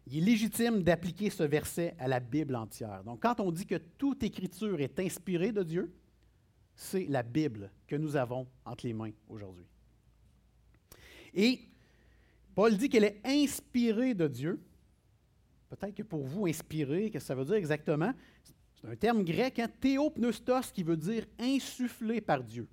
il 0.07 0.19
est 0.19 0.27
légitime 0.27 0.85
d'appliquer 0.85 1.29
ce 1.29 1.43
verset 1.43 1.97
à 1.99 2.07
la 2.07 2.21
Bible 2.21 2.55
entière. 2.55 3.03
Donc, 3.03 3.21
quand 3.21 3.41
on 3.41 3.51
dit 3.51 3.67
que 3.67 3.79
toute 3.99 4.23
Écriture 4.23 4.81
est 4.81 5.01
inspirée 5.01 5.51
de 5.51 5.65
Dieu, 5.65 5.93
c'est 6.77 7.07
la 7.07 7.25
Bible 7.25 7.73
que 7.89 7.97
nous 7.97 8.15
avons 8.15 8.47
entre 8.65 8.87
les 8.87 8.93
mains 8.93 9.11
aujourd'hui. 9.29 9.67
Et 11.35 11.63
Paul 12.55 12.77
dit 12.77 12.89
qu'elle 12.89 13.03
est 13.03 13.21
inspirée 13.25 14.15
de 14.15 14.29
Dieu. 14.29 14.63
Peut-être 15.79 15.95
que 15.95 16.03
pour 16.03 16.23
vous, 16.23 16.47
inspirée, 16.47 17.11
qu'est-ce 17.11 17.25
que 17.25 17.29
ça 17.29 17.35
veut 17.35 17.47
dire 17.47 17.55
exactement? 17.55 18.13
C'est 18.75 18.89
un 18.89 18.97
terme 18.97 19.25
grec, 19.25 19.59
hein, 19.59 19.69
théopneustos, 19.81 20.71
qui 20.71 20.83
veut 20.83 20.99
dire 20.99 21.25
insufflé 21.39 22.21
par 22.21 22.45
Dieu. 22.45 22.69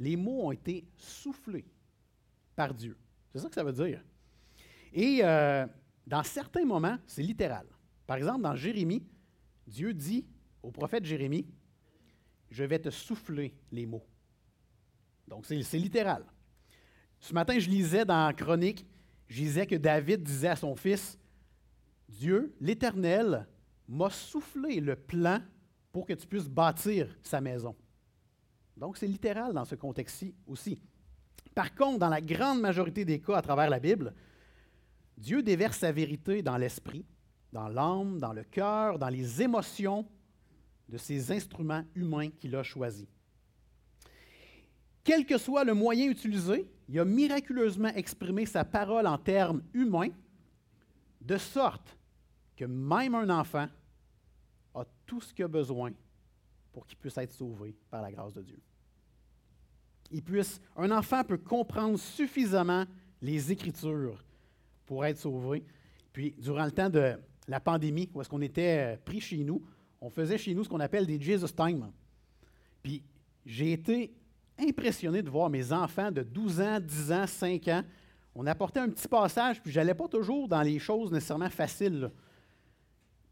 Les 0.00 0.16
mots 0.16 0.46
ont 0.46 0.52
été 0.52 0.86
soufflés 0.96 1.66
par 2.56 2.72
Dieu. 2.72 2.96
C'est 3.30 3.40
ça 3.40 3.48
que 3.50 3.54
ça 3.54 3.62
veut 3.62 3.72
dire. 3.72 4.02
Et 4.94 5.20
euh, 5.22 5.66
dans 6.06 6.22
certains 6.22 6.64
moments, 6.64 6.96
c'est 7.06 7.22
littéral. 7.22 7.66
Par 8.06 8.16
exemple, 8.16 8.40
dans 8.40 8.56
Jérémie, 8.56 9.06
Dieu 9.66 9.92
dit 9.92 10.24
au 10.62 10.70
prophète 10.70 11.04
Jérémie, 11.04 11.46
je 12.50 12.64
vais 12.64 12.78
te 12.78 12.88
souffler 12.88 13.54
les 13.70 13.84
mots. 13.84 14.06
Donc, 15.26 15.44
c'est 15.44 15.78
littéral. 15.78 16.24
Ce 17.20 17.34
matin, 17.34 17.58
je 17.58 17.68
lisais 17.68 18.06
dans 18.06 18.34
Chronique, 18.34 18.86
je 19.28 19.36
disais 19.36 19.66
que 19.66 19.74
David 19.74 20.22
disait 20.22 20.48
à 20.48 20.56
son 20.56 20.74
fils, 20.74 21.18
Dieu, 22.08 22.54
l'Éternel, 22.60 23.46
m'a 23.86 24.10
soufflé 24.10 24.80
le 24.80 24.96
plan 24.96 25.40
pour 25.92 26.06
que 26.06 26.12
tu 26.12 26.26
puisses 26.26 26.48
bâtir 26.48 27.08
sa 27.22 27.40
maison. 27.40 27.74
Donc, 28.76 28.96
c'est 28.96 29.06
littéral 29.06 29.52
dans 29.52 29.64
ce 29.64 29.74
contexte-ci 29.74 30.34
aussi. 30.46 30.80
Par 31.54 31.74
contre, 31.74 31.98
dans 31.98 32.08
la 32.08 32.20
grande 32.20 32.60
majorité 32.60 33.04
des 33.04 33.20
cas 33.20 33.36
à 33.36 33.42
travers 33.42 33.68
la 33.68 33.80
Bible, 33.80 34.14
Dieu 35.16 35.42
déverse 35.42 35.78
sa 35.78 35.90
vérité 35.90 36.42
dans 36.42 36.56
l'esprit, 36.56 37.04
dans 37.52 37.68
l'âme, 37.68 38.20
dans 38.20 38.32
le 38.32 38.44
cœur, 38.44 38.98
dans 38.98 39.08
les 39.08 39.42
émotions 39.42 40.06
de 40.88 40.96
ces 40.96 41.32
instruments 41.32 41.84
humains 41.94 42.30
qu'il 42.30 42.54
a 42.54 42.62
choisis. 42.62 43.08
Quel 45.02 45.26
que 45.26 45.38
soit 45.38 45.64
le 45.64 45.74
moyen 45.74 46.08
utilisé, 46.08 46.70
il 46.88 47.00
a 47.00 47.04
miraculeusement 47.04 47.88
exprimé 47.88 48.46
sa 48.46 48.64
parole 48.64 49.06
en 49.06 49.18
termes 49.18 49.62
humains, 49.72 50.10
de 51.20 51.36
sorte 51.36 51.97
que 52.58 52.64
même 52.64 53.14
un 53.14 53.30
enfant 53.30 53.68
a 54.74 54.84
tout 55.06 55.20
ce 55.20 55.32
qu'il 55.32 55.44
a 55.44 55.48
besoin 55.48 55.92
pour 56.72 56.86
qu'il 56.86 56.98
puisse 56.98 57.16
être 57.16 57.32
sauvé 57.32 57.74
par 57.88 58.02
la 58.02 58.10
grâce 58.10 58.34
de 58.34 58.42
Dieu. 58.42 58.60
Il 60.10 60.22
puisse, 60.22 60.60
un 60.76 60.90
enfant 60.90 61.22
peut 61.22 61.38
comprendre 61.38 61.98
suffisamment 61.98 62.84
les 63.22 63.52
Écritures 63.52 64.24
pour 64.86 65.04
être 65.04 65.18
sauvé. 65.18 65.64
Puis, 66.12 66.34
durant 66.38 66.64
le 66.64 66.72
temps 66.72 66.90
de 66.90 67.16
la 67.46 67.60
pandémie, 67.60 68.10
où 68.12 68.20
est-ce 68.20 68.28
qu'on 68.28 68.40
était 68.40 68.94
euh, 68.94 68.96
pris 69.04 69.20
chez 69.20 69.44
nous, 69.44 69.62
on 70.00 70.10
faisait 70.10 70.38
chez 70.38 70.54
nous 70.54 70.64
ce 70.64 70.68
qu'on 70.68 70.80
appelle 70.80 71.06
des 71.06 71.20
Jesus 71.20 71.52
Time. 71.54 71.92
Puis, 72.82 73.04
j'ai 73.46 73.72
été 73.72 74.12
impressionné 74.58 75.22
de 75.22 75.30
voir 75.30 75.48
mes 75.48 75.72
enfants 75.72 76.10
de 76.10 76.22
12 76.22 76.60
ans, 76.60 76.80
10 76.80 77.12
ans, 77.12 77.26
5 77.26 77.68
ans. 77.68 77.82
On 78.34 78.46
apportait 78.46 78.80
un 78.80 78.88
petit 78.88 79.06
passage, 79.06 79.62
puis 79.62 79.70
je 79.70 79.78
n'allais 79.78 79.94
pas 79.94 80.08
toujours 80.08 80.48
dans 80.48 80.62
les 80.62 80.78
choses 80.78 81.12
nécessairement 81.12 81.50
faciles. 81.50 82.10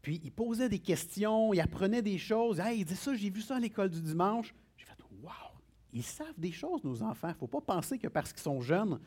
Puis 0.01 0.21
ils 0.23 0.31
posaient 0.31 0.69
des 0.69 0.79
questions, 0.79 1.53
ils 1.53 1.59
apprenaient 1.59 2.01
des 2.01 2.17
choses. 2.17 2.59
Hey, 2.59 2.79
ils 2.79 2.85
disaient 2.85 2.99
ça, 2.99 3.15
j'ai 3.15 3.29
vu 3.29 3.41
ça 3.41 3.57
à 3.57 3.59
l'école 3.59 3.89
du 3.89 4.01
dimanche. 4.01 4.53
J'ai 4.77 4.85
fait 4.85 4.93
Waouh, 5.21 5.33
ils 5.93 6.03
savent 6.03 6.37
des 6.37 6.51
choses, 6.51 6.83
nos 6.83 7.01
enfants. 7.03 7.29
Il 7.29 7.33
ne 7.33 7.37
faut 7.37 7.47
pas 7.47 7.61
penser 7.61 7.97
que 7.97 8.07
parce 8.07 8.31
qu'ils 8.31 8.43
sont 8.43 8.61
jeunes, 8.61 8.99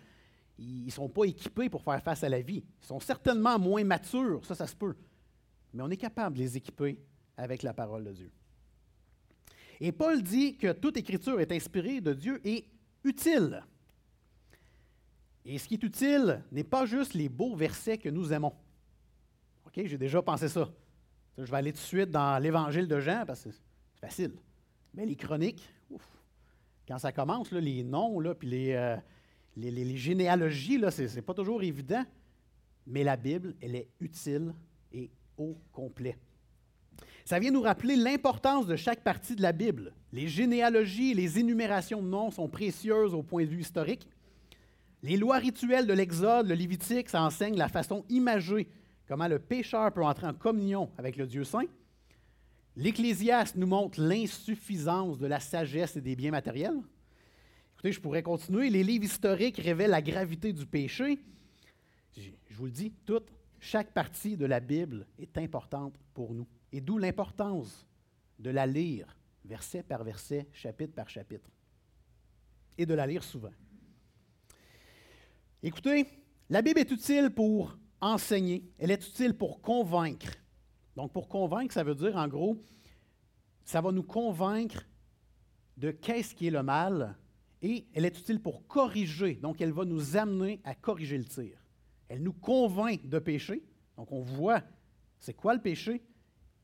ils 0.58 0.86
ne 0.86 0.90
sont 0.90 1.08
pas 1.08 1.24
équipés 1.24 1.68
pour 1.68 1.82
faire 1.82 2.02
face 2.02 2.22
à 2.24 2.28
la 2.28 2.40
vie. 2.40 2.64
Ils 2.82 2.86
sont 2.86 3.00
certainement 3.00 3.58
moins 3.58 3.84
matures, 3.84 4.44
ça, 4.44 4.54
ça 4.54 4.66
se 4.66 4.76
peut. 4.76 4.94
Mais 5.72 5.82
on 5.82 5.90
est 5.90 5.96
capable 5.96 6.36
de 6.36 6.42
les 6.42 6.56
équiper 6.56 6.98
avec 7.36 7.62
la 7.62 7.72
parole 7.72 8.04
de 8.04 8.12
Dieu. 8.12 8.30
Et 9.80 9.92
Paul 9.92 10.22
dit 10.22 10.56
que 10.56 10.72
toute 10.72 10.96
écriture 10.96 11.40
est 11.40 11.52
inspirée 11.52 12.00
de 12.00 12.12
Dieu 12.12 12.40
et 12.44 12.66
utile. 13.04 13.64
Et 15.44 15.58
ce 15.58 15.66
qui 15.66 15.74
est 15.74 15.82
utile 15.82 16.44
n'est 16.52 16.64
pas 16.64 16.84
juste 16.84 17.14
les 17.14 17.28
beaux 17.28 17.56
versets 17.56 17.96
que 17.96 18.10
nous 18.10 18.32
aimons. 18.32 18.52
OK, 19.70 19.86
j'ai 19.86 19.98
déjà 19.98 20.20
pensé 20.20 20.48
ça. 20.48 20.68
Je 21.38 21.50
vais 21.50 21.56
aller 21.56 21.72
tout 21.72 21.78
de 21.78 21.84
suite 21.84 22.10
dans 22.10 22.42
l'évangile 22.42 22.88
de 22.88 22.98
Jean 22.98 23.24
parce 23.24 23.44
que 23.44 23.50
c'est 23.50 24.00
facile. 24.00 24.32
Mais 24.94 25.06
les 25.06 25.14
chroniques, 25.14 25.62
ouf, 25.90 26.02
quand 26.88 26.98
ça 26.98 27.12
commence, 27.12 27.52
les 27.52 27.84
noms, 27.84 28.18
là, 28.18 28.34
puis 28.34 28.72
euh, 28.72 28.96
les, 29.56 29.96
généalogies, 29.96 30.80
ce 30.90 31.14
n'est 31.14 31.22
pas 31.22 31.34
toujours 31.34 31.62
évident. 31.62 32.04
Mais 32.86 33.04
la 33.04 33.16
Bible, 33.16 33.54
elle 33.60 33.76
est 33.76 33.88
utile 34.00 34.52
et 34.92 35.08
au 35.38 35.56
complet. 35.72 36.18
Ça 37.24 37.38
vient 37.38 37.52
nous 37.52 37.62
rappeler 37.62 37.94
l'importance 37.94 38.66
de 38.66 38.74
chaque 38.74 39.04
partie 39.04 39.36
de 39.36 39.42
la 39.42 39.52
Bible. 39.52 39.94
Les 40.12 40.26
généalogies 40.26 41.14
les 41.14 41.38
énumérations 41.38 42.02
de 42.02 42.08
noms 42.08 42.32
sont 42.32 42.48
précieuses 42.48 43.14
au 43.14 43.22
point 43.22 43.44
de 43.44 43.50
vue 43.50 43.60
historique. 43.60 44.08
Les 45.04 45.16
lois 45.16 45.38
rituelles 45.38 45.86
de 45.86 45.92
l'Exode, 45.92 46.48
le 46.48 46.54
Lévitique, 46.54 47.08
ça 47.08 47.22
enseigne 47.22 47.56
la 47.56 47.68
façon 47.68 48.04
imagée 48.08 48.68
comment 49.10 49.26
le 49.26 49.40
pécheur 49.40 49.92
peut 49.92 50.04
entrer 50.04 50.28
en 50.28 50.34
communion 50.34 50.88
avec 50.96 51.16
le 51.16 51.26
Dieu 51.26 51.42
saint. 51.42 51.66
L'Ecclésiaste 52.76 53.56
nous 53.56 53.66
montre 53.66 54.00
l'insuffisance 54.00 55.18
de 55.18 55.26
la 55.26 55.40
sagesse 55.40 55.96
et 55.96 56.00
des 56.00 56.14
biens 56.14 56.30
matériels. 56.30 56.80
Écoutez, 57.72 57.90
je 57.90 58.00
pourrais 58.00 58.22
continuer. 58.22 58.70
Les 58.70 58.84
livres 58.84 59.06
historiques 59.06 59.58
révèlent 59.58 59.90
la 59.90 60.00
gravité 60.00 60.52
du 60.52 60.64
péché. 60.64 61.18
Je 62.16 62.30
vous 62.54 62.66
le 62.66 62.70
dis, 62.70 62.92
toute, 63.04 63.32
chaque 63.58 63.92
partie 63.92 64.36
de 64.36 64.46
la 64.46 64.60
Bible 64.60 65.04
est 65.18 65.36
importante 65.38 65.96
pour 66.14 66.32
nous. 66.32 66.46
Et 66.70 66.80
d'où 66.80 66.96
l'importance 66.96 67.88
de 68.38 68.50
la 68.50 68.64
lire 68.64 69.16
verset 69.44 69.82
par 69.82 70.04
verset, 70.04 70.46
chapitre 70.52 70.94
par 70.94 71.08
chapitre. 71.08 71.50
Et 72.78 72.86
de 72.86 72.94
la 72.94 73.08
lire 73.08 73.24
souvent. 73.24 73.50
Écoutez, 75.64 76.06
la 76.48 76.62
Bible 76.62 76.78
est 76.78 76.92
utile 76.92 77.30
pour 77.30 77.76
enseigner, 78.00 78.64
elle 78.78 78.90
est 78.90 79.06
utile 79.06 79.34
pour 79.34 79.60
convaincre. 79.60 80.32
Donc 80.96 81.12
pour 81.12 81.28
convaincre, 81.28 81.74
ça 81.74 81.84
veut 81.84 81.94
dire 81.94 82.16
en 82.16 82.28
gros, 82.28 82.56
ça 83.64 83.80
va 83.80 83.92
nous 83.92 84.02
convaincre 84.02 84.84
de 85.76 85.90
qu'est-ce 85.90 86.34
qui 86.34 86.48
est 86.48 86.50
le 86.50 86.62
mal 86.62 87.16
et 87.62 87.86
elle 87.94 88.04
est 88.04 88.18
utile 88.18 88.40
pour 88.40 88.66
corriger. 88.66 89.34
Donc 89.34 89.60
elle 89.60 89.72
va 89.72 89.84
nous 89.84 90.16
amener 90.16 90.60
à 90.64 90.74
corriger 90.74 91.18
le 91.18 91.24
tir. 91.24 91.58
Elle 92.08 92.22
nous 92.22 92.32
convainc 92.32 93.06
de 93.06 93.18
péché. 93.18 93.62
Donc 93.96 94.12
on 94.12 94.20
voit 94.20 94.62
c'est 95.18 95.34
quoi 95.34 95.54
le 95.54 95.60
péché 95.60 96.02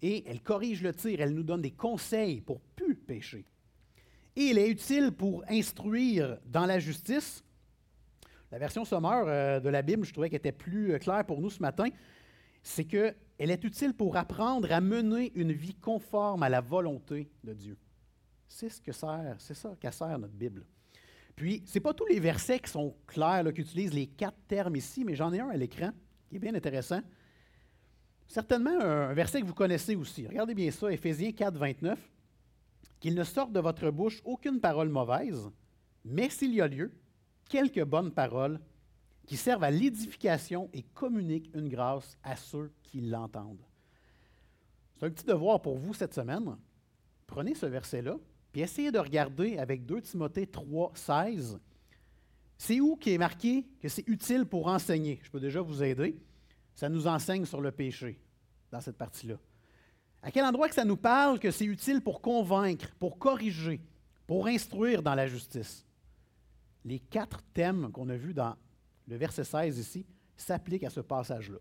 et 0.03 0.29
elle 0.29 0.43
corrige 0.43 0.83
le 0.83 0.95
tir, 0.95 1.21
elle 1.21 1.35
nous 1.35 1.43
donne 1.43 1.63
des 1.63 1.71
conseils 1.71 2.41
pour 2.41 2.61
plus 2.61 2.97
pécher. 2.97 3.47
Et 4.35 4.49
elle 4.49 4.59
est 4.59 4.69
utile 4.69 5.13
pour 5.13 5.45
instruire 5.49 6.39
dans 6.47 6.67
la 6.67 6.79
justice. 6.79 7.43
La 8.57 8.61
version 8.61 8.87
sommaire 8.87 9.25
euh, 9.27 9.61
de 9.61 9.69
la 9.69 9.83
Bible, 9.83 10.07
je 10.07 10.13
trouvais 10.15 10.31
qu'elle 10.31 10.39
était 10.39 10.51
plus 10.51 10.95
euh, 10.95 10.99
claire 10.99 11.27
pour 11.27 11.43
nous 11.43 11.51
ce 11.51 11.61
matin, 11.61 11.89
c'est 12.63 12.87
qu'elle 12.87 13.15
est 13.39 13.63
utile 13.65 13.93
pour 13.93 14.17
apprendre 14.17 14.73
à 14.73 14.81
mener 14.81 15.31
une 15.35 15.53
vie 15.53 15.75
conforme 15.75 16.43
à 16.43 16.49
la 16.49 16.63
volonté 16.63 17.29
de 17.45 17.53
Dieu. 17.53 17.77
C'est 18.49 18.71
ce 18.71 18.81
que 18.81 18.93
sert, 18.93 19.37
c'est 19.41 19.53
ça 19.53 19.77
qu'a 19.79 19.93
sert 19.93 20.19
notre 20.19 20.33
Bible. 20.33 20.65
Puis, 21.35 21.65
ce 21.67 21.75
n'est 21.75 21.83
pas 21.83 21.93
tous 21.93 22.07
les 22.07 22.19
versets 22.19 22.59
qui 22.59 22.71
sont 22.71 22.97
clairs, 23.07 23.45
qui 23.53 23.61
utilisent 23.61 23.93
les 23.93 24.07
quatre 24.07 24.39
termes 24.49 24.77
ici, 24.77 25.05
mais 25.05 25.15
j'en 25.15 25.35
ai 25.35 25.41
un 25.41 25.51
à 25.51 25.57
l'écran 25.59 25.91
qui 26.31 26.37
est 26.37 26.39
bien 26.39 26.55
intéressant. 26.55 27.03
Certainement 28.27 28.81
un 28.81 29.13
verset 29.13 29.43
que 29.43 29.47
vous 29.47 29.53
connaissez 29.53 29.97
aussi. 29.97 30.27
Regardez 30.27 30.55
bien 30.55 30.71
ça, 30.71 30.91
Éphésiens 30.91 31.33
4, 31.33 31.59
29. 31.59 31.99
Qu'il 33.01 33.17
ne 33.17 33.25
sorte 33.25 33.53
de 33.53 33.61
votre 33.61 33.91
bouche 33.91 34.23
aucune 34.25 34.61
parole 34.61 34.89
mauvaise, 34.89 35.51
mais 36.07 36.31
s'il 36.31 36.55
y 36.55 36.63
a 36.63 36.67
lieu, 36.69 36.91
quelques 37.49 37.85
bonnes 37.85 38.13
paroles 38.13 38.61
qui 39.27 39.37
servent 39.37 39.65
à 39.65 39.71
l'édification 39.71 40.69
et 40.73 40.83
communiquent 40.83 41.51
une 41.55 41.69
grâce 41.69 42.17
à 42.23 42.37
ceux 42.37 42.71
qui 42.83 43.01
l'entendent. 43.01 43.65
C'est 44.97 45.07
un 45.07 45.11
petit 45.11 45.27
devoir 45.27 45.61
pour 45.61 45.77
vous 45.77 45.95
cette 45.95 46.15
semaine. 46.15 46.57
Prenez 47.27 47.55
ce 47.55 47.67
verset-là, 47.67 48.17
puis 48.53 48.63
essayez 48.63 48.93
de 48.93 48.99
regarder 48.99 49.59
avec 49.59 49.85
2 49.85 50.01
Timothée 50.01 50.47
3, 50.47 50.93
16. 50.95 51.59
C'est 52.57 52.81
où 52.81 52.97
qui 52.97 53.13
est 53.13 53.19
marqué 53.19 53.67
que 53.81 53.89
c'est 53.89 54.09
utile 54.09 54.47
pour 54.47 54.69
enseigner? 54.69 55.21
Je 55.23 55.31
peux 55.31 55.41
déjà 55.41 55.61
vous 55.61 55.83
aider 55.83 56.19
ça 56.77 56.91
nous 56.91 57.07
enseigne 57.07 57.47
sur 57.47 57.61
le 57.61 57.73
péché 57.73 58.21
dans 58.71 58.81
cette 58.81 58.99
partie-là. 58.99 59.37
À 60.23 60.31
quel 60.31 60.45
endroit 60.45 60.69
que 60.69 60.75
ça 60.75 60.85
nous 60.85 60.97
parle 60.97 61.41
que 61.41 61.51
c'est 61.51 61.65
utile 61.65 62.03
pour 62.03 62.21
convaincre, 62.21 62.95
pour 62.99 63.19
corriger, 63.19 63.81
pour 64.27 64.47
instruire 64.47 65.03
dans 65.03 65.15
la 65.15 65.27
justice? 65.27 65.86
Les 66.87 67.01
quatre 67.01 67.43
thèmes 67.53 67.91
qu'on 67.91 68.09
a 68.09 68.17
vus 68.17 68.33
dans 68.33 68.55
le 69.09 69.17
verset 69.17 69.43
16 69.43 69.77
ici 69.77 70.07
s'appliquent 70.37 70.85
à 70.85 70.91
ce 70.91 71.01
passage-là. 71.01 71.59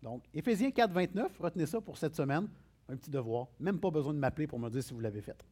Donc, 0.00 0.22
Éphésiens 0.32 0.70
4, 0.70 0.92
29, 0.92 1.36
retenez 1.40 1.66
ça 1.66 1.80
pour 1.80 1.98
cette 1.98 2.14
semaine, 2.14 2.48
un 2.88 2.96
petit 2.96 3.10
devoir. 3.10 3.48
Même 3.58 3.80
pas 3.80 3.90
besoin 3.90 4.14
de 4.14 4.20
m'appeler 4.20 4.46
pour 4.46 4.60
me 4.60 4.70
dire 4.70 4.82
si 4.82 4.94
vous 4.94 5.00
l'avez 5.00 5.20
fait. 5.20 5.44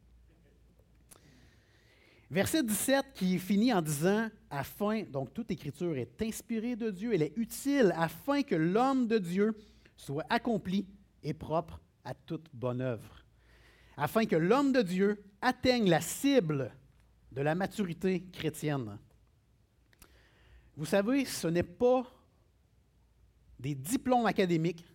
Verset 2.31 2.63
17 2.63 3.05
qui 3.13 3.37
finit 3.37 3.73
en 3.73 3.81
disant 3.81 4.29
afin, 4.49 5.03
donc 5.03 5.33
toute 5.33 5.51
écriture 5.51 5.97
est 5.97 6.21
inspirée 6.21 6.77
de 6.77 6.89
Dieu, 6.89 7.13
elle 7.13 7.23
est 7.23 7.33
utile 7.35 7.93
afin 7.97 8.43
que 8.43 8.55
l'homme 8.55 9.07
de 9.07 9.17
Dieu 9.17 9.57
soit 9.97 10.25
accompli 10.29 10.87
et 11.21 11.33
propre 11.33 11.81
à 12.05 12.13
toute 12.13 12.47
bonne 12.53 12.79
œuvre. 12.79 13.25
Afin 13.97 14.25
que 14.25 14.37
l'homme 14.37 14.71
de 14.71 14.81
Dieu 14.81 15.21
atteigne 15.41 15.89
la 15.89 15.99
cible 15.99 16.71
de 17.33 17.41
la 17.41 17.55
maturité 17.55 18.23
chrétienne. 18.31 18.97
Vous 20.77 20.85
savez, 20.85 21.25
ce 21.25 21.47
n'est 21.47 21.63
pas 21.63 22.05
des 23.59 23.73
diplômes 23.73 24.27
académiques 24.27 24.85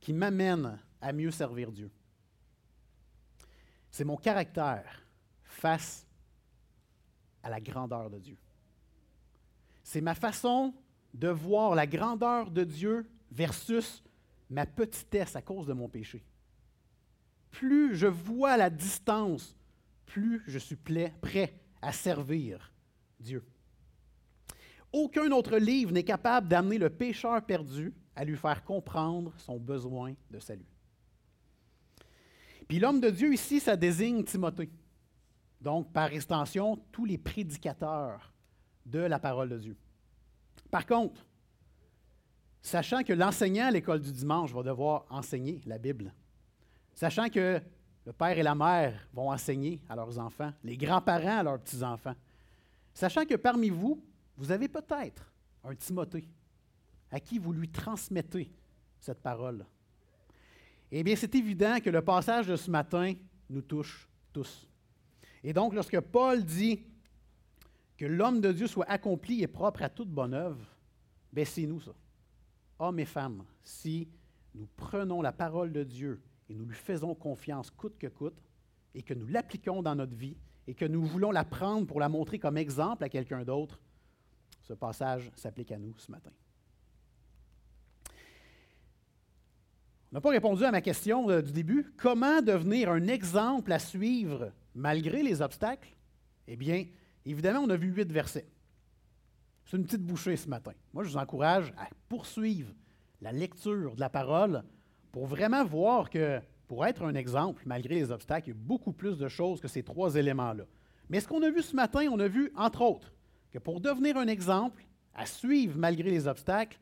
qui 0.00 0.12
m'amènent 0.12 0.76
à 1.00 1.12
mieux 1.12 1.30
servir 1.30 1.70
Dieu. 1.70 1.88
C'est 3.92 4.04
mon 4.04 4.16
caractère 4.16 5.06
face 5.44 6.04
à 7.44 7.48
la 7.48 7.60
grandeur 7.60 8.10
de 8.10 8.18
Dieu. 8.18 8.36
C'est 9.84 10.00
ma 10.00 10.16
façon 10.16 10.74
de 11.12 11.28
voir 11.28 11.76
la 11.76 11.86
grandeur 11.86 12.50
de 12.50 12.64
Dieu 12.64 13.08
versus 13.30 14.02
ma 14.50 14.66
petitesse 14.66 15.36
à 15.36 15.42
cause 15.42 15.68
de 15.68 15.74
mon 15.74 15.88
péché. 15.88 16.24
Plus 17.52 17.94
je 17.94 18.08
vois 18.08 18.56
la 18.56 18.68
distance, 18.68 19.54
plus 20.06 20.42
je 20.48 20.58
suis 20.58 20.76
prêt 20.76 21.54
à 21.80 21.92
servir 21.92 22.72
Dieu. 23.20 23.44
Aucun 24.94 25.32
autre 25.32 25.58
livre 25.58 25.90
n'est 25.90 26.04
capable 26.04 26.46
d'amener 26.46 26.78
le 26.78 26.88
pécheur 26.88 27.44
perdu 27.44 27.92
à 28.14 28.24
lui 28.24 28.36
faire 28.36 28.62
comprendre 28.62 29.32
son 29.38 29.58
besoin 29.58 30.14
de 30.30 30.38
salut. 30.38 30.68
Puis 32.68 32.78
l'homme 32.78 33.00
de 33.00 33.10
Dieu 33.10 33.34
ici, 33.34 33.58
ça 33.58 33.74
désigne 33.74 34.22
Timothée. 34.22 34.70
Donc, 35.60 35.92
par 35.92 36.12
extension, 36.12 36.76
tous 36.92 37.06
les 37.06 37.18
prédicateurs 37.18 38.32
de 38.86 39.00
la 39.00 39.18
parole 39.18 39.48
de 39.48 39.58
Dieu. 39.58 39.76
Par 40.70 40.86
contre, 40.86 41.26
sachant 42.62 43.02
que 43.02 43.12
l'enseignant 43.12 43.66
à 43.66 43.72
l'école 43.72 44.00
du 44.00 44.12
dimanche 44.12 44.52
va 44.52 44.62
devoir 44.62 45.06
enseigner 45.10 45.60
la 45.66 45.78
Bible, 45.78 46.14
sachant 46.94 47.28
que 47.28 47.60
le 48.06 48.12
père 48.12 48.38
et 48.38 48.44
la 48.44 48.54
mère 48.54 49.08
vont 49.12 49.32
enseigner 49.32 49.80
à 49.88 49.96
leurs 49.96 50.20
enfants, 50.20 50.52
les 50.62 50.76
grands-parents 50.76 51.40
à 51.40 51.42
leurs 51.42 51.58
petits-enfants, 51.58 52.14
sachant 52.92 53.24
que 53.24 53.34
parmi 53.34 53.70
vous, 53.70 54.00
vous 54.36 54.50
avez 54.50 54.68
peut-être 54.68 55.32
un 55.62 55.74
Timothée 55.74 56.28
à 57.10 57.20
qui 57.20 57.38
vous 57.38 57.52
lui 57.52 57.68
transmettez 57.68 58.50
cette 58.98 59.22
parole. 59.22 59.64
Eh 60.90 61.02
bien, 61.02 61.16
c'est 61.16 61.34
évident 61.34 61.78
que 61.80 61.90
le 61.90 62.02
passage 62.02 62.46
de 62.46 62.56
ce 62.56 62.70
matin 62.70 63.14
nous 63.48 63.62
touche 63.62 64.08
tous. 64.32 64.66
Et 65.42 65.52
donc, 65.52 65.74
lorsque 65.74 66.00
Paul 66.00 66.44
dit 66.44 66.80
que 67.96 68.06
l'homme 68.06 68.40
de 68.40 68.52
Dieu 68.52 68.66
soit 68.66 68.90
accompli 68.90 69.42
et 69.42 69.46
propre 69.46 69.82
à 69.82 69.88
toute 69.88 70.08
bonne 70.08 70.34
œuvre, 70.34 70.64
bien, 71.32 71.44
c'est 71.44 71.66
nous 71.66 71.80
ça. 71.80 71.94
Hommes 72.78 72.98
et 72.98 73.04
femmes, 73.04 73.44
si 73.62 74.08
nous 74.54 74.68
prenons 74.76 75.22
la 75.22 75.32
parole 75.32 75.72
de 75.72 75.84
Dieu 75.84 76.20
et 76.48 76.54
nous 76.54 76.66
lui 76.66 76.76
faisons 76.76 77.14
confiance 77.14 77.70
coûte 77.70 77.96
que 77.98 78.06
coûte, 78.06 78.40
et 78.94 79.02
que 79.02 79.14
nous 79.14 79.26
l'appliquons 79.26 79.82
dans 79.82 79.94
notre 79.94 80.14
vie, 80.14 80.36
et 80.66 80.74
que 80.74 80.84
nous 80.84 81.04
voulons 81.04 81.30
la 81.30 81.44
prendre 81.44 81.86
pour 81.86 82.00
la 82.00 82.08
montrer 82.08 82.38
comme 82.38 82.56
exemple 82.56 83.04
à 83.04 83.08
quelqu'un 83.08 83.44
d'autre, 83.44 83.80
ce 84.64 84.72
passage 84.72 85.30
s'applique 85.36 85.72
à 85.72 85.78
nous 85.78 85.94
ce 85.98 86.10
matin. 86.10 86.30
On 90.10 90.16
n'a 90.16 90.20
pas 90.20 90.30
répondu 90.30 90.64
à 90.64 90.70
ma 90.70 90.80
question 90.80 91.28
euh, 91.28 91.42
du 91.42 91.52
début. 91.52 91.92
Comment 91.96 92.40
devenir 92.40 92.90
un 92.90 93.08
exemple 93.08 93.72
à 93.72 93.78
suivre 93.78 94.52
malgré 94.74 95.22
les 95.22 95.42
obstacles? 95.42 95.94
Eh 96.46 96.56
bien, 96.56 96.86
évidemment, 97.24 97.60
on 97.60 97.70
a 97.70 97.76
vu 97.76 97.88
huit 97.88 98.10
versets. 98.10 98.46
C'est 99.64 99.76
une 99.76 99.84
petite 99.84 100.04
bouchée 100.04 100.36
ce 100.36 100.48
matin. 100.48 100.72
Moi, 100.92 101.04
je 101.04 101.10
vous 101.10 101.16
encourage 101.16 101.72
à 101.76 101.88
poursuivre 102.08 102.72
la 103.20 103.32
lecture 103.32 103.94
de 103.94 104.00
la 104.00 104.08
parole 104.08 104.62
pour 105.10 105.26
vraiment 105.26 105.64
voir 105.64 106.10
que 106.10 106.40
pour 106.68 106.86
être 106.86 107.02
un 107.02 107.14
exemple, 107.14 107.62
malgré 107.66 107.96
les 107.96 108.10
obstacles, 108.10 108.48
il 108.48 108.52
y 108.52 108.56
a 108.56 108.60
beaucoup 108.60 108.92
plus 108.92 109.18
de 109.18 109.28
choses 109.28 109.60
que 109.60 109.68
ces 109.68 109.82
trois 109.82 110.14
éléments-là. 110.14 110.64
Mais 111.08 111.20
ce 111.20 111.28
qu'on 111.28 111.42
a 111.42 111.50
vu 111.50 111.60
ce 111.60 111.76
matin, 111.76 112.06
on 112.10 112.20
a 112.20 112.28
vu, 112.28 112.52
entre 112.56 112.82
autres, 112.82 113.12
que 113.54 113.60
pour 113.60 113.80
devenir 113.80 114.16
un 114.16 114.26
exemple 114.26 114.84
à 115.14 115.26
suivre 115.26 115.78
malgré 115.78 116.10
les 116.10 116.26
obstacles, 116.26 116.76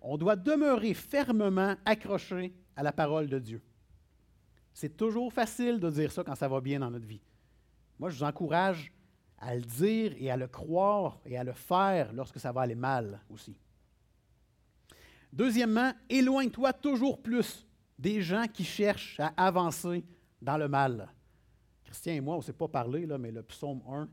on 0.00 0.16
doit 0.16 0.36
demeurer 0.36 0.94
fermement 0.94 1.74
accroché 1.84 2.54
à 2.76 2.84
la 2.84 2.92
parole 2.92 3.28
de 3.28 3.40
Dieu. 3.40 3.60
C'est 4.72 4.96
toujours 4.96 5.32
facile 5.32 5.80
de 5.80 5.90
dire 5.90 6.12
ça 6.12 6.22
quand 6.22 6.36
ça 6.36 6.46
va 6.46 6.60
bien 6.60 6.78
dans 6.78 6.92
notre 6.92 7.08
vie. 7.08 7.22
Moi, 7.98 8.08
je 8.10 8.18
vous 8.18 8.22
encourage 8.22 8.92
à 9.36 9.56
le 9.56 9.62
dire 9.62 10.14
et 10.16 10.30
à 10.30 10.36
le 10.36 10.46
croire 10.46 11.18
et 11.26 11.36
à 11.36 11.42
le 11.42 11.52
faire 11.52 12.12
lorsque 12.12 12.38
ça 12.38 12.52
va 12.52 12.60
aller 12.60 12.76
mal 12.76 13.20
aussi. 13.28 13.56
Deuxièmement, 15.32 15.92
éloigne-toi 16.08 16.72
toujours 16.74 17.20
plus 17.20 17.66
des 17.98 18.22
gens 18.22 18.46
qui 18.46 18.62
cherchent 18.62 19.18
à 19.18 19.32
avancer 19.36 20.04
dans 20.40 20.56
le 20.56 20.68
mal. 20.68 21.08
Christian 21.82 22.12
et 22.12 22.20
moi, 22.20 22.36
on 22.36 22.38
ne 22.38 22.44
s'est 22.44 22.52
pas 22.52 22.68
parlé, 22.68 23.06
là, 23.06 23.18
mais 23.18 23.32
le 23.32 23.42
psaume 23.42 23.82
1, 23.88 24.08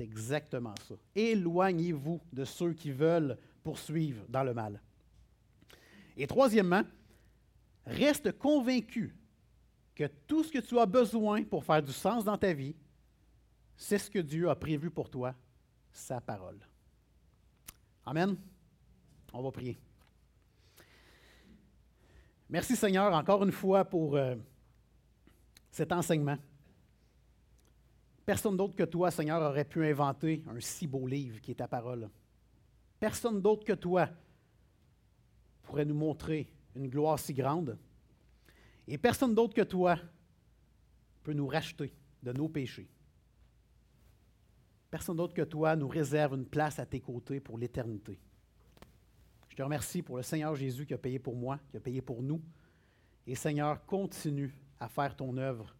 exactement 0.00 0.74
ça. 0.88 0.94
Éloignez-vous 1.14 2.20
de 2.32 2.44
ceux 2.44 2.72
qui 2.72 2.90
veulent 2.90 3.38
poursuivre 3.62 4.24
dans 4.28 4.42
le 4.42 4.54
mal. 4.54 4.80
Et 6.16 6.26
troisièmement, 6.26 6.82
reste 7.86 8.32
convaincu 8.38 9.14
que 9.94 10.06
tout 10.26 10.44
ce 10.44 10.52
que 10.52 10.58
tu 10.58 10.78
as 10.78 10.86
besoin 10.86 11.42
pour 11.44 11.64
faire 11.64 11.82
du 11.82 11.92
sens 11.92 12.24
dans 12.24 12.38
ta 12.38 12.52
vie, 12.52 12.74
c'est 13.76 13.98
ce 13.98 14.10
que 14.10 14.18
Dieu 14.18 14.48
a 14.48 14.54
prévu 14.54 14.90
pour 14.90 15.08
toi, 15.08 15.34
sa 15.92 16.20
parole. 16.20 16.58
Amen. 18.04 18.36
On 19.32 19.42
va 19.42 19.50
prier. 19.50 19.78
Merci 22.48 22.74
Seigneur 22.74 23.12
encore 23.14 23.44
une 23.44 23.52
fois 23.52 23.84
pour 23.84 24.16
euh, 24.16 24.34
cet 25.70 25.92
enseignement. 25.92 26.36
Personne 28.30 28.56
d'autre 28.56 28.76
que 28.76 28.84
toi, 28.84 29.10
Seigneur, 29.10 29.42
aurait 29.42 29.64
pu 29.64 29.84
inventer 29.84 30.44
un 30.46 30.60
si 30.60 30.86
beau 30.86 31.04
livre 31.04 31.40
qui 31.40 31.50
est 31.50 31.56
ta 31.56 31.66
parole. 31.66 32.08
Personne 33.00 33.42
d'autre 33.42 33.64
que 33.64 33.72
toi 33.72 34.08
pourrait 35.64 35.84
nous 35.84 35.96
montrer 35.96 36.48
une 36.76 36.86
gloire 36.86 37.18
si 37.18 37.34
grande. 37.34 37.76
Et 38.86 38.98
personne 38.98 39.34
d'autre 39.34 39.52
que 39.52 39.62
toi 39.62 39.98
peut 41.24 41.32
nous 41.32 41.48
racheter 41.48 41.92
de 42.22 42.32
nos 42.32 42.48
péchés. 42.48 42.88
Personne 44.92 45.16
d'autre 45.16 45.34
que 45.34 45.42
toi 45.42 45.74
nous 45.74 45.88
réserve 45.88 46.34
une 46.34 46.46
place 46.46 46.78
à 46.78 46.86
tes 46.86 47.00
côtés 47.00 47.40
pour 47.40 47.58
l'éternité. 47.58 48.20
Je 49.48 49.56
te 49.56 49.62
remercie 49.62 50.02
pour 50.02 50.18
le 50.18 50.22
Seigneur 50.22 50.54
Jésus 50.54 50.86
qui 50.86 50.94
a 50.94 50.98
payé 50.98 51.18
pour 51.18 51.34
moi, 51.34 51.58
qui 51.68 51.78
a 51.78 51.80
payé 51.80 52.00
pour 52.00 52.22
nous. 52.22 52.40
Et 53.26 53.34
Seigneur, 53.34 53.84
continue 53.86 54.54
à 54.78 54.88
faire 54.88 55.16
ton 55.16 55.36
œuvre 55.36 55.74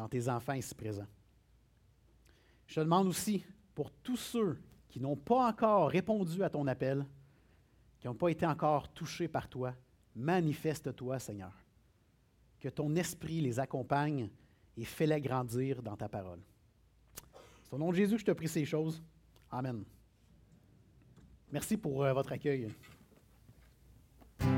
dans 0.00 0.08
tes 0.08 0.30
enfants 0.30 0.54
ici 0.54 0.74
présents. 0.74 1.06
Je 2.66 2.76
te 2.76 2.80
demande 2.80 3.06
aussi 3.06 3.44
pour 3.74 3.90
tous 3.90 4.16
ceux 4.16 4.58
qui 4.88 4.98
n'ont 4.98 5.14
pas 5.14 5.48
encore 5.48 5.90
répondu 5.90 6.42
à 6.42 6.48
ton 6.48 6.66
appel, 6.68 7.04
qui 7.98 8.06
n'ont 8.06 8.14
pas 8.14 8.30
été 8.30 8.46
encore 8.46 8.90
touchés 8.94 9.28
par 9.28 9.46
toi, 9.46 9.74
manifeste-toi, 10.16 11.18
Seigneur. 11.18 11.52
Que 12.60 12.70
ton 12.70 12.96
esprit 12.96 13.42
les 13.42 13.60
accompagne 13.60 14.30
et 14.74 14.86
fais-les 14.86 15.20
grandir 15.20 15.82
dans 15.82 15.98
ta 15.98 16.08
parole. 16.08 16.40
C'est 17.64 17.74
au 17.74 17.78
nom 17.78 17.90
de 17.90 17.96
Jésus 17.96 18.14
que 18.14 18.20
je 18.20 18.26
te 18.26 18.30
prie 18.30 18.48
ces 18.48 18.64
choses. 18.64 19.02
Amen. 19.50 19.84
Merci 21.52 21.76
pour 21.76 22.04
euh, 22.04 22.14
votre 22.14 22.32
accueil. 22.32 22.72